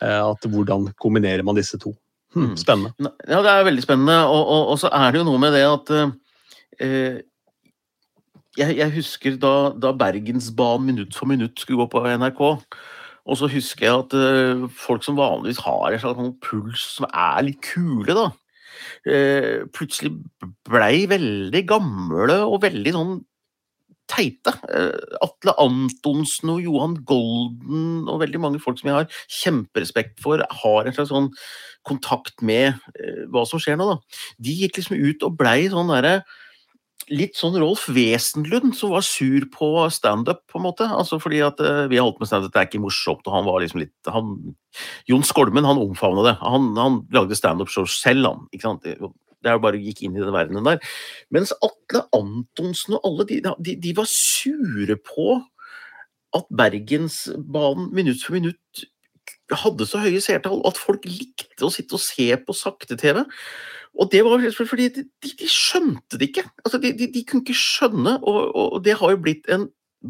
Eh, 0.00 0.30
at 0.30 0.40
Hvordan 0.42 0.94
kombinerer 0.98 1.44
man 1.44 1.54
disse 1.54 1.78
to? 1.78 1.94
Hmm, 2.34 2.50
Mm. 2.54 2.56
spennende. 2.56 3.12
Ja, 3.28 3.42
det 3.42 3.50
er 3.52 3.64
veldig 3.70 3.82
spennende. 3.84 4.16
Og, 4.26 4.46
og, 4.48 4.68
og 4.72 4.78
så 4.78 4.88
er 4.92 5.12
det 5.12 5.20
jo 5.20 5.24
noe 5.28 5.38
med 5.38 5.52
det 5.52 5.62
at 5.62 5.90
eh, 6.80 7.20
jeg, 8.56 8.76
jeg 8.76 8.90
husker 8.94 9.36
da, 9.38 9.70
da 9.70 9.92
Bergensbanen 9.92 10.84
minutt 10.86 11.14
for 11.14 11.26
minutt 11.26 11.58
skulle 11.58 11.84
gå 11.84 11.90
på 11.90 12.02
NRK. 12.18 12.40
Og 13.26 13.38
så 13.40 13.48
husker 13.48 13.86
jeg 13.86 13.98
at 14.04 14.14
eh, 14.14 14.66
folk 14.76 15.02
som 15.04 15.16
vanligvis 15.16 15.62
har 15.64 15.92
en 15.92 15.98
slags 16.02 16.18
sånn 16.18 16.34
puls 16.44 16.82
som 16.98 17.06
er 17.08 17.42
litt 17.46 17.60
kule, 17.62 18.12
da, 18.14 18.26
eh, 18.26 18.32
plutselig 19.74 20.14
blei 20.66 21.04
veldig 21.10 21.62
gamle 21.68 22.40
og 22.48 22.62
veldig 22.64 22.92
sånn 22.96 23.14
teite. 24.10 24.54
Eh, 24.68 25.16
Atle 25.24 25.54
Antonsen 25.62 26.52
og 26.54 26.62
Johan 26.64 26.96
Golden 27.08 28.08
og 28.10 28.20
veldig 28.22 28.40
mange 28.42 28.62
folk 28.62 28.80
som 28.80 28.90
jeg 28.90 28.98
har 28.98 29.20
kjemperespekt 29.40 30.20
for, 30.24 30.44
har 30.44 30.84
en 30.84 30.96
slags 30.96 31.12
sånn 31.12 31.30
kontakt 31.88 32.44
med 32.44 32.72
eh, 32.98 33.24
hva 33.32 33.44
som 33.48 33.62
skjer 33.62 33.78
nå, 33.80 33.88
da. 33.94 34.24
De 34.40 34.56
gikk 34.62 34.80
liksom 34.80 35.00
ut 35.00 35.26
og 35.26 35.38
blei 35.40 35.66
sånn 35.72 35.92
derre 35.92 36.18
Litt 37.12 37.36
sånn 37.36 37.56
Rolf 37.60 37.84
Wesenlund 37.92 38.72
som 38.78 38.94
var 38.94 39.04
sur 39.04 39.44
på 39.52 39.68
standup, 39.92 40.40
på 40.50 40.60
en 40.60 40.64
måte. 40.64 40.86
Altså 40.88 41.18
fordi 41.20 41.42
at 41.44 41.60
uh, 41.60 41.84
vi 41.90 42.00
holdt 42.00 42.22
med 42.22 42.30
standup, 42.30 42.52
det 42.54 42.62
er 42.62 42.68
ikke 42.70 42.82
morsomt, 42.84 43.26
og 43.26 43.36
han 43.36 43.48
var 43.48 43.60
liksom 43.60 43.82
litt 43.82 44.12
han, 44.12 44.32
Jon 45.10 45.26
Skolmen 45.26 45.68
han 45.68 45.82
omfavna 45.82 46.24
det. 46.28 46.34
Han, 46.40 46.72
han 46.80 47.02
lagde 47.14 47.38
standup-show 47.38 47.88
selv, 47.90 48.30
han. 48.30 48.48
ikke 48.54 48.68
sant? 48.68 48.84
Det 48.84 49.52
er 49.52 49.58
jo 49.58 49.64
bare 49.66 49.82
gikk 49.82 50.04
inn 50.06 50.16
i 50.16 50.24
den 50.24 50.32
verdenen 50.34 50.64
der. 50.64 50.94
Mens 51.34 51.52
Atle 51.58 52.06
Antonsen 52.16 52.96
og 52.96 53.10
alle 53.10 53.28
de, 53.28 53.42
de, 53.44 53.76
de 53.84 53.92
var 53.96 54.08
sure 54.08 54.96
på 55.04 55.36
at 56.34 56.50
Bergensbanen 56.50 57.92
minutt 57.94 58.24
for 58.24 58.34
minutt 58.38 58.84
hadde 59.52 59.86
så 59.86 60.00
høye 60.02 60.22
seertall, 60.24 60.62
at 60.66 60.80
folk 60.80 61.04
likte 61.06 61.66
å 61.66 61.72
sitte 61.72 61.98
og 61.98 62.02
se 62.02 62.26
på 62.40 62.56
sakte-TV. 62.56 63.22
Og 63.94 64.10
det 64.10 64.24
var 64.26 64.42
fordi 64.58 64.88
de, 64.90 65.04
de, 65.22 65.48
skjønte 65.50 66.18
det 66.18 66.30
ikke. 66.32 66.44
Altså, 66.64 66.80
de, 66.82 66.92
de, 66.98 67.08
de 67.14 67.24
kunne 67.28 67.44
ikke 67.44 67.58
skjønne, 67.58 68.18
og, 68.26 68.54
og 68.58 68.78
det 68.84 68.96
har 68.98 69.14
jo 69.14 69.22
blitt 69.22 69.50
en 69.54 69.68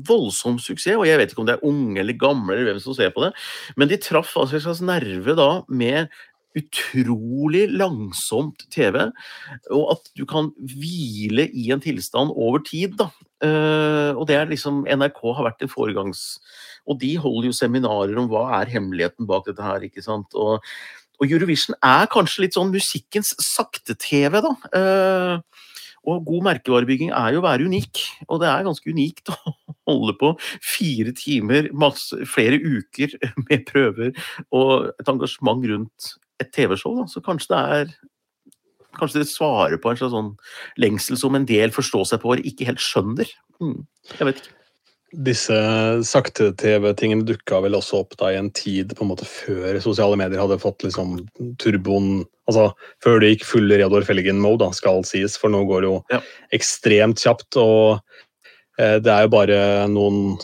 voldsom 0.09 0.59
suksess. 0.63 0.97
Og 0.99 1.07
jeg 1.09 1.21
vet 1.21 1.33
ikke 1.33 1.45
om 1.45 1.49
det 1.49 1.59
er 1.59 1.67
unge 1.69 2.01
eller 2.01 2.19
gamle 2.19 2.57
eller 2.57 2.73
hvem 2.73 2.83
som 2.83 2.97
ser 2.97 3.13
på 3.15 3.27
det, 3.27 3.35
men 3.77 3.91
de 3.91 4.01
traff 4.01 4.33
altså 4.41 4.59
en 4.59 4.65
slags 4.69 4.85
nerve 4.85 5.37
da 5.39 5.51
med 5.69 6.09
utrolig 6.55 7.65
langsomt 7.75 8.63
TV, 8.71 9.01
og 9.75 9.89
at 9.97 10.11
du 10.15 10.23
kan 10.31 10.53
hvile 10.55 11.49
i 11.51 11.67
en 11.75 11.83
tilstand 11.83 12.31
over 12.31 12.63
tid. 12.63 12.95
da. 13.01 13.09
Uh, 13.45 14.15
og 14.15 14.29
det 14.31 14.39
er 14.39 14.53
liksom 14.53 14.85
NRK 14.87 15.19
har 15.35 15.51
vært 15.51 15.67
en 15.67 15.73
foregangs... 15.73 16.23
Og 16.85 16.99
de 17.01 17.15
holder 17.17 17.49
jo 17.49 17.57
seminarer 17.57 18.19
om 18.21 18.27
hva 18.29 18.61
er 18.61 18.69
hemmeligheten 18.69 19.27
bak 19.27 19.47
dette 19.49 19.65
her, 19.65 19.83
ikke 19.87 20.05
sant. 20.05 20.35
Og, 20.37 20.61
og 21.21 21.31
Eurovision 21.31 21.77
er 21.85 22.09
kanskje 22.13 22.45
litt 22.45 22.57
sånn 22.57 22.73
musikkens 22.75 23.35
sakte-TV, 23.43 24.41
da. 24.45 24.55
Eh, 24.75 25.65
og 26.05 26.25
god 26.29 26.45
merkevarebygging 26.51 27.13
er 27.17 27.33
jo 27.33 27.41
å 27.41 27.47
være 27.47 27.69
unik, 27.69 28.01
og 28.29 28.43
det 28.43 28.49
er 28.51 28.67
ganske 28.67 28.93
unikt 28.93 29.31
å 29.33 29.37
holde 29.89 30.17
på 30.21 30.35
fire 30.63 31.15
timer, 31.17 31.71
masse, 31.73 32.19
flere 32.29 32.61
uker 32.61 33.17
med 33.47 33.65
prøver 33.71 34.13
og 34.51 34.91
et 34.93 35.09
engasjement 35.11 35.65
rundt 35.71 36.11
et 36.43 36.51
TV-show. 36.53 36.99
da, 36.99 37.07
Så 37.11 37.25
kanskje 37.25 37.55
det 37.55 37.63
er 37.79 37.95
Kanskje 38.95 39.25
det 39.25 39.27
svarer 39.27 39.75
på 39.83 39.91
en 39.91 39.97
slags 39.99 40.13
sånn 40.15 40.29
lengsel 40.79 41.19
som 41.19 41.35
en 41.35 41.49
del 41.49 41.73
forstår 41.75 42.05
seg 42.07 42.21
på 42.23 42.31
og 42.31 42.45
ikke 42.47 42.69
helt 42.69 42.79
skjønner. 42.79 43.27
Mm, 43.59 43.81
jeg 44.07 44.29
vet 44.29 44.39
ikke. 44.39 44.53
Disse 45.15 45.55
sakte-TV-tingene 46.09 47.27
dukka 47.29 47.61
vel 47.63 47.77
også 47.79 48.01
opp 48.03 48.17
da 48.19 48.33
i 48.33 48.39
en 48.41 48.49
tid 48.55 48.95
på 48.97 49.05
en 49.05 49.11
måte 49.13 49.27
før 49.29 49.79
sosiale 49.85 50.17
medier 50.19 50.41
hadde 50.43 50.59
fått 50.63 50.83
liksom 50.87 51.21
turboen 51.63 52.25
Altså 52.45 52.67
før 53.01 53.23
det 53.23 53.31
gikk 53.31 53.45
full 53.49 53.71
Reodor 53.73 54.05
Felgen-mode, 54.05 54.67
skal 54.77 55.01
sies, 55.09 55.39
for 55.41 55.49
nå 55.49 55.63
går 55.65 55.81
det 55.81 55.89
jo 55.89 56.01
Ja. 56.13 56.19
ekstremt 56.53 57.17
kjapt. 57.23 57.57
Og 57.57 58.03
eh, 58.77 58.99
det 59.01 59.09
er 59.09 59.23
jo 59.25 59.31
bare 59.33 59.61
noen 59.89 60.37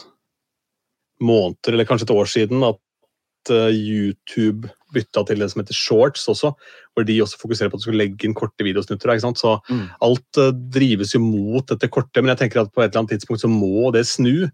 måneder, 1.20 1.74
eller 1.74 1.84
kanskje 1.84 2.08
et 2.08 2.14
år 2.16 2.30
siden, 2.32 2.64
at 2.64 3.52
eh, 3.52 3.68
YouTube 3.76 4.70
bytta 4.94 5.22
til 5.28 5.38
det 5.42 5.50
som 5.52 5.60
heter 5.62 5.76
shorts 5.76 6.26
også, 6.32 6.50
hvor 6.96 7.06
de 7.06 7.16
også 7.22 7.38
fokuserer 7.40 7.70
på 7.70 7.78
at 7.78 7.82
du 7.84 7.86
skal 7.88 7.98
legge 8.00 8.26
inn 8.26 8.34
korte 8.34 8.66
videosnutter. 8.66 9.12
Ikke 9.14 9.24
sant? 9.28 9.38
Så 9.40 9.56
Mm. 9.70 9.86
alt 10.02 10.38
uh, 10.42 10.50
drives 10.74 11.14
jo 11.14 11.20
mot 11.22 11.66
dette 11.70 11.88
korte, 11.88 12.22
men 12.22 12.32
jeg 12.34 12.40
tenker 12.44 12.62
at 12.64 12.72
på 12.74 12.82
et 12.82 12.90
eller 12.90 13.04
annet 13.04 13.14
tidspunkt 13.18 13.40
så 13.44 13.50
må 13.50 13.92
det 13.94 14.04
snu. 14.06 14.48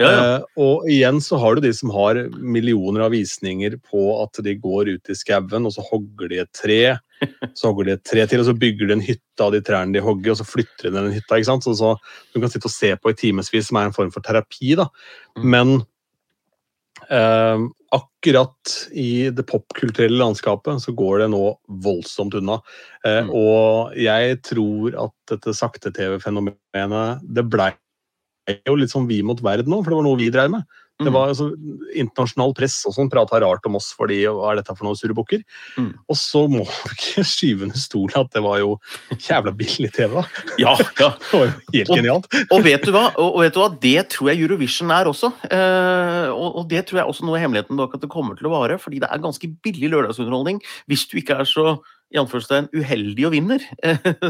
Ja, 0.00 0.08
ja. 0.10 0.20
Uh, 0.38 0.44
og 0.64 0.88
igjen 0.90 1.20
så 1.20 1.38
har 1.42 1.54
du 1.54 1.60
de 1.66 1.72
som 1.76 1.90
har 1.92 2.22
millioner 2.38 3.04
av 3.06 3.12
visninger 3.12 3.76
på 3.90 4.06
at 4.22 4.42
de 4.44 4.54
går 4.56 4.94
ut 4.96 5.10
i 5.12 5.14
skauen, 5.18 5.66
og 5.68 5.72
så 5.76 5.84
hogger 5.90 6.28
de 6.32 6.42
et 6.44 6.52
tre. 6.56 6.82
Så 7.54 7.68
hogger 7.70 7.84
de 7.86 7.92
et 7.94 8.02
tre 8.02 8.24
til, 8.26 8.40
og 8.42 8.46
så 8.48 8.52
bygger 8.58 8.88
de 8.90 8.94
en 8.96 9.04
hytte 9.06 9.44
av 9.44 9.52
de 9.54 9.60
trærne 9.62 9.94
de 9.94 10.00
hogger, 10.02 10.32
og 10.32 10.38
så 10.40 10.46
flytter 10.48 10.88
de 10.88 10.90
den 10.96 11.12
hytta. 11.14 11.36
ikke 11.38 11.46
sant? 11.52 11.62
Så, 11.62 11.70
så 11.78 11.92
Du 12.34 12.40
kan 12.42 12.50
sitte 12.50 12.66
og 12.66 12.74
se 12.74 12.90
på 12.98 13.12
i 13.12 13.14
timevis, 13.14 13.68
som 13.68 13.78
er 13.78 13.86
en 13.86 13.94
form 13.94 14.10
for 14.10 14.24
terapi. 14.26 14.72
da. 14.80 14.88
Mm. 15.38 15.44
Men 15.54 15.70
eh, 17.10 17.58
akkurat 17.92 18.72
i 18.96 19.28
det 19.34 19.44
popkulturelle 19.48 20.16
landskapet 20.16 20.80
så 20.80 20.94
går 20.96 21.24
det 21.24 21.30
nå 21.34 21.42
voldsomt 21.84 22.34
unna. 22.38 22.60
Eh, 23.04 23.20
Mm. 23.22 23.30
Og 23.36 23.96
jeg 23.98 24.40
tror 24.42 24.96
at 25.04 25.14
dette 25.28 25.52
sakte-TV-fenomenet 25.58 27.20
Det 27.34 27.44
blei 27.44 27.72
jo 28.66 28.74
litt 28.74 28.90
sånn 28.90 29.06
vi 29.06 29.20
mot 29.22 29.38
verden 29.44 29.70
nå, 29.70 29.82
for 29.82 29.92
det 29.92 29.98
var 30.00 30.06
noe 30.08 30.18
vi 30.18 30.30
drev 30.34 30.50
med. 30.50 30.64
Det 31.00 31.08
Mm. 31.08 31.14
var 31.16 31.28
altså, 31.32 31.46
Internasjonal 31.98 32.52
press 32.54 32.74
og 32.86 32.92
sånn 32.94 33.08
prata 33.10 33.40
rart 33.40 33.64
om 33.66 33.74
oss 33.78 33.88
fordi 33.96 34.20
hva 34.28 34.52
er 34.52 34.56
dette 34.60 34.74
for 34.76 34.84
noen 34.86 34.94
surrebukker? 34.98 35.40
Mm. 35.80 35.88
Og 36.08 36.16
så 36.20 36.42
må 36.52 36.62
du 36.84 36.92
ikke 36.92 37.24
skyve 37.26 37.64
under 37.66 37.80
stolen 37.80 38.20
at 38.20 38.30
det 38.36 38.42
var 38.44 38.58
jo 38.60 38.76
jævla 39.16 39.54
billig 39.56 39.90
TV. 39.96 40.14
da. 40.14 40.22
ja, 40.62 40.76
ja. 41.00 41.08
Det 41.32 41.32
var 41.40 41.46
jo 41.48 41.52
helt 41.72 41.90
Og- 41.90 41.96
genialt. 41.96 42.28
Og 42.52 42.62
vet 42.68 42.84
du 42.86 42.92
hva? 42.92 43.06
Og, 43.16 43.34
og 43.34 43.40
vet 43.42 43.56
du 43.56 43.60
hva? 43.64 43.70
Det 43.82 44.04
tror 44.14 44.30
jeg 44.30 44.44
Eurovision 44.44 44.90
er 44.94 45.10
også. 45.10 45.32
Eh, 45.50 46.28
og, 46.30 46.60
og 46.62 46.68
det 46.70 46.84
tror 46.86 47.00
jeg 47.02 47.08
også 47.08 47.26
noe 47.26 47.38
av 47.40 47.46
hemmeligheten 47.46 47.80
bak 47.80 47.94
at 47.98 48.04
det 48.04 48.12
kommer 48.12 48.38
til 48.38 48.46
å 48.46 48.54
vare. 48.54 48.78
Fordi 48.78 49.00
det 49.02 49.10
er 49.10 49.24
ganske 49.24 49.50
billig 49.64 49.90
lørdagsunderholdning 49.96 50.60
hvis 50.86 51.08
du 51.10 51.18
ikke 51.18 51.40
er 51.42 51.48
så 51.48 51.80
i 52.12 52.20
anførselstegn 52.20 52.68
uheldig 52.76 53.26
og 53.28 53.32
vinner. 53.34 53.64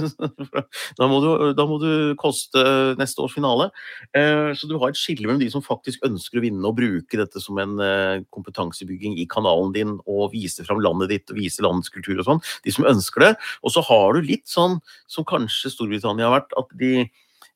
da, 0.99 1.09
må 1.11 1.19
du, 1.25 1.31
da 1.59 1.67
må 1.69 1.79
du 1.83 2.15
koste 2.21 2.63
neste 3.01 3.25
års 3.25 3.35
finale. 3.35 3.69
Eh, 4.17 4.53
så 4.59 4.71
du 4.71 4.77
har 4.79 4.93
et 4.93 5.01
skille 5.01 5.27
mellom 5.27 5.43
de 5.43 5.51
som 5.53 5.65
faktisk 5.65 6.07
ønsker 6.07 6.39
å 6.39 6.45
vinne 6.45 6.69
og 6.69 6.79
bruke 6.79 7.19
dette 7.19 7.43
som 7.43 7.59
en 7.63 7.75
eh, 7.83 8.23
kompetansebygging 8.35 9.19
i 9.23 9.27
kanalen 9.31 9.75
din 9.75 9.97
og 10.07 10.31
vise 10.37 10.67
fram 10.67 10.83
landet 10.85 11.13
ditt 11.13 11.35
og 11.35 11.43
vise 11.43 11.65
landets 11.65 11.93
kultur 11.93 12.21
og 12.21 12.29
sånn. 12.29 12.45
De 12.67 12.75
som 12.75 12.89
ønsker 12.89 13.27
det. 13.27 13.35
Og 13.67 13.75
så 13.75 13.85
har 13.91 14.15
du 14.15 14.31
litt 14.31 14.47
sånn 14.51 14.79
som 15.11 15.27
kanskje 15.29 15.75
Storbritannia 15.75 16.31
har 16.31 16.41
vært, 16.41 16.57
at 16.59 16.73
de 16.79 16.95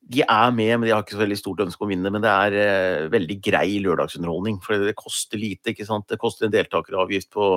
de 0.06 0.22
er 0.22 0.52
med, 0.54 0.70
men 0.78 0.86
de 0.86 0.92
har 0.94 1.02
ikke 1.02 1.16
så 1.16 1.24
veldig 1.24 1.38
stort 1.40 1.64
ønske 1.64 1.82
om 1.82 1.88
å 1.88 1.90
vinne. 1.90 2.10
Men 2.14 2.22
det 2.22 2.30
er 2.30 2.56
eh, 2.60 3.06
veldig 3.10 3.36
grei 3.42 3.80
lørdagsunderholdning, 3.82 4.60
for 4.62 4.78
det 4.78 4.94
koster 4.98 5.40
lite. 5.40 5.72
ikke 5.72 5.86
sant? 5.88 6.06
Det 6.10 6.20
koster 6.22 6.46
en 6.46 6.54
deltakeravgift 6.54 7.32
på 7.34 7.48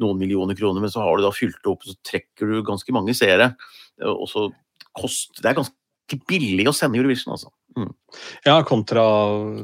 noen 0.00 0.18
millioner 0.18 0.56
kroner, 0.56 0.80
men 0.80 0.90
så 0.90 1.02
har 1.04 1.16
du 1.18 1.22
da 1.26 1.30
fylt 1.34 1.58
det 1.60 1.70
opp, 1.70 1.82
og 1.84 1.92
så 1.92 1.98
trekker 2.08 2.48
du 2.48 2.62
ganske 2.66 2.92
mange 2.96 3.14
seere. 3.14 3.52
Og 4.08 4.24
så 4.30 4.48
koster 4.96 5.42
Det 5.42 5.50
er 5.52 5.58
ganske 5.60 6.18
billig 6.28 6.66
å 6.68 6.74
sende 6.76 6.98
Eurovision, 7.00 7.32
altså. 7.36 7.50
Ja, 8.44 8.58
kontra 8.68 9.00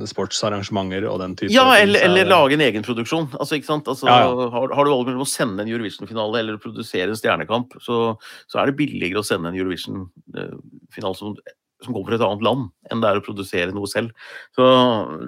sportsarrangementer 0.09 1.05
og 1.11 1.19
den 1.21 1.35
type 1.37 1.53
Ja, 1.53 1.67
eller, 1.77 2.01
er 2.01 2.09
eller 2.09 2.25
lage 2.31 2.57
en 2.57 2.63
egen 2.65 2.85
produksjon. 2.87 3.27
Altså, 3.37 3.59
ikke 3.59 3.69
sant? 3.69 3.89
Altså, 3.91 4.07
Ja, 4.09 4.23
ja. 4.25 4.47
Har, 4.55 4.73
har 4.73 4.85
du 4.85 4.91
valget 4.95 5.11
mellom 5.11 5.27
å 5.27 5.29
sende 5.29 5.61
en 5.65 5.69
Eurovision-finale 5.69 6.41
eller 6.41 6.57
å 6.57 6.63
produsere 6.63 7.13
en 7.13 7.19
Stjernekamp, 7.21 7.77
så, 7.85 8.17
så 8.49 8.63
er 8.63 8.71
det 8.71 8.79
billigere 8.81 9.21
å 9.21 9.27
sende 9.29 9.51
en 9.53 9.59
Eurovision-finale 9.61 11.19
som, 11.19 11.37
som 11.85 11.93
kommer 11.93 12.09
fra 12.09 12.17
et 12.17 12.27
annet 12.31 12.47
land, 12.49 12.71
enn 12.91 13.05
det 13.05 13.11
er 13.13 13.21
å 13.21 13.27
produsere 13.29 13.75
noe 13.77 13.91
selv. 13.91 14.17
Så 14.57 14.65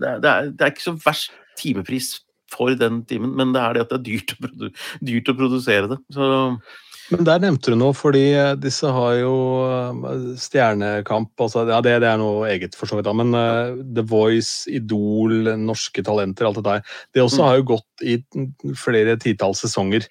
det, 0.00 0.14
er- 0.14 0.24
det, 0.24 0.30
er, 0.32 0.50
det 0.56 0.66
er 0.66 0.72
ikke 0.74 0.88
så 0.88 0.96
verst 1.04 1.36
timepris 1.60 2.14
for 2.50 2.74
den 2.78 3.02
timen, 3.08 3.34
men 3.38 3.54
det 3.54 3.62
er 3.62 3.76
det 3.76 3.86
at 3.86 3.92
det 3.92 3.98
er 4.00 4.06
dyrt 4.10 4.34
å, 4.34 4.38
produ 4.44 4.68
dyrt 5.10 5.32
å 5.32 5.36
produsere 5.38 5.90
det. 5.94 6.00
Så 6.14 6.30
Men 7.11 7.25
der 7.27 7.40
nevnte 7.42 7.73
du 7.73 7.75
noe, 7.75 7.94
fordi 7.96 8.20
eh, 8.38 8.53
disse 8.62 8.87
har 8.94 9.16
jo 9.18 9.31
eh, 9.66 10.18
Stjernekamp 10.38 11.42
altså, 11.42 11.64
ja, 11.66 11.81
det, 11.83 11.96
det 12.05 12.09
er 12.11 12.20
noe 12.20 12.44
eget, 12.46 12.77
for 12.79 12.87
så 12.87 12.99
vidt. 12.99 13.09
da, 13.09 13.14
Men 13.18 13.35
uh, 13.35 13.75
The 13.96 14.05
Voice, 14.07 14.64
Idol, 14.70 15.51
Norske 15.59 16.04
Talenter, 16.06 16.46
alt 16.46 16.61
det 16.61 16.67
der. 16.69 16.85
Det 17.15 17.25
også 17.25 17.40
Mm. 17.40 17.46
har 17.48 17.56
jo 17.58 17.67
gått 17.73 18.04
i 18.06 18.15
flere 18.79 19.17
titalls 19.19 19.61
sesonger. 19.65 20.06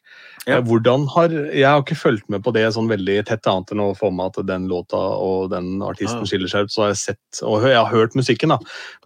Ja. 0.47 0.60
Hvordan 0.66 1.06
har, 1.14 1.30
Jeg 1.30 1.66
har 1.68 1.82
ikke 1.84 1.95
fulgt 2.00 2.30
med 2.30 2.43
på 2.43 2.52
det 2.56 2.66
sånn 2.74 2.89
veldig 2.89 3.18
tett, 3.28 3.47
annet 3.47 3.72
enn 3.76 3.84
å 3.84 3.95
få 3.97 4.10
med 4.12 4.32
at 4.34 4.45
den 4.47 4.68
låta 4.72 4.97
og 5.00 5.50
den 5.52 5.80
artisten 5.86 6.24
Ja. 6.24 6.30
skiller 6.32 6.52
seg 6.52 6.68
ut. 6.68 6.72
Så 6.74 6.82
har 6.84 6.91
jeg 6.93 6.97
sett, 7.04 7.41
og 7.43 7.64
jeg 7.64 7.76
har 7.80 7.91
hørt 7.93 8.16
musikken, 8.18 8.50
da. 8.50 8.58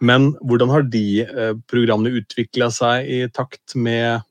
Men 0.02 0.32
hvordan 0.42 0.70
har 0.74 0.82
de 0.84 1.26
uh, 1.30 1.54
programmene 1.70 2.18
utvikla 2.22 2.72
seg 2.74 3.06
i 3.10 3.22
takt 3.30 3.76
med 3.76 4.22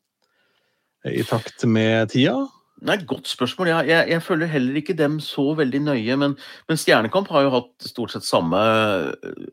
i 1.05 1.23
takt 1.27 1.65
med 1.67 2.11
tida? 2.15 2.49
Nei, 2.83 2.97
Godt 3.07 3.31
spørsmål. 3.31 3.69
Jeg, 3.71 3.89
jeg, 3.93 4.07
jeg, 4.11 4.23
følger 4.27 4.51
heller 4.51 4.79
ikke 4.81 4.97
dem 4.99 5.19
så 5.23 5.45
veldig 5.59 5.81
nøye. 5.85 6.17
Men, 6.19 6.35
men, 6.69 6.81
Stjernekamp 6.81 7.31
har 7.31 7.47
jo 7.47 7.53
hatt 7.55 7.87
stort 7.87 8.15
sett 8.15 8.27
samme 8.27 8.59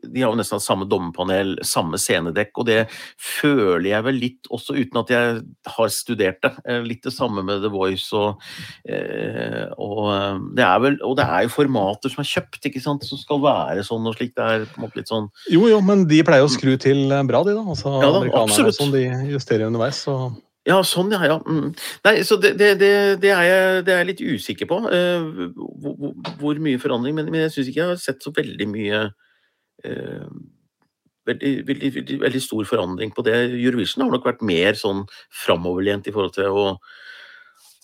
De 0.02 0.22
har 0.22 0.32
jo 0.32 0.38
nesten 0.38 0.58
hatt 0.58 0.66
samme 0.66 0.88
dommerpanel, 0.90 1.54
samme 1.66 2.00
scenedekk. 2.00 2.50
Og 2.58 2.66
det 2.70 2.80
føler 3.14 3.90
jeg 3.92 4.06
vel 4.08 4.20
litt 4.24 4.50
også, 4.50 4.74
uten 4.80 5.02
at 5.02 5.14
jeg 5.14 5.38
har 5.76 5.94
studert 5.94 6.42
det. 6.42 6.52
Eh, 6.66 6.82
litt 6.86 7.06
det 7.06 7.14
samme 7.14 7.44
med 7.46 7.62
The 7.62 7.70
Voice 7.72 8.10
og, 8.18 8.42
eh, 8.90 9.66
og 9.78 10.02
eh, 10.16 10.42
det 10.58 10.66
er 10.66 10.82
vel 10.82 10.98
Og 11.06 11.16
det 11.18 11.26
er 11.26 11.46
jo 11.46 11.54
formater 11.54 12.12
som 12.12 12.24
er 12.24 12.30
kjøpt, 12.32 12.62
ikke 12.66 12.82
sant, 12.82 13.06
som 13.06 13.20
skal 13.20 13.42
være 13.46 13.86
sånn 13.86 14.10
og 14.10 14.18
slik. 14.18 14.34
Det 14.34 14.46
er 14.46 14.68
på 14.68 14.80
en 14.80 14.88
måte 14.88 15.02
litt 15.02 15.10
sånn 15.10 15.30
Jo, 15.52 15.68
jo, 15.70 15.78
men 15.86 16.08
de 16.10 16.22
pleier 16.26 16.46
å 16.46 16.50
skru 16.50 16.74
til 16.80 17.06
bra, 17.30 17.44
de, 17.46 17.54
da. 17.54 17.62
Altså, 17.62 17.94
ja, 18.02 18.10
da 18.16 18.28
absolutt. 18.42 18.78
som 18.78 18.90
de 18.94 19.06
justerer 19.30 19.70
underveis. 19.70 20.02
så 20.02 20.30
ja, 20.68 20.76
sånn, 20.84 21.12
ja. 21.14 21.20
ja. 21.24 21.38
Mm. 21.48 21.72
Nei, 22.04 22.14
så 22.26 22.36
det, 22.40 22.52
det, 22.60 22.74
det, 22.82 23.32
er 23.32 23.44
jeg, 23.46 23.82
det 23.86 23.94
er 23.94 24.02
jeg 24.02 24.08
litt 24.10 24.22
usikker 24.36 24.68
på. 24.68 24.80
Uh, 24.92 25.50
hvor, 25.56 26.14
hvor, 26.40 26.62
mye 26.62 26.80
forandring. 26.82 27.16
Men, 27.16 27.30
men 27.32 27.46
jeg 27.46 27.54
syns 27.54 27.70
ikke 27.70 27.80
jeg 27.80 27.92
har 27.94 28.00
sett 28.02 28.24
så 28.24 28.32
veldig 28.36 28.66
mye 28.68 29.04
uh, 29.08 30.32
veldig, 31.30 31.52
veldig, 31.68 31.92
veldig, 31.96 32.18
veldig, 32.24 32.42
stor 32.44 32.66
forandring 32.68 33.14
på 33.16 33.24
det. 33.26 33.36
Eurovision 33.56 34.04
har 34.04 34.12
nok 34.14 34.28
vært 34.28 34.44
mer 34.46 34.76
sånn 34.78 35.06
framoverlent 35.42 36.10
i 36.10 36.14
forhold 36.14 36.36
til 36.36 36.50
å, 36.52 36.66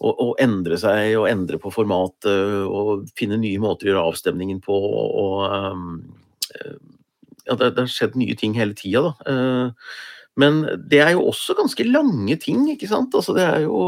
å, 0.00 0.12
å 0.12 0.28
endre 0.42 0.78
seg 0.80 1.16
og 1.20 1.30
endre 1.30 1.60
på 1.62 1.72
formatet 1.74 2.68
og 2.68 3.08
finne 3.18 3.40
nye 3.40 3.62
måter 3.62 3.88
å 3.88 3.92
gjøre 3.92 4.04
avstemningen 4.12 4.60
på. 4.64 4.76
og 4.76 5.46
um, 5.48 5.88
ja, 7.46 7.54
det, 7.54 7.72
har 7.78 7.90
skjedd 7.90 8.18
nye 8.18 8.36
ting 8.38 8.56
hele 8.58 8.76
tida, 8.76 9.06
da. 9.08 9.12
Uh, 9.24 9.96
men 10.36 10.62
det 10.90 11.00
er 11.02 11.14
jo 11.16 11.26
også 11.30 11.56
ganske 11.58 11.84
lange 11.88 12.36
ting, 12.42 12.66
ikke 12.72 12.88
sant. 12.90 13.14
Altså, 13.16 13.34
det 13.36 13.44
er 13.46 13.64
jo 13.64 13.78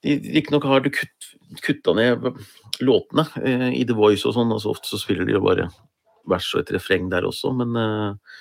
Riktignok 0.00 0.64
har 0.64 0.80
du 0.80 0.90
kutt, 0.94 1.30
kutta 1.64 1.92
ned 1.96 2.24
låtene 2.80 3.26
eh, 3.42 3.68
i 3.80 3.84
The 3.84 3.96
Voice 3.96 4.24
og 4.28 4.36
sånn, 4.36 4.52
altså 4.54 4.72
ofte 4.72 4.88
så 4.88 5.00
spiller 5.00 5.28
de 5.28 5.36
jo 5.36 5.42
bare 5.44 5.68
vers 6.32 6.48
og 6.54 6.64
et 6.64 6.74
refreng 6.76 7.10
der 7.12 7.26
også, 7.28 7.52
men 7.56 7.76
eh, 7.78 8.34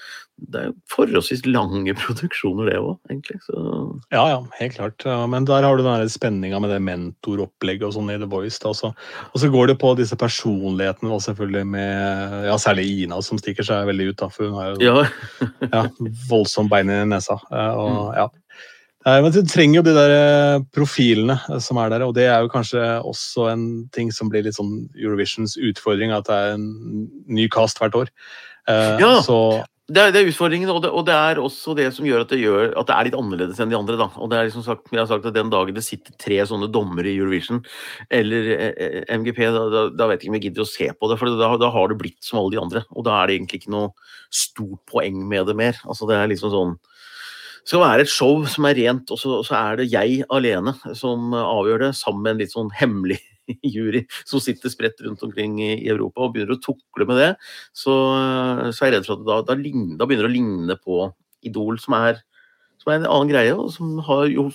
det 0.48 0.62
er 0.62 0.76
forholdsvis 0.92 1.44
lange 1.50 1.94
produksjoner, 2.00 2.70
det 2.70 2.78
òg, 2.80 2.96
egentlig. 3.12 3.40
Så. 3.46 3.60
Ja, 4.14 4.24
ja, 4.32 4.40
helt 4.60 4.78
klart. 4.78 5.06
Men 5.32 5.48
der 5.50 5.66
har 5.68 5.78
du 5.78 5.84
den 5.86 6.12
spenninga 6.12 6.62
med 6.64 6.74
det 6.74 6.80
mentoropplegget 6.86 7.90
og 7.90 7.96
sånn 7.98 8.12
i 8.14 8.18
The 8.22 8.30
Voice. 8.30 8.60
Da. 8.64 8.72
Og 8.72 9.44
så 9.44 9.52
går 9.52 9.72
det 9.74 9.80
på 9.82 9.94
disse 10.00 10.18
personlighetene, 10.20 11.12
da, 11.12 11.22
selvfølgelig, 11.28 11.66
med 11.76 12.50
ja, 12.50 12.58
særlig 12.62 12.88
Ina, 13.04 13.22
som 13.26 13.42
stikker 13.42 13.68
seg 13.68 13.90
veldig 13.92 14.12
ut. 14.12 14.20
Da, 14.24 14.32
for 14.34 14.48
hun 14.48 14.60
har 14.60 14.74
jo 14.74 14.80
ja. 14.84 15.08
ja, 15.76 15.86
voldsomt 16.30 16.72
bein 16.72 16.92
i 16.94 17.02
nesa. 17.10 17.40
Og, 17.50 18.14
mm. 18.16 18.38
Ja. 19.06 19.16
Men 19.24 19.32
du 19.32 19.39
trenger 19.47 19.80
jo 19.80 19.86
de 19.88 19.95
der 19.95 20.14
eh, 20.16 20.66
profilene 20.76 21.39
som 21.64 21.80
er 21.80 21.93
der, 21.93 22.06
og 22.08 22.14
det 22.18 22.28
er 22.28 22.43
jo 22.43 22.52
kanskje 22.52 22.84
også 23.08 23.50
en 23.54 23.66
ting 23.95 24.12
som 24.16 24.32
blir 24.32 24.43
litt 24.45 24.58
sånn 24.60 24.89
Eurovisions 24.97 25.56
utfordring, 25.56 26.12
at 26.16 26.28
det 26.28 26.38
er 26.38 26.56
en 26.58 26.70
ny 27.32 27.47
cast 27.54 27.80
hvert 27.80 27.95
år. 27.95 28.14
Eh, 28.70 28.95
ja. 29.02 29.18
Så 29.26 29.39
det 29.89 30.02
er, 30.02 30.12
det 30.14 30.20
er 30.22 30.28
utfordringen, 30.30 30.70
og 30.70 30.84
det, 30.84 30.89
og 30.93 31.06
det, 31.08 31.16
er 31.18 31.39
også 31.41 31.74
det 31.78 31.88
som 31.95 32.06
gjør 32.06 32.22
at 32.22 32.30
det, 32.30 32.38
gjør 32.43 32.76
at 32.78 32.89
det 32.89 32.93
er 32.95 33.08
litt 33.08 33.16
annerledes 33.18 33.62
enn 33.62 33.72
de 33.72 33.78
andre. 33.78 33.95
Da. 33.97 34.06
Og 34.22 34.30
det 34.30 34.38
er 34.38 34.50
liksom 34.50 34.66
sagt, 34.66 34.91
jeg 34.93 35.02
har 35.02 35.08
sagt 35.10 35.26
at 35.26 35.34
Den 35.34 35.50
dagen 35.50 35.74
det 35.74 35.84
sitter 35.86 36.14
tre 36.22 36.38
sånne 36.45 36.70
dommere 36.70 37.10
i 37.10 37.16
Eurovision 37.18 37.64
eller 38.14 38.52
eh, 38.54 38.84
eh 38.86 39.18
MGP, 39.18 39.41
da, 39.56 39.64
da, 39.74 39.84
da, 39.89 40.10
vet 40.12 40.22
jeg 40.22 40.28
ikke 40.28 40.34
om 40.36 40.38
jeg 40.38 40.45
gidder 40.45 40.66
å 40.66 40.70
se 40.70 40.91
på 40.93 41.10
det. 41.10 41.18
For 41.18 41.39
da, 41.41 41.50
da, 41.64 41.72
har 41.74 41.89
det 41.89 41.97
blitt 42.04 42.20
som 42.22 42.41
alle 42.41 42.54
de 42.54 42.62
andre. 42.62 42.84
Og 42.93 43.08
da 43.08 43.18
er 43.18 43.30
det 43.32 43.39
egentlig 43.39 43.64
ikke 43.64 43.74
noe 43.74 43.89
stort 44.30 44.84
poeng 44.91 45.24
med 45.32 45.50
det 45.50 45.58
mer. 45.58 45.82
Altså 45.89 46.10
Det 46.10 46.20
er 46.20 46.30
liksom 46.36 46.54
sånn 46.54 46.78
det 47.60 47.72
skal 47.72 47.84
være 47.84 48.05
et 48.05 48.12
show 48.12 48.45
som 48.49 48.68
er 48.70 48.78
rent, 48.80 49.12
og 49.12 49.20
så, 49.20 49.34
og 49.41 49.45
så 49.47 49.57
er 49.60 49.82
det 49.82 49.89
jeg 49.91 50.24
alene 50.34 50.74
som 50.97 51.34
avgjør 51.36 51.88
det, 51.88 51.91
sammen 51.99 52.26
med 52.26 52.36
en 52.36 52.41
litt 52.43 52.55
sånn 52.55 52.72
hemmelig 52.80 53.20
jury 53.76 54.03
som 54.28 54.41
sitter 54.43 54.72
spredt 54.72 55.01
rundt 55.05 55.24
omkring 55.26 55.60
i 55.64 55.74
Europa 55.89 56.26
og 56.26 56.36
begynner 56.36 56.57
å 56.57 56.64
tukle 56.64 57.07
med 57.10 57.22
det, 57.22 57.32
så, 57.76 57.95
så 58.72 58.86
er 58.86 58.91
jeg 58.91 58.97
redd 58.97 59.10
for 59.10 59.20
at 59.20 59.28
da, 59.28 59.39
da, 59.51 59.57
da 59.60 60.10
begynner 60.10 60.30
å 60.30 60.34
ligne 60.34 60.80
på 60.80 61.07
Idol, 61.47 61.80
som 61.80 61.95
er, 61.99 62.20
som 62.82 62.91
er 62.91 62.99
en 62.99 63.10
annen 63.10 63.32
greie, 63.32 63.55
og 63.55 63.72
som 63.72 63.99
har 64.07 64.26
jo, 64.32 64.49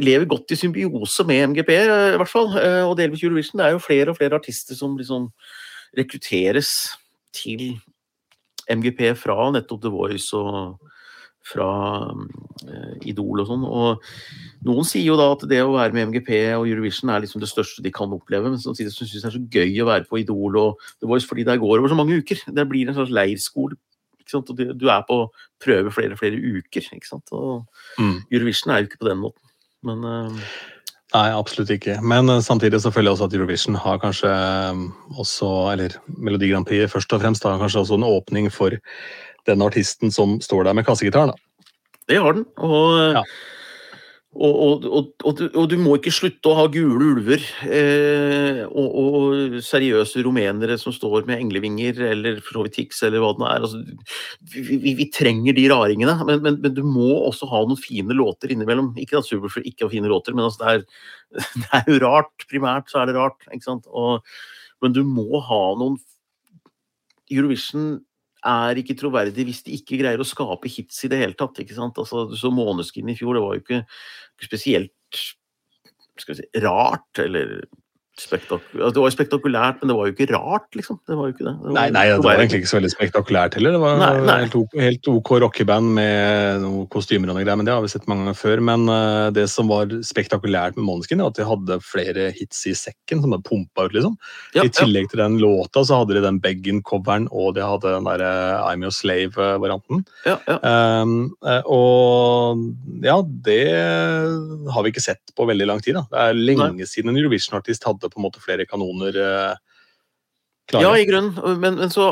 lever 0.00 0.28
godt 0.28 0.54
i 0.54 0.58
symbiose 0.60 1.26
med 1.28 1.50
MGP, 1.52 1.72
i 1.76 2.16
hvert 2.20 2.30
fall. 2.30 2.48
Eh, 2.56 2.82
og 2.86 2.96
delvis 2.96 3.24
Eurovision. 3.24 3.60
Det 3.60 3.66
er 3.66 3.74
jo 3.74 3.82
flere 3.84 4.12
og 4.12 4.16
flere 4.16 4.38
artister 4.40 4.78
som 4.78 4.96
liksom 4.96 5.28
rekrutteres 5.98 6.72
til 7.36 7.74
MGP 8.70 9.12
fra 9.18 9.50
nettopp 9.52 9.82
The 9.82 9.92
Voice 9.92 10.36
og 10.36 10.89
fra 11.46 11.68
uh, 12.12 12.94
Idol 13.08 13.42
og 13.42 13.48
sånn. 13.48 13.66
Og 13.66 14.64
noen 14.68 14.88
sier 14.88 15.06
jo 15.06 15.18
da 15.18 15.30
at 15.34 15.44
det 15.50 15.60
å 15.64 15.74
være 15.74 15.96
med 15.96 16.10
MGP 16.10 16.32
og 16.58 16.68
Eurovision 16.68 17.12
er 17.12 17.24
liksom 17.24 17.42
det 17.42 17.50
største 17.50 17.84
de 17.84 17.92
kan 17.94 18.12
oppleve, 18.14 18.52
men 18.52 18.60
samtidig 18.62 18.92
syns 18.94 19.14
de 19.14 19.22
det 19.22 19.30
er 19.30 19.36
så 19.36 19.44
gøy 19.58 19.84
å 19.84 19.90
være 19.90 20.08
på 20.10 20.20
Idol 20.22 20.58
og 20.60 20.90
The 21.00 21.10
Voice 21.10 21.28
fordi 21.28 21.46
det 21.48 21.60
går 21.62 21.78
over 21.78 21.92
så 21.92 21.98
mange 21.98 22.20
uker. 22.20 22.42
Det 22.48 22.66
blir 22.70 22.90
en 22.90 22.98
slags 22.98 23.14
leirskole. 23.14 23.78
Og 24.30 24.50
du 24.54 24.84
er 24.86 25.00
på 25.08 25.24
prøve 25.58 25.90
flere 25.90 26.14
og 26.14 26.20
flere 26.20 26.38
uker. 26.38 26.84
ikke 26.94 27.08
sant? 27.08 27.32
Og 27.34 27.64
mm. 27.98 28.28
Eurovision 28.30 28.70
er 28.70 28.82
jo 28.82 28.90
ikke 28.90 29.00
på 29.00 29.08
den 29.08 29.18
måten. 29.24 29.42
Men 29.82 30.04
uh, 30.04 30.52
Nei, 31.10 31.26
absolutt 31.34 31.72
ikke. 31.74 31.96
Men 32.06 32.30
uh, 32.30 32.38
samtidig 32.44 32.78
så 32.84 32.92
føler 32.94 33.10
jeg 33.10 33.16
også 33.16 33.26
at 33.26 33.34
Eurovision 33.34 33.78
har 33.82 33.98
kanskje 33.98 34.30
også, 35.18 35.48
eller 35.72 35.96
Melodi 36.06 36.52
Grand 36.52 36.68
Prix 36.68 36.92
først 36.92 37.16
og 37.16 37.24
fremst, 37.24 37.48
har 37.48 37.58
kanskje 37.58 37.82
også 37.82 37.98
en 37.98 38.06
åpning 38.06 38.46
for 38.54 38.76
den 39.48 39.62
artisten 39.64 40.12
som 40.14 40.38
står 40.44 40.68
der 40.68 40.76
med 40.76 40.86
kassegitaren. 40.88 41.32
Det 42.10 42.18
har 42.18 42.34
den. 42.34 42.44
Og, 42.58 43.14
ja. 43.14 43.22
og, 44.34 44.84
og, 44.90 45.42
og, 45.46 45.64
du 45.70 45.76
må 45.78 45.94
ikke 45.98 46.12
slutte 46.14 46.50
å 46.50 46.56
ha 46.58 46.64
gule 46.72 47.12
ulver 47.14 47.44
eh, 47.70 48.62
og, 48.66 49.60
seriøse 49.62 50.24
rumenere 50.26 50.78
som 50.80 50.94
står 50.94 51.28
med 51.28 51.38
englevinger 51.38 52.02
eller 52.10 52.42
for 52.42 52.58
så 52.58 52.66
vidt 52.66 52.76
Tix 52.80 53.02
eller 53.06 53.22
hva 53.22 53.30
det 53.38 53.46
er. 53.46 53.68
Altså, 53.68 53.82
vi, 54.50 54.80
vi, 54.82 54.94
vi, 54.98 55.08
trenger 55.14 55.56
de 55.56 55.68
raringene, 55.70 56.16
men, 56.26 56.42
men, 56.46 56.60
men, 56.64 56.74
du 56.74 56.82
må 56.86 57.12
også 57.28 57.48
ha 57.52 57.62
noen 57.62 57.80
fine 57.80 58.16
låter 58.18 58.54
innimellom. 58.54 58.92
Ikke 59.02 59.20
at 59.22 59.30
Superfree 59.30 59.70
ikke 59.70 59.86
har 59.86 59.94
fine 59.94 60.10
låter, 60.10 60.34
men 60.34 60.48
altså, 60.48 60.64
det, 60.64 60.74
er, 60.74 61.42
det, 61.62 61.72
er, 61.78 61.90
jo 61.94 62.02
rart. 62.08 62.48
Primært 62.50 62.90
så 62.90 63.04
er 63.04 63.10
det 63.12 63.18
rart. 63.20 63.50
men 64.82 64.96
du 64.96 65.04
må 65.06 65.44
ha 65.46 65.64
noen 65.78 66.00
Eurovision 67.30 68.00
er 68.46 68.80
ikke 68.80 68.96
troverdig 68.98 69.44
hvis 69.48 69.64
de 69.66 69.76
ikke 69.76 69.98
greier 70.00 70.22
å 70.22 70.28
skape 70.28 70.70
hits 70.72 71.04
i 71.04 71.10
det 71.12 71.20
hele 71.20 71.36
tatt. 71.38 71.60
ikke 71.62 71.76
sant? 71.76 71.98
Altså, 72.00 72.28
så 72.38 72.52
Måneskin 72.54 73.10
i 73.12 73.16
fjor, 73.18 73.36
det 73.36 73.44
var 73.44 73.56
jo 73.56 73.64
ikke 73.64 73.82
spesielt 74.40 75.24
skal 76.20 76.34
vi 76.34 76.42
si, 76.42 76.60
rart, 76.60 77.22
eller 77.22 77.62
spektak 78.18 78.64
altså, 78.74 78.90
Det 78.94 79.00
var 79.00 79.08
jo 79.08 79.14
spektakulært, 79.14 79.80
men 79.80 79.90
det 79.90 79.96
var 79.96 80.08
jo 80.08 80.14
ikke 80.14 80.28
rart, 80.34 80.68
liksom. 80.76 80.98
Det 81.08 81.16
var 81.16 81.28
jo 81.28 81.34
ikke 81.34 81.46
det. 81.46 81.54
det 81.62 81.74
nei, 81.76 81.86
nei, 81.94 82.04
det 82.10 82.24
var 82.24 82.40
egentlig 82.40 82.60
ikke 82.62 82.70
så 82.70 82.78
veldig 82.78 82.92
spektakulært 82.92 83.56
heller. 83.56 83.76
Det 83.76 83.82
var 83.82 84.00
nei, 84.00 84.10
nei. 84.26 84.36
Helt, 84.44 84.56
OK, 84.60 84.76
helt 84.84 85.10
OK 85.12 85.30
rockeband 85.44 85.92
med 85.96 86.64
noen 86.64 86.88
kostymer 86.92 87.30
og 87.30 87.38
noe 87.38 87.44
greier, 87.44 87.60
men 87.60 87.68
det 87.68 87.74
har 87.74 87.84
vi 87.84 87.92
sett 87.92 88.08
mange 88.10 88.26
ganger 88.26 88.40
før. 88.40 88.64
Men 88.70 88.86
uh, 88.90 89.28
det 89.34 89.46
som 89.52 89.70
var 89.70 89.94
spektakulært 90.06 90.78
med 90.78 90.86
Måneskin, 90.88 91.22
er 91.22 91.30
at 91.30 91.38
de 91.38 91.48
hadde 91.48 91.78
flere 91.86 92.28
hits 92.36 92.64
i 92.70 92.74
sekken 92.78 93.24
som 93.24 93.34
de 93.34 93.40
pumpa 93.46 93.86
ut, 93.88 93.96
liksom. 93.96 94.18
Ja, 94.58 94.66
I 94.66 94.74
tillegg 94.74 95.08
ja. 95.08 95.12
til 95.14 95.24
den 95.24 95.38
låta 95.42 95.84
så 95.86 96.02
hadde 96.02 96.18
de 96.18 96.24
den 96.26 96.42
Beggen-coveren, 96.44 97.30
og 97.32 97.54
de 97.56 97.64
hadde 97.64 97.94
den 97.96 98.08
derre 98.10 98.30
uh, 98.30 98.68
I'm 98.68 98.84
Your 98.84 98.94
Slave-varianten. 98.94 100.04
Ja, 100.28 100.36
ja. 100.50 100.58
Um, 101.00 101.32
og 101.70 102.60
ja, 103.04 103.16
det 103.46 103.62
har 103.70 104.84
vi 104.84 104.92
ikke 104.92 105.04
sett 105.04 105.32
på 105.36 105.46
veldig 105.48 105.68
lang 105.70 105.80
tid. 105.84 105.96
da. 105.96 106.04
Det 106.10 106.26
er 106.26 106.40
lenge 106.60 106.88
siden 106.88 107.12
en 107.12 107.20
Eurovision-artist 107.20 107.86
hadde 107.88 108.09
på 108.12 108.20
en 108.20 108.26
måte 108.26 108.42
flere 108.42 108.66
kanoner 108.68 109.16
eh, 109.16 109.54
klare. 110.70 110.84
Ja, 110.84 110.96
i 110.98 111.08
grunnen, 111.08 111.34
men, 111.62 111.80
men 111.80 111.94
så 111.94 112.10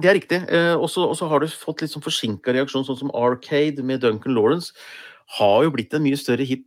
det 0.00 0.08
er 0.08 0.16
riktig. 0.16 0.40
Eh, 0.48 0.74
og 0.76 0.88
så 0.90 1.28
har 1.28 1.42
du 1.42 1.50
fått 1.52 1.84
litt 1.84 1.92
sånn 1.92 2.04
forsinka 2.04 2.54
reaksjon, 2.56 2.86
sånn 2.88 3.02
som 3.02 3.12
Arcade 3.16 3.84
med 3.84 4.02
Duncan 4.04 4.34
Lawrence. 4.36 4.72
Har 5.38 5.64
jo 5.66 5.74
blitt 5.74 5.94
en 5.94 6.04
mye 6.06 6.18
større 6.18 6.46
hit 6.48 6.66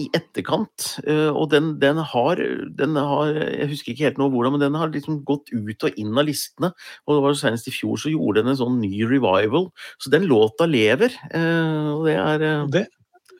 i 0.00 0.08
etterkant. 0.16 0.96
Eh, 1.04 1.28
og 1.28 1.50
den, 1.52 1.76
den, 1.82 2.00
har, 2.12 2.40
den, 2.80 2.96
har, 2.96 3.36
Jeg 3.36 3.70
husker 3.74 3.92
ikke 3.92 4.08
helt 4.08 4.20
nå 4.20 4.30
hvordan, 4.32 4.56
men 4.56 4.64
den 4.64 4.78
har 4.80 4.90
liksom 4.92 5.20
gått 5.28 5.52
ut 5.52 5.86
og 5.86 6.00
inn 6.00 6.16
av 6.16 6.26
listene. 6.26 6.72
Og 7.06 7.16
det 7.16 7.24
var 7.26 7.38
Senest 7.38 7.70
i 7.70 7.76
fjor 7.76 8.00
så 8.00 8.12
gjorde 8.12 8.42
den 8.42 8.54
en 8.54 8.60
sånn 8.64 8.80
ny 8.82 9.04
revival. 9.06 9.70
Så 10.02 10.12
den 10.12 10.26
låta 10.30 10.66
lever. 10.66 11.14
Og 11.30 12.08
det 12.08 12.18
er 12.18 12.46
det, 12.72 12.86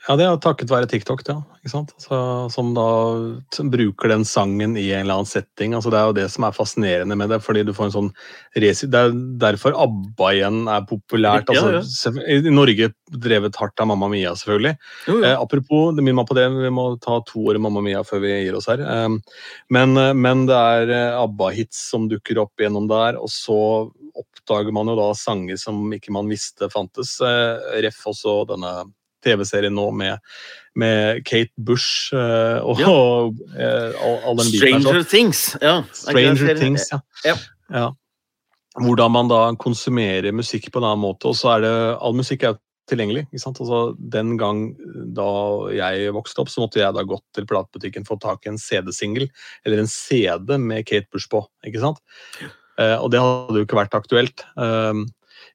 ja, 0.03 0.17
det 0.19 0.25
er 0.27 0.39
takket 0.43 0.71
være 0.73 0.89
TikTok, 0.91 1.21
ja. 1.29 1.37
Ikke 1.63 1.71
sant? 1.71 1.93
Så, 2.03 2.17
som 2.51 2.73
da 2.75 2.85
som 3.55 3.69
bruker 3.71 4.11
den 4.11 4.25
sangen 4.27 4.73
i 4.75 4.89
en 4.91 5.05
eller 5.05 5.21
annen 5.21 5.31
setting. 5.31 5.77
Altså, 5.79 5.93
det 5.95 5.99
er 6.01 6.09
jo 6.09 6.15
det 6.17 6.25
som 6.33 6.47
er 6.49 6.57
fascinerende 6.57 7.15
med 7.19 7.31
det. 7.31 7.39
fordi 7.45 7.63
du 7.63 7.71
får 7.77 7.87
en 7.87 7.95
sånn 7.95 8.09
resi... 8.59 8.89
Det 8.91 8.99
er 8.99 9.13
derfor 9.45 9.77
ABBA 9.85 10.31
igjen 10.35 10.59
er 10.67 10.89
populært. 10.89 11.53
Altså, 11.55 12.11
ja. 12.11 12.25
I 12.35 12.51
Norge 12.51 12.89
drevet 13.15 13.59
hardt 13.61 13.79
av 13.85 13.93
Mamma 13.93 14.09
Mia, 14.11 14.33
selvfølgelig. 14.35 14.73
Jo, 15.07 15.21
eh, 15.23 15.37
apropos, 15.37 15.93
det 15.95 16.03
minner 16.03 16.19
meg 16.25 16.31
på 16.33 16.39
det, 16.41 16.49
vi 16.57 16.73
må 16.75 16.89
ta 17.03 17.21
to 17.29 17.45
år 17.53 17.61
Mamma 17.63 17.85
Mia 17.85 18.03
før 18.09 18.25
vi 18.25 18.33
gir 18.41 18.59
oss 18.59 18.67
her. 18.73 18.83
Eh, 18.83 19.39
men, 19.77 20.01
men, 20.19 20.47
det 20.51 20.57
er 20.59 20.95
eh, 20.97 21.21
ABBA-hits 21.21 21.85
som 21.93 22.09
dukker 22.11 22.43
opp 22.43 22.65
gjennom 22.65 22.91
der, 22.91 23.21
og 23.23 23.31
så 23.31 23.61
oppdager 24.19 24.75
man 24.75 24.91
jo 24.91 24.99
da 24.99 25.13
sanger 25.15 25.63
som 25.63 25.87
ikke 25.95 26.11
man 26.19 26.27
visste 26.33 26.67
fantes. 26.75 27.15
Eh, 27.23 27.79
ref 27.87 28.03
også 28.11 28.41
denne 28.51 28.75
TV-serie 29.25 29.73
nå 29.73 29.89
med, 29.97 30.21
med 30.79 31.23
Kate 31.29 31.53
Bush 31.57 32.13
uh, 32.15 32.61
og, 32.65 32.83
Ja. 32.83 32.91
og 32.91 33.41
uh, 33.55 33.97
all, 34.03 34.19
all 34.31 34.41
den 34.43 34.53
biten 34.53 34.83
Stranger 34.83 35.03
Things. 35.09 35.45
Ja. 35.61 35.79
Er 35.83 36.03
Stranger? 36.05 36.59
Things, 36.61 36.89
ja. 36.93 37.01
Ja. 37.27 37.37
ja. 37.73 37.87
Hvordan 38.81 39.13
man 39.13 39.29
da 39.29 39.45
konsumerer 39.61 40.33
musikk 40.33 40.71
på 40.73 40.81
en 40.81 40.89
annen 40.89 41.05
måte. 41.05 41.29
Og 41.29 41.37
så 41.37 41.57
er 41.57 41.67
det 41.67 41.73
All 42.01 42.17
musikk 42.17 42.47
er 42.49 42.61
tilgjengelig. 42.91 43.27
ikke 43.31 43.43
sant? 43.43 43.61
Altså, 43.63 43.81
den 43.97 44.35
gang 44.41 44.65
da 45.17 45.29
jeg 45.75 46.13
vokste 46.17 46.43
opp, 46.43 46.51
så 46.53 46.65
måtte 46.65 46.81
jeg 46.83 46.97
da 46.97 47.05
gått 47.07 47.25
til 47.37 47.47
platebutikken 47.49 48.07
for 48.09 48.17
å 48.17 48.21
få 48.21 48.25
tak 48.27 48.47
i 48.47 48.53
en 48.53 48.61
CD-singel, 48.61 49.29
eller 49.67 49.83
en 49.83 49.91
CD 49.91 50.57
med 50.59 50.87
Kate 50.89 51.09
Bush 51.13 51.31
på. 51.33 51.45
ikke 51.67 51.83
sant? 51.83 52.03
Uh, 52.81 52.99
og 52.99 53.11
det 53.13 53.21
hadde 53.23 53.61
jo 53.61 53.67
ikke 53.67 53.79
vært 53.79 53.97
aktuelt. 53.97 54.45
Um, 54.57 55.07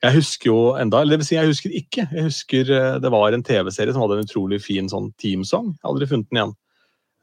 jeg 0.03 0.13
husker 0.13 0.49
jo 0.51 0.59
enda, 0.77 0.99
eller 1.01 1.15
det 1.17 1.23
vil 1.23 1.27
si 1.31 1.35
jeg 1.35 1.49
husker 1.49 1.73
ikke. 1.73 2.07
Jeg 2.13 2.23
husker 2.29 2.69
eh, 2.75 2.99
det 3.01 3.11
var 3.11 3.33
en 3.33 3.43
TV-serie 3.43 3.93
som 3.95 4.03
hadde 4.03 4.19
en 4.19 4.27
utrolig 4.27 4.61
fin 4.61 4.87
sånn 4.91 5.11
teamsong. 5.17 5.73
Jeg 5.73 5.83
har 5.83 5.93
aldri 5.93 6.07
funnet 6.11 6.29
den 6.29 6.37
igjen. 6.41 6.55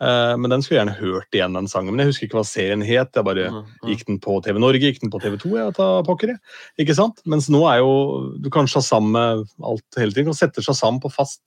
Eh, 0.03 0.33
men 0.43 0.51
den 0.51 0.63
skulle 0.65 0.81
jeg 0.81 0.87
gjerne 0.89 0.99
hørt 0.99 1.37
igjen, 1.39 1.55
den 1.55 1.69
sangen. 1.71 1.95
Men 1.95 2.03
jeg 2.03 2.11
husker 2.13 2.27
ikke 2.27 2.41
hva 2.41 2.47
serien 2.49 2.83
het. 2.83 3.13
Jeg 3.15 3.25
bare 3.29 3.45
Ja, 3.47 3.53
ja. 3.63 3.89
Gikk 3.93 4.07
den 4.09 4.19
på 4.21 4.41
TV 4.43 4.59
Norge, 4.59 4.81
gikk 4.83 4.99
den 5.05 5.13
på 5.15 5.21
TV 5.23 5.37
2? 5.39 5.53
Jeg 5.61 5.75
tar 5.79 6.03
pokker. 6.09 6.35
Ikke 6.83 6.97
sant? 6.99 7.23
Mens 7.25 7.47
nå 7.49 7.63
er 7.71 7.79
jo 7.85 8.35
Du 8.43 8.51
kan 8.51 8.67
shazamme 8.67 9.23
alt 9.63 10.01
hele 10.01 10.11
tiden. 10.13 10.27
Du 10.27 10.33
kan 10.33 10.41
sette 10.43 10.65
shazam 10.67 10.99
på 11.01 11.13
fast. 11.15 11.41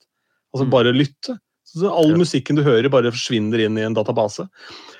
Altså 0.54 0.64
Mm. 0.64 0.70
bare 0.72 0.92
lytte. 0.96 1.36
Så 1.68 1.90
all 1.92 2.10
Ja. 2.14 2.16
musikken 2.16 2.56
du 2.56 2.62
hører, 2.64 2.88
bare 2.88 3.10
forsvinner 3.12 3.60
inn 3.60 3.76
i 3.76 3.82
en 3.84 3.94
database. 3.94 4.46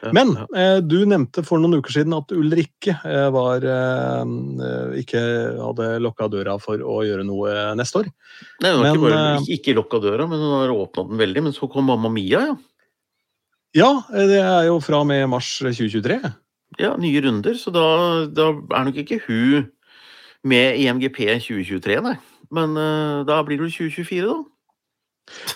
Ja, 0.02 0.12
Men 0.12 0.34
eh, 0.54 0.80
du 0.84 0.98
nevnte 1.08 1.42
for 1.46 1.58
noen 1.58 1.78
uker 1.80 1.90
siden 1.94 2.12
at 2.14 2.30
Ulrikke 2.36 2.92
eh, 3.08 3.28
var 3.34 3.64
eh, 3.64 4.20
eh, 4.68 4.98
ikke 5.00 5.22
hadde 5.58 5.86
lokka 6.04 6.28
døra 6.30 6.58
for 6.60 6.78
å 6.84 7.00
gjøre 7.08 7.24
noe 7.26 7.54
neste 7.78 8.02
år. 8.02 8.10
Nei, 8.62 8.74
hun 8.74 8.84
har 8.84 8.92
ikke, 8.94 9.04
bare, 9.06 9.22
eh, 9.38 9.48
ikke, 9.56 9.74
lukka 9.80 10.02
døra, 10.04 10.28
men 10.28 10.38
hun 10.44 10.52
har 10.60 10.74
åpna 10.76 11.06
den 11.08 11.22
veldig. 11.24 11.46
Men 11.48 11.56
så 11.56 11.70
kom 11.72 11.88
Mamma 11.88 12.12
Mia, 12.12 12.44
ja. 12.52 12.58
Ja, 13.76 13.90
eh, 14.12 14.26
det 14.28 14.38
er 14.44 14.68
jo 14.68 14.78
fra 14.84 15.00
og 15.02 15.08
med 15.08 15.24
mars 15.32 15.48
2023. 15.64 16.20
ja 16.78 16.92
nye 17.00 17.20
runder. 17.24 17.56
Så 17.56 17.72
da, 17.72 18.26
da 18.28 18.50
er 18.52 18.84
nok 18.86 19.00
ikke 19.02 19.22
hun 19.26 19.70
med 20.44 20.78
i 20.78 20.86
MGP 20.92 21.24
2023, 21.42 21.98
nei. 22.04 22.14
Men 22.54 22.76
eh, 22.76 23.24
da 23.28 23.40
blir 23.42 23.58
det 23.58 23.66
vel 23.66 23.74
2024, 23.90 24.28
da. 24.28 24.38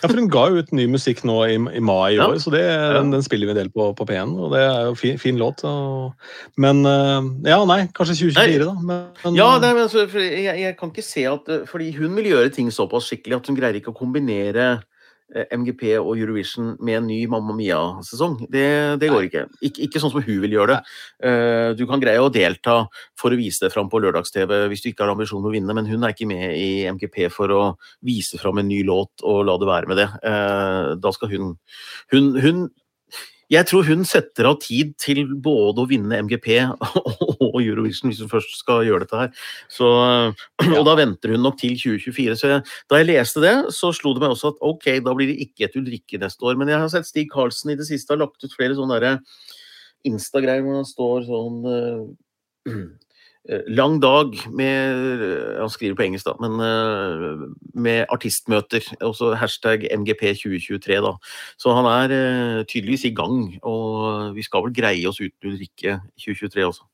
Ja, 0.02 0.08
for 0.08 0.16
Hun 0.18 0.28
ga 0.32 0.44
jo 0.50 0.62
ut 0.62 0.72
ny 0.74 0.86
musikk 0.90 1.22
nå 1.28 1.36
i, 1.46 1.54
i 1.76 1.80
mai 1.82 2.12
i 2.14 2.16
Ja. 2.18 2.26
år, 2.28 2.38
så 2.42 2.50
det, 2.54 2.62
den, 2.96 3.10
den 3.14 3.22
spiller 3.22 3.46
vi 3.50 3.54
en 3.54 3.60
del 3.60 3.70
på, 3.74 3.90
på 3.98 4.06
P1. 4.08 4.32
Og 4.38 4.52
det 4.54 4.62
er 4.66 4.86
jo 4.90 4.94
fin, 4.98 5.18
fin 5.18 5.38
låt. 5.40 5.64
Og, 5.68 6.12
men 6.60 6.84
eh, 6.86 7.30
Ja, 7.52 7.60
nei, 7.68 7.86
kanskje 7.96 8.18
2024, 8.32 8.66
da. 8.66 8.74
Men, 8.82 9.36
Ja, 9.38 9.50
nei, 9.62 9.72
men 9.74 9.84
altså, 9.88 10.06
jeg, 10.18 10.44
jeg 10.64 10.76
kan 10.80 10.90
ikke 10.94 11.04
se 11.06 11.26
at 11.30 11.48
eh, 11.52 11.62
Fordi 11.70 11.90
hun 11.96 12.16
vil 12.18 12.30
gjøre 12.32 12.52
ting 12.54 12.70
såpass 12.74 13.08
skikkelig 13.10 13.40
at 13.40 13.46
hun 13.52 13.56
greier 13.58 13.78
ikke 13.80 13.92
å 13.94 13.98
kombinere 13.98 14.66
eh, 14.74 14.88
MGP 15.32 15.84
og 15.98 16.12
Eurovision 16.18 16.74
med 16.84 16.98
en 16.98 17.06
ny 17.08 17.20
Mamma 17.30 17.54
Mia-sesong. 17.56 18.36
Det, 18.52 18.66
det 19.00 19.08
går 19.12 19.28
ikke. 19.28 19.44
ikke. 19.64 19.86
Ikke 19.86 20.02
sånn 20.02 20.12
som 20.12 20.24
hun 20.24 20.42
vil 20.44 20.56
gjøre 20.58 20.76
det. 20.76 20.96
Uh, 21.24 21.68
Du 21.78 21.86
kan 21.88 22.02
greie 22.02 22.20
å 22.20 22.30
delta 22.32 22.82
for 23.18 23.32
å 23.32 23.38
vise 23.40 23.64
det 23.64 23.72
fram 23.72 23.88
på 23.92 24.00
lørdags-TV 24.02 24.66
hvis 24.72 24.84
du 24.84 24.90
ikke 24.92 25.06
har 25.06 25.14
ambisjon 25.14 25.40
om 25.40 25.48
å 25.50 25.54
vinne, 25.54 25.76
men 25.76 25.88
hun 25.88 26.04
er 26.04 26.14
ikke 26.14 26.28
med 26.28 26.52
i 26.58 26.84
MGP 26.92 27.26
for 27.32 27.52
å 27.54 27.62
vise 28.04 28.40
fram 28.40 28.60
en 28.60 28.68
ny 28.68 28.82
låt 28.86 29.24
og 29.24 29.44
la 29.48 29.56
det 29.60 29.70
være 29.70 29.92
med 29.92 30.02
det. 30.02 30.08
Uh, 30.22 30.94
Da 31.02 31.12
skal 31.16 31.32
hun 31.32 31.56
Hun, 32.12 32.34
hun 32.40 32.68
jeg 33.52 33.68
tror 33.68 33.84
hun 33.84 34.04
setter 34.08 34.48
av 34.48 34.58
tid 34.62 34.94
til 35.00 35.26
både 35.44 35.82
å 35.82 35.88
vinne 35.90 36.20
MGP 36.24 36.48
og 37.46 37.58
Eurovision 37.60 38.08
hvis 38.08 38.22
hun 38.24 38.30
først 38.30 38.56
skal 38.62 38.86
gjøre 38.86 39.04
dette 39.04 39.20
her. 39.20 39.44
Så, 39.72 39.88
og 40.78 40.82
da 40.88 40.96
venter 40.98 41.34
hun 41.34 41.44
nok 41.44 41.58
til 41.60 41.76
2024. 41.76 42.38
Så 42.40 42.52
jeg, 42.54 42.66
da 42.88 43.00
jeg 43.00 43.10
leste 43.10 43.44
det, 43.44 43.54
så 43.76 43.92
slo 43.96 44.14
det 44.16 44.24
meg 44.24 44.34
også 44.34 44.54
at 44.54 44.64
ok, 44.72 44.88
da 45.04 45.16
blir 45.18 45.32
det 45.32 45.38
ikke 45.44 45.68
et 45.68 45.78
Ulrikke 45.80 46.22
neste 46.22 46.48
år. 46.48 46.56
Men 46.60 46.72
jeg 46.72 46.80
har 46.80 46.92
sett 46.92 47.10
Stig 47.10 47.28
Karlsen 47.32 47.74
i 47.74 47.78
det 47.78 47.88
siste 47.90 48.14
har 48.14 48.22
lagt 48.24 48.40
ut 48.44 48.56
flere 48.56 48.78
sånne 48.78 49.18
Insta-greier 50.08 50.64
hvor 50.64 50.80
han 50.80 50.88
står 50.88 51.26
sånn 51.28 51.58
eh, 51.70 52.78
Lang 53.74 53.96
dag 53.98 54.36
med 54.54 55.22
Han 55.58 55.70
skriver 55.72 55.96
på 55.98 56.04
engelsk, 56.04 56.28
da, 56.28 56.34
men 56.38 56.60
eh, 56.62 57.40
med 57.74 58.04
artistmøter. 58.14 58.84
Også 59.02 59.32
hashtag 59.34 59.88
MGP2023, 59.96 61.00
da. 61.02 61.10
Så 61.58 61.74
han 61.74 61.88
er 61.90 62.14
eh, 62.14 62.60
tydeligvis 62.70 63.04
i 63.10 63.14
gang. 63.18 63.58
Og 63.66 64.36
vi 64.36 64.44
skal 64.46 64.62
vel 64.68 64.76
greie 64.76 65.08
oss 65.10 65.18
uten 65.18 65.50
Ulrikke 65.50 65.96
2023 66.22 66.66
også. 66.68 66.86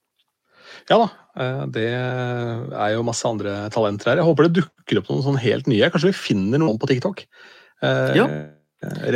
Ja 0.88 0.99
da. 1.03 1.09
eh, 1.36 1.66
Det 1.76 1.84
er 1.92 2.94
jo 2.94 3.05
masse 3.05 3.28
andre 3.28 3.68
talenter 3.74 4.11
her. 4.14 4.22
Jeg 4.22 4.28
håper 4.30 4.49
det 4.49 4.62
dukker 4.62 5.03
opp 5.03 5.11
noen 5.12 5.24
sånn 5.28 5.40
helt 5.44 5.68
nye. 5.68 5.90
Kanskje 5.92 6.14
vi 6.14 6.16
finner 6.16 6.59
noen 6.64 6.80
på 6.80 6.88
TikTok. 6.88 7.26
Eh, 7.82 8.14
Ja. 8.16 8.26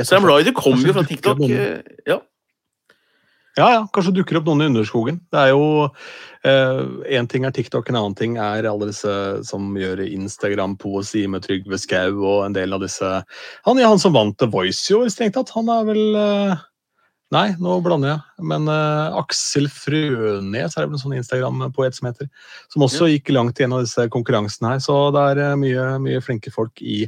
Sam. 0.05 0.25
Ryder 0.27 0.53
kommer 0.53 0.85
jo 0.85 0.93
fra 0.93 1.05
TikTok. 1.07 1.41
eh, 1.49 1.81
Ja. 2.07 2.21
Ja, 3.59 3.67
ja, 3.69 3.81
kanskje 3.93 4.15
dukker 4.17 4.39
opp 4.39 4.47
noen 4.49 4.65
i 4.65 4.69
underskogen. 4.71 5.21
Det 5.33 5.41
er 5.41 5.53
jo 5.53 5.91
Én 6.43 7.29
ting 7.31 7.45
er 7.47 7.53
TikTok, 7.55 7.87
en 7.87 7.99
annen 8.01 8.17
ting 8.19 8.33
er 8.41 8.67
alle 8.67 8.89
disse 8.89 9.13
som 9.47 9.77
gjør 9.79 10.01
Instagram-poesi 10.03 11.29
med 11.31 11.45
Trygve 11.45 11.79
Skau 11.79 12.17
og 12.19 12.41
en 12.49 12.57
del 12.57 12.75
av 12.75 12.83
disse 12.83 13.07
Han, 13.63 13.79
ja, 13.79 13.87
han 13.93 14.03
som 14.03 14.17
vant 14.17 14.35
The 14.41 14.49
Voice 14.51 14.91
jo, 14.91 15.05
strengt 15.07 15.37
tatt. 15.37 15.53
Han 15.55 15.71
er 15.71 15.87
vel 15.87 16.19
eh, 16.19 16.65
Nei, 17.33 17.47
nå 17.63 17.79
blander 17.81 18.11
jeg. 18.11 18.47
Men 18.51 18.67
eh, 18.69 19.21
Aksel 19.21 19.71
Frønes 19.73 20.75
er 20.75 20.83
det 20.83 20.89
vel 20.89 20.99
en 20.99 21.01
sånn 21.01 21.15
Instagram-poet 21.17 21.97
som 21.97 22.11
heter. 22.11 22.29
Som 22.73 22.85
også 22.85 23.09
gikk 23.09 23.31
langt 23.33 23.61
i 23.61 23.65
en 23.65 23.79
av 23.79 23.87
disse 23.87 24.05
konkurransene 24.13 24.75
her. 24.75 24.83
Så 24.85 24.99
det 25.15 25.23
er 25.31 25.45
eh, 25.47 25.57
mye, 25.61 25.87
mye 26.03 26.21
flinke 26.25 26.53
folk 26.53 26.83
i, 26.85 27.07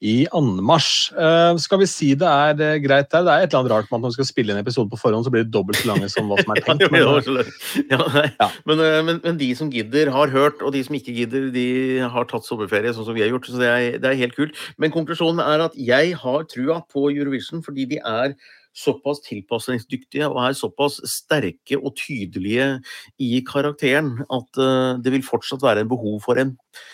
i 0.00 0.24
anmarsj. 0.36 1.10
Uh, 1.12 1.58
skal 1.60 1.82
vi 1.82 1.88
si 1.90 2.10
det 2.18 2.28
er 2.28 2.56
uh, 2.56 2.78
greit 2.80 3.10
der? 3.12 3.24
Det 3.26 3.32
er 3.32 3.44
et 3.44 3.50
eller 3.50 3.60
annet 3.60 3.74
rart 3.74 3.90
med 3.90 3.98
at 3.98 4.04
når 4.04 4.12
vi 4.12 4.18
skal 4.18 4.28
spille 4.30 4.54
en 4.54 4.60
episode 4.62 4.88
på 4.92 5.00
forhånd, 5.00 5.26
så 5.26 5.32
blir 5.32 5.44
det 5.44 5.52
dobbelt 5.52 5.80
så 5.80 5.90
lange 5.90 6.08
som 6.12 6.30
hva 6.30 6.38
som 6.40 6.54
er 6.54 6.62
tenkt. 6.66 6.86
Ja, 6.88 7.16
Men, 7.18 7.40
eh, 7.42 7.50
ja. 7.92 8.28
Ja. 8.40 8.48
Men, 8.68 8.84
eh, 8.84 9.00
men, 9.08 9.20
men 9.24 9.40
de 9.40 9.50
som 9.58 9.72
gidder, 9.72 10.12
har 10.14 10.32
hørt, 10.32 10.64
og 10.64 10.72
de 10.76 10.82
som 10.86 10.96
ikke 10.96 11.16
gidder, 11.18 11.50
de 11.54 11.66
har 12.14 12.30
tatt 12.30 12.48
sommerferie, 12.48 12.94
sånn 12.96 13.08
som 13.08 13.16
vi 13.16 13.26
har 13.26 13.32
gjort. 13.34 13.50
Så 13.50 13.60
det 13.60 13.68
er, 13.68 13.98
det 14.00 14.12
er 14.12 14.22
helt 14.22 14.38
kult. 14.38 14.56
Men 14.80 14.94
konklusjonen 14.94 15.44
er 15.44 15.66
at 15.68 15.76
jeg 15.76 16.16
har 16.22 16.48
trua 16.48 16.80
på 16.88 17.10
Eurovision 17.12 17.64
fordi 17.66 17.88
de 17.92 18.00
er 18.00 18.34
såpass 18.76 19.20
tilpasningsdyktige 19.26 20.28
og 20.30 20.38
er 20.44 20.56
såpass 20.56 21.00
sterke 21.10 21.78
og 21.78 21.96
tydelige 21.98 22.78
i 23.18 23.42
karakteren 23.46 24.20
at 24.30 24.60
eh, 24.62 25.00
det 25.02 25.14
vil 25.16 25.26
fortsatt 25.26 25.64
være 25.64 25.84
en 25.84 25.90
behov 25.90 26.20
for 26.24 26.40
en 26.40 26.54
eh, 26.54 26.84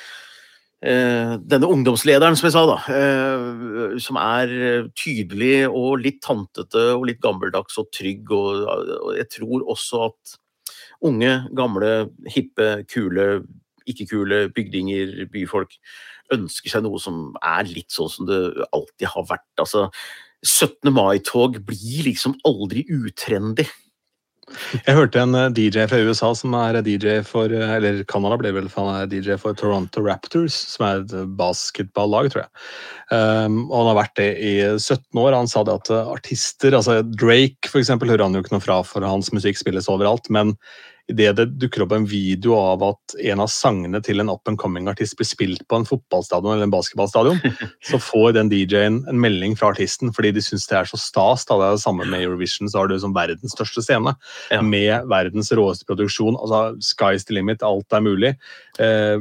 denne 0.82 1.68
ungdomslederen, 1.72 2.36
som 2.36 2.46
jeg 2.46 2.52
sa, 2.52 2.64
da, 2.68 2.78
eh, 2.92 3.98
som 4.02 4.18
er 4.20 4.50
eh, 4.52 4.88
tydelig 4.92 5.68
og 5.70 6.02
litt 6.02 6.20
tantete 6.22 6.90
og 6.94 7.06
litt 7.08 7.22
gammeldags 7.24 7.78
og 7.80 7.88
trygg. 7.96 8.30
Og 8.30 9.14
jeg 9.16 9.28
tror 9.32 9.64
også 9.64 10.02
at 10.10 10.36
unge, 11.06 11.32
gamle, 11.56 12.10
hippe, 12.28 12.84
kule, 12.92 13.46
ikke-kule 13.86 14.46
bygdinger, 14.54 15.24
byfolk, 15.32 15.78
ønsker 16.34 16.72
seg 16.72 16.84
noe 16.84 17.00
som 17.00 17.34
er 17.40 17.68
litt 17.70 17.92
sånn 17.94 18.10
som 18.10 18.28
det 18.28 18.40
alltid 18.74 19.08
har 19.14 19.26
vært. 19.30 19.48
Altså, 19.62 19.88
17. 20.44 20.92
mai-tog 20.92 21.60
blir 21.66 22.06
liksom 22.10 22.36
aldri 22.46 22.84
utrendy. 22.92 23.66
Jeg 24.86 24.94
hørte 24.94 25.18
en 25.18 25.34
eh, 25.34 25.48
DJ 25.54 25.88
fra 25.90 25.98
USA 26.06 26.30
som 26.38 26.54
er 26.54 26.78
DJ 26.86 27.18
for 27.26 27.50
eh, 27.50 27.72
Eller 27.76 28.04
Canada 28.06 28.38
ble 28.38 28.52
vel, 28.54 28.68
for 28.70 28.86
han 28.86 29.02
er 29.02 29.10
DJ 29.10 29.38
for 29.42 29.56
Toronto 29.58 30.02
Raptors, 30.04 30.54
som 30.74 30.86
er 30.86 31.02
et 31.02 31.14
eh, 31.18 31.28
basketballag, 31.40 32.30
tror 32.32 32.44
jeg. 32.44 32.52
Um, 33.10 33.64
og 33.68 33.76
han 33.80 33.90
har 33.90 33.98
vært 34.00 34.16
det 34.18 34.28
i 34.42 34.54
17 34.78 35.22
år. 35.22 35.34
Han 35.34 35.50
sa 35.50 35.64
det 35.66 35.76
at 35.80 35.92
artister, 35.98 36.74
altså 36.78 37.00
Drake 37.06 37.70
eksempel, 37.70 38.10
hører 38.12 38.26
han 38.26 38.38
jo 38.38 38.44
ikke 38.44 38.54
noe 38.54 38.64
fra, 38.64 38.80
for 38.86 39.06
hans 39.06 39.32
musikk 39.34 39.58
spilles 39.58 39.90
overalt. 39.92 40.30
Men 40.30 40.54
idet 41.12 41.36
det 41.38 41.44
dukker 41.62 41.84
opp 41.84 41.92
en 41.94 42.06
video 42.08 42.56
av 42.58 42.82
at 42.82 43.14
en 43.30 43.40
av 43.44 43.50
sangene 43.52 44.00
til 44.02 44.18
en 44.22 44.30
up 44.32 44.48
and 44.50 44.58
coming-artist 44.58 45.14
blir 45.18 45.28
spilt 45.28 45.62
på 45.70 45.78
en 45.78 45.86
fotballstadion 45.86 46.52
eller 46.56 46.66
en 46.66 46.72
basketballstadion, 46.74 47.38
så 47.90 48.00
får 48.02 48.32
den 48.38 48.50
DJ-en 48.50 49.02
en 49.08 49.20
melding 49.22 49.54
fra 49.58 49.70
artisten 49.74 50.10
fordi 50.16 50.32
de 50.36 50.42
syns 50.44 50.66
det 50.70 50.78
er 50.80 50.90
så 50.90 50.98
stas. 51.00 51.46
Da. 51.46 51.58
Det 51.60 51.68
er 51.68 51.76
det 51.78 51.84
samme 51.84 52.08
med 52.10 52.24
Eurovision, 52.26 52.70
så 52.72 52.82
har 52.82 52.90
du 52.90 52.96
som 53.02 53.14
verdens 53.16 53.54
største 53.54 53.84
scene 53.86 54.16
Ja. 54.50 54.62
med 54.62 55.06
verdens 55.10 55.52
råeste 55.54 55.86
produksjon. 55.86 56.36
altså 56.40 56.74
Sky's 56.82 57.26
the 57.26 57.34
limit, 57.38 57.62
alt 57.62 57.92
er 57.92 58.02
mulig. 58.02 58.34
Eh, 58.82 59.18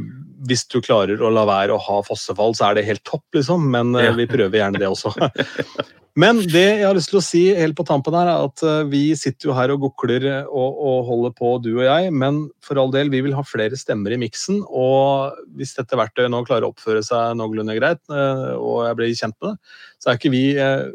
hvis 0.50 0.66
du 0.72 0.82
klarer 0.82 1.22
å 1.22 1.30
la 1.34 1.46
være 1.46 1.76
å 1.76 1.82
ha 1.82 2.02
fossefall, 2.06 2.56
så 2.58 2.70
er 2.72 2.80
det 2.80 2.88
helt 2.90 3.04
topp, 3.06 3.26
liksom, 3.36 3.70
men 3.72 3.94
eh, 3.96 4.12
vi 4.18 4.26
prøver 4.30 4.58
gjerne 4.62 4.82
det 4.82 4.90
også. 4.90 5.14
Men 6.16 6.38
det 6.48 6.64
jeg 6.64 6.86
har 6.88 6.96
lyst 6.96 7.10
til 7.12 7.20
å 7.20 7.24
si 7.24 7.42
helt 7.58 7.76
på 7.76 7.84
tampen 7.88 8.16
her, 8.16 8.30
er 8.32 8.46
at 8.48 8.62
eh, 8.64 8.86
vi 8.88 9.04
sitter 9.20 9.50
jo 9.50 9.56
her 9.58 9.74
og 9.74 9.82
gukler 9.84 10.24
eh, 10.30 10.48
og, 10.48 10.78
og 10.80 11.10
holder 11.10 11.34
på, 11.36 11.50
du 11.60 11.74
og 11.74 11.84
jeg, 11.84 12.14
men 12.16 12.46
for 12.64 12.80
all 12.80 12.94
del, 12.94 13.12
vi 13.12 13.20
vil 13.26 13.36
ha 13.36 13.44
flere 13.44 13.76
stemmer 13.80 14.16
i 14.16 14.20
miksen. 14.22 14.62
Og 14.64 15.36
hvis 15.60 15.76
dette 15.76 16.00
verktøyet 16.00 16.32
nå 16.32 16.46
klarer 16.48 16.70
å 16.70 16.72
oppføre 16.72 17.04
seg 17.04 17.36
noenlunde 17.36 17.76
greit, 17.76 18.00
eh, 18.08 18.54
og 18.56 18.86
jeg 18.88 19.00
blir 19.02 19.18
kjent 19.20 19.38
med 19.44 19.52
det, 19.52 19.76
så 20.00 20.14
er 20.14 20.22
ikke 20.22 20.34
vi 20.38 20.46
eh, 20.56 20.88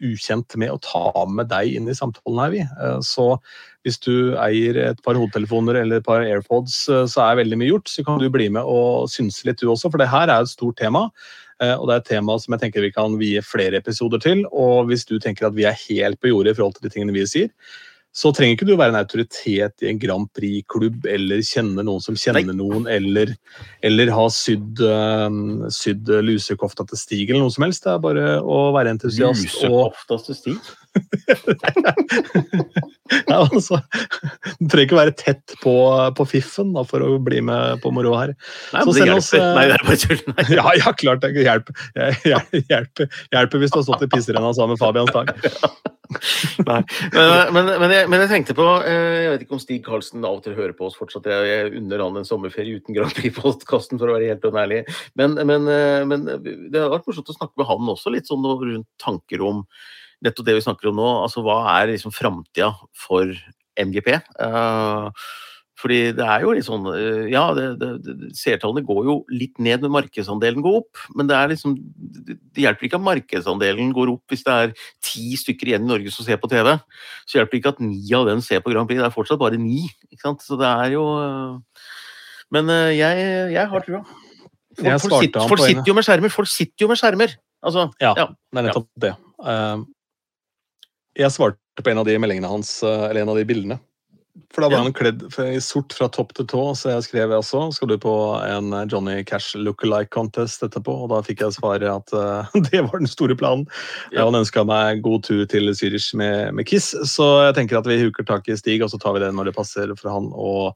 ukjent 0.00 0.56
med 0.62 0.76
å 0.76 0.80
ta 0.86 1.26
med 1.26 1.50
deg 1.50 1.74
inn 1.74 1.90
i 1.90 1.98
samtalen 1.98 2.38
her, 2.40 2.54
vi. 2.54 2.62
Så 3.04 3.34
hvis 3.84 3.98
du 4.00 4.32
eier 4.40 4.78
et 4.86 5.02
par 5.04 5.18
hodetelefoner 5.18 5.82
eller 5.82 6.00
et 6.00 6.06
par 6.06 6.22
AirPods, 6.24 6.78
så 6.88 7.26
er 7.26 7.42
veldig 7.42 7.58
mye 7.60 7.68
gjort. 7.68 7.90
Så 7.92 8.06
kan 8.06 8.16
du 8.22 8.30
bli 8.32 8.48
med 8.54 8.64
og 8.64 9.10
synse 9.12 9.44
litt 9.44 9.60
du 9.60 9.68
også, 9.68 9.90
for 9.90 10.00
det 10.00 10.08
her 10.08 10.30
er 10.30 10.40
et 10.40 10.54
stort 10.54 10.80
tema. 10.80 11.08
Eh, 11.60 11.76
og 11.76 11.86
det 11.88 11.94
er 11.94 12.02
et 12.02 12.10
tema 12.14 12.38
som 12.40 12.56
jeg 12.56 12.64
tenker 12.64 12.84
vi 12.84 12.94
kan 12.94 13.18
vie 13.20 13.42
flere 13.44 13.80
episoder 13.82 14.22
til. 14.22 14.42
Og 14.50 14.88
hvis 14.90 15.06
du 15.08 15.18
tenker 15.20 15.48
at 15.48 15.56
vi 15.56 15.68
er 15.68 15.78
helt 15.86 16.20
på 16.20 16.32
jordet 16.32 16.54
i 16.54 16.58
forhold 16.58 16.78
til 16.78 16.88
de 16.88 16.94
tingene 16.94 17.16
vi 17.16 17.26
sier, 17.28 17.52
så 18.10 18.32
trenger 18.34 18.56
ikke 18.56 18.66
du 18.66 18.72
være 18.74 18.90
en 18.90 18.98
autoritet 18.98 19.84
i 19.84 19.86
en 19.86 19.98
Grand 20.02 20.26
Prix-klubb 20.34 21.04
eller 21.06 21.44
kjenne 21.46 21.84
noen 21.86 22.02
som 22.02 22.16
kjenner 22.18 22.48
Nei. 22.48 22.56
noen, 22.58 22.88
eller, 22.90 23.36
eller 23.86 24.10
ha 24.16 24.24
sydd, 24.34 24.82
uh, 24.82 25.68
sydd 25.70 26.10
lusekofta 26.26 26.88
til 26.90 26.98
Stig 26.98 27.28
eller 27.28 27.44
noe 27.44 27.54
som 27.54 27.68
helst. 27.68 27.86
Det 27.86 27.92
er 27.92 28.02
bare 28.02 28.24
å 28.42 28.58
være 28.74 28.96
entusiast. 28.96 29.46
Lusekofta 29.46 30.18
til 30.26 30.40
Stig? 30.40 30.72
Ja, 33.28 33.36
altså, 33.36 33.78
du 34.58 34.66
trenger 34.70 34.84
ikke 34.86 34.98
være 34.98 35.14
tett 35.18 35.54
på, 35.62 35.74
på 36.16 36.26
fiffen 36.28 36.72
da, 36.74 36.82
for 36.86 37.04
å 37.04 37.18
bli 37.22 37.40
med 37.46 37.82
på 37.84 37.92
moro 37.94 38.16
her. 38.18 38.34
Nei, 38.74 38.82
men 38.82 38.94
det 38.96 39.06
hjelper. 39.06 39.22
Oss, 39.22 39.30
Nei, 39.38 39.64
det 39.70 39.76
er 39.76 39.86
bare 39.86 40.00
tull. 40.02 40.22
ja, 40.58 40.66
ja, 40.80 40.88
klart 40.98 41.22
det 41.24 41.30
hjelper. 41.36 41.72
Hjelper, 42.66 43.06
hjelper 43.34 43.62
hvis 43.62 43.72
du 43.72 43.80
har 43.80 43.86
stått 43.86 44.06
i 44.06 44.10
pisserenna 44.12 44.52
sammen 44.56 44.74
med 44.76 44.82
Fabian 44.82 45.10
Stang. 45.10 45.30
Nei, 46.66 46.80
men, 47.14 47.54
men, 47.54 47.68
men, 47.78 47.92
jeg, 47.94 48.08
men, 48.10 48.18
jeg, 48.24 48.30
tenkte 48.32 48.54
på 48.58 48.64
eh, 48.82 49.20
Jeg 49.20 49.28
vet 49.30 49.44
ikke 49.44 49.54
om 49.54 49.60
Stig 49.62 49.84
Karlsen 49.86 50.24
av 50.26 50.40
og 50.40 50.42
til 50.42 50.56
hører 50.58 50.74
på 50.74 50.88
oss 50.88 50.98
fortsatt. 50.98 51.28
Jeg, 51.30 51.46
jeg 51.46 51.70
unner 51.78 52.02
han 52.02 52.18
en 52.18 52.26
sommerferie 52.26 52.80
uten 52.80 52.96
Grand 52.96 53.14
Prix-podkasten, 53.14 54.00
for 54.00 54.10
å 54.10 54.16
være 54.18 54.32
helt 54.32 54.48
ærlig. 54.50 54.82
Men, 55.18 55.38
eh, 55.38 56.02
men, 56.10 56.26
det 56.26 56.82
har 56.82 56.90
vært 56.90 57.06
morsomt 57.06 57.30
å 57.30 57.38
snakke 57.38 57.62
med 57.62 57.70
han 57.70 57.94
også, 57.94 58.10
litt 58.14 58.30
sånn 58.30 58.42
rundt 58.42 58.88
tanker 59.02 59.46
om 59.46 59.62
nettopp 60.24 60.48
det 60.48 60.58
vi 60.58 60.64
snakker 60.64 60.90
om 60.90 60.98
nå. 61.00 61.10
altså 61.24 61.44
Hva 61.44 61.62
er 61.78 61.92
liksom 61.94 62.14
framtida 62.14 62.72
for 62.96 63.32
MGP? 63.80 64.18
Uh, 64.40 65.10
fordi 65.80 65.98
det 66.16 66.26
er 66.26 66.44
jo 66.44 66.52
litt 66.54 66.66
sånn 66.66 66.86
eh, 66.92 67.30
Ja, 67.32 67.46
seertallene 68.36 68.84
går 68.86 69.06
jo 69.08 69.16
litt 69.32 69.56
ned, 69.62 69.84
men 69.84 69.94
markedsandelen 69.94 70.64
går 70.64 70.80
opp. 70.82 71.02
Men 71.16 71.30
det 71.30 71.36
er 71.38 71.52
liksom 71.52 71.76
Det 71.78 72.64
hjelper 72.64 72.88
ikke 72.88 73.00
at 73.00 73.06
markedsandelen 73.06 73.94
går 73.96 74.12
opp 74.14 74.32
hvis 74.32 74.44
det 74.46 74.56
er 74.56 74.74
ti 75.04 75.32
stykker 75.40 75.72
igjen 75.72 75.86
i 75.86 75.92
Norge 75.92 76.12
som 76.14 76.26
ser 76.26 76.40
på 76.42 76.50
TV. 76.52 76.74
Så 77.24 77.38
hjelper 77.38 77.56
det 77.56 77.62
ikke 77.62 77.74
at 77.76 77.84
ni 77.84 78.02
av 78.16 78.28
dem 78.28 78.42
ser 78.44 78.64
på 78.64 78.74
Grand 78.74 78.90
Prix. 78.90 79.00
Det 79.00 79.08
er 79.08 79.14
fortsatt 79.14 79.40
bare 79.40 79.60
ni. 79.60 79.86
ikke 80.10 80.24
sant? 80.26 80.44
Så 80.44 80.58
det 80.60 80.68
er 80.68 80.96
jo 80.96 81.06
eh, 81.22 81.86
Men 82.52 82.74
eh, 82.74 82.98
jeg, 82.98 83.30
jeg 83.56 83.70
har 83.72 83.86
trua. 83.86 84.02
Folk, 84.80 85.00
folk, 85.02 85.16
sitter, 85.24 85.48
folk 85.50 85.64
sitter 85.64 85.88
jo 85.88 85.96
med 85.96 86.06
skjermer. 86.06 86.32
Folk 86.32 86.50
sitter 86.50 86.84
jo 86.84 86.90
med 86.92 87.00
skjermer. 87.00 87.32
Altså, 87.60 87.88
ja, 88.00 88.14
ja, 88.16 88.28
det 88.30 88.60
er 88.60 88.68
nettopp 88.70 88.86
det. 89.02 89.14
Jeg 91.18 91.32
svarte 91.34 91.82
på 91.82 91.90
en 91.90 92.02
av 92.02 92.06
de 92.06 92.18
meldingene 92.22 92.50
hans, 92.50 92.82
eller 92.84 93.22
en 93.22 93.32
av 93.32 93.38
de 93.40 93.46
bildene. 93.48 93.80
For 94.54 94.62
da 94.62 94.70
var 94.70 94.82
han 94.82 94.94
kledd 94.94 95.22
i 95.42 95.60
sort 95.62 95.94
fra 95.94 96.06
topp 96.10 96.32
til 96.34 96.46
tå, 96.50 96.62
så 96.78 96.92
jeg 96.92 97.06
skrev 97.06 97.32
også 97.34 97.64
skal 97.74 97.90
du 97.90 97.96
på 98.02 98.12
en 98.42 98.72
Johnny 98.90 99.24
Cash 99.26 99.58
look-alike 99.58 100.10
contest 100.14 100.62
etterpå. 100.66 100.94
Og 101.04 101.10
da 101.12 101.20
fikk 101.26 101.42
jeg 101.44 101.56
svaret 101.58 101.86
at 101.90 102.14
uh, 102.14 102.50
det 102.70 102.82
var 102.86 103.02
den 103.02 103.10
store 103.10 103.36
planen. 103.38 103.66
Ja. 104.14 104.24
Han 104.26 104.38
ønska 104.38 104.64
meg 104.66 105.04
god 105.06 105.26
tur 105.26 105.44
til 105.50 105.70
Zürich 105.74 106.10
med, 106.18 106.54
med, 106.54 106.66
Kiss, 106.70 106.92
så 107.10 107.30
jeg 107.48 107.58
tenker 107.58 107.80
at 107.80 107.90
vi 107.90 108.00
huker 108.02 108.26
tak 108.26 108.50
i 108.50 108.58
Stig, 108.58 108.82
og 108.86 108.92
så 108.92 109.00
tar 109.02 109.18
vi 109.18 109.24
det 109.24 109.32
når 109.34 109.50
det 109.50 109.56
passer 109.58 109.94
for 109.98 110.12
han. 110.14 110.30
og 110.34 110.74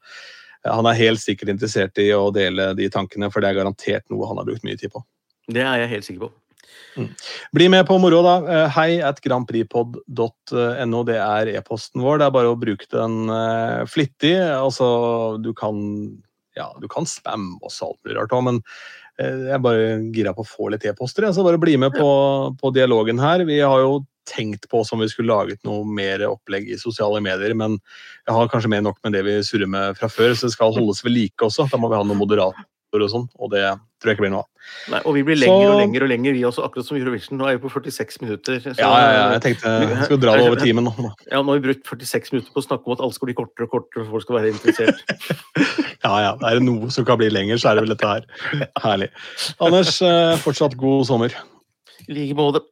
han 0.64 0.86
er 0.88 0.96
helt 0.96 1.20
sikkert 1.20 1.50
interessert 1.52 1.98
i 2.00 2.06
å 2.16 2.30
dele 2.32 2.70
de 2.78 2.86
tankene, 2.88 3.28
for 3.28 3.44
det 3.44 3.50
er 3.50 3.58
garantert 3.58 4.06
noe 4.08 4.30
han 4.30 4.38
har 4.40 4.46
brukt 4.48 4.64
mye 4.64 4.78
tid 4.80 4.94
på. 4.94 5.02
Det 5.52 5.60
er 5.60 5.82
jeg 5.82 5.90
helt 5.90 6.06
sikker 6.06 6.22
på. 6.24 6.30
Mm. 6.96 7.10
Bli 7.52 7.68
med 7.72 7.86
på 7.86 7.98
moro, 7.98 8.20
da. 8.24 8.34
Eh, 8.46 8.66
hei 8.76 8.90
at 9.04 9.20
grandpripod.no. 9.24 11.02
Det 11.08 11.18
er 11.18 11.52
e-posten 11.56 12.04
vår. 12.04 12.20
Det 12.20 12.28
er 12.28 12.34
bare 12.36 12.52
å 12.52 12.58
bruke 12.58 12.88
den 12.92 13.30
uh, 13.30 13.82
flittig. 13.90 14.36
Altså, 14.38 14.86
du 15.42 15.52
kan 15.58 15.76
ja, 16.54 16.68
du 16.78 16.86
kan 16.90 17.06
spamme 17.10 17.58
oss 17.66 17.80
alt 17.82 17.98
mulig 18.06 18.20
rart 18.20 18.34
òg, 18.34 18.44
men 18.46 18.60
uh, 19.18 19.38
jeg 19.48 19.54
er 19.56 19.62
bare 19.62 19.86
gira 20.14 20.34
på 20.36 20.44
å 20.44 20.50
få 20.50 20.70
litt 20.74 20.86
e-poster. 20.86 21.26
Så 21.34 21.46
bare 21.46 21.60
bli 21.62 21.76
med 21.80 21.96
på, 21.98 22.10
på, 22.60 22.74
dialogen 22.74 23.22
her. 23.22 23.46
Vi 23.48 23.58
har 23.62 23.82
jo 23.82 24.04
tenkt 24.30 24.68
på 24.70 24.80
om 24.80 25.02
vi 25.02 25.10
skulle 25.12 25.34
laget 25.34 25.60
noe 25.68 25.82
mer 25.84 26.22
opplegg 26.30 26.70
i 26.72 26.80
sosiale 26.80 27.20
medier, 27.20 27.52
men 27.58 27.76
jeg 28.24 28.36
har 28.36 28.48
kanskje 28.48 28.70
mer 28.72 28.86
nok 28.86 29.02
med 29.04 29.18
det 29.18 29.24
vi 29.26 29.34
surrer 29.44 29.68
med 29.68 29.98
fra 29.98 30.08
før, 30.08 30.32
så 30.32 30.48
det 30.48 30.54
skal 30.54 30.72
holdes 30.72 31.02
ved 31.04 31.12
like 31.12 31.44
også. 31.44 31.66
Da 31.68 31.80
må 31.80 31.90
vi 31.92 31.98
ha 31.98 32.06
noe 32.06 32.22
moderat 32.22 32.62
og 32.94 33.10
sånn, 33.10 33.26
og 33.42 33.50
det 33.50 33.64
tror 34.04 34.12
jeg 34.12 34.18
ikke 34.18 34.26
blir 34.26 34.34
noe 34.34 34.44
av. 34.44 34.50
Og 35.08 35.16
vi 35.16 35.22
blir 35.24 35.38
lenger 35.40 35.64
så... 35.64 35.70
og 35.72 35.80
lenger 35.80 36.04
og 36.04 36.10
lenger, 36.12 36.36
vi 36.36 36.42
også, 36.44 36.64
akkurat 36.66 36.88
som 36.88 36.98
Eurovision. 36.98 37.38
Nå 37.40 37.48
er 37.48 37.56
vi 37.56 37.62
på 37.64 37.70
46 37.72 38.20
minutter. 38.20 38.60
Så... 38.60 38.74
Ja, 38.76 38.90
ja, 39.00 39.08
ja, 39.16 39.24
jeg 39.32 39.44
tenkte 39.46 39.72
jeg 39.72 40.08
skulle 40.10 40.22
dra 40.26 40.36
det 40.36 40.44
over 40.50 40.60
timen 40.60 40.88
nå. 40.88 40.92
Ja, 41.30 41.40
nå 41.40 41.54
har 41.54 41.62
vi 41.62 41.70
brukt 41.70 41.88
46 41.88 42.34
minutter 42.34 42.52
på 42.52 42.60
å 42.60 42.66
snakke 42.68 42.90
om 42.90 42.96
at 42.98 43.04
alt 43.06 43.16
skal 43.16 43.30
bli 43.30 43.38
kortere 43.40 43.68
og 43.68 43.72
kortere, 43.72 44.04
for 44.04 44.18
folk 44.18 44.26
skal 44.26 44.38
være 44.42 44.52
interessert. 44.52 45.00
ja, 46.04 46.14
ja. 46.28 46.36
Er 46.36 46.60
det 46.60 46.66
noe 46.68 46.92
som 46.92 47.08
kan 47.08 47.20
bli 47.20 47.32
lenger, 47.32 47.60
så 47.60 47.72
er 47.72 47.80
det 47.80 47.86
vel 47.86 47.96
dette 47.96 48.12
her. 48.12 48.28
Herlig. 48.84 49.10
Anders, 49.64 49.96
eh, 50.04 50.36
fortsatt 50.44 50.76
god 50.80 51.08
sommer. 51.08 51.40
I 52.04 52.20
like 52.20 52.36
måte. 52.36 52.66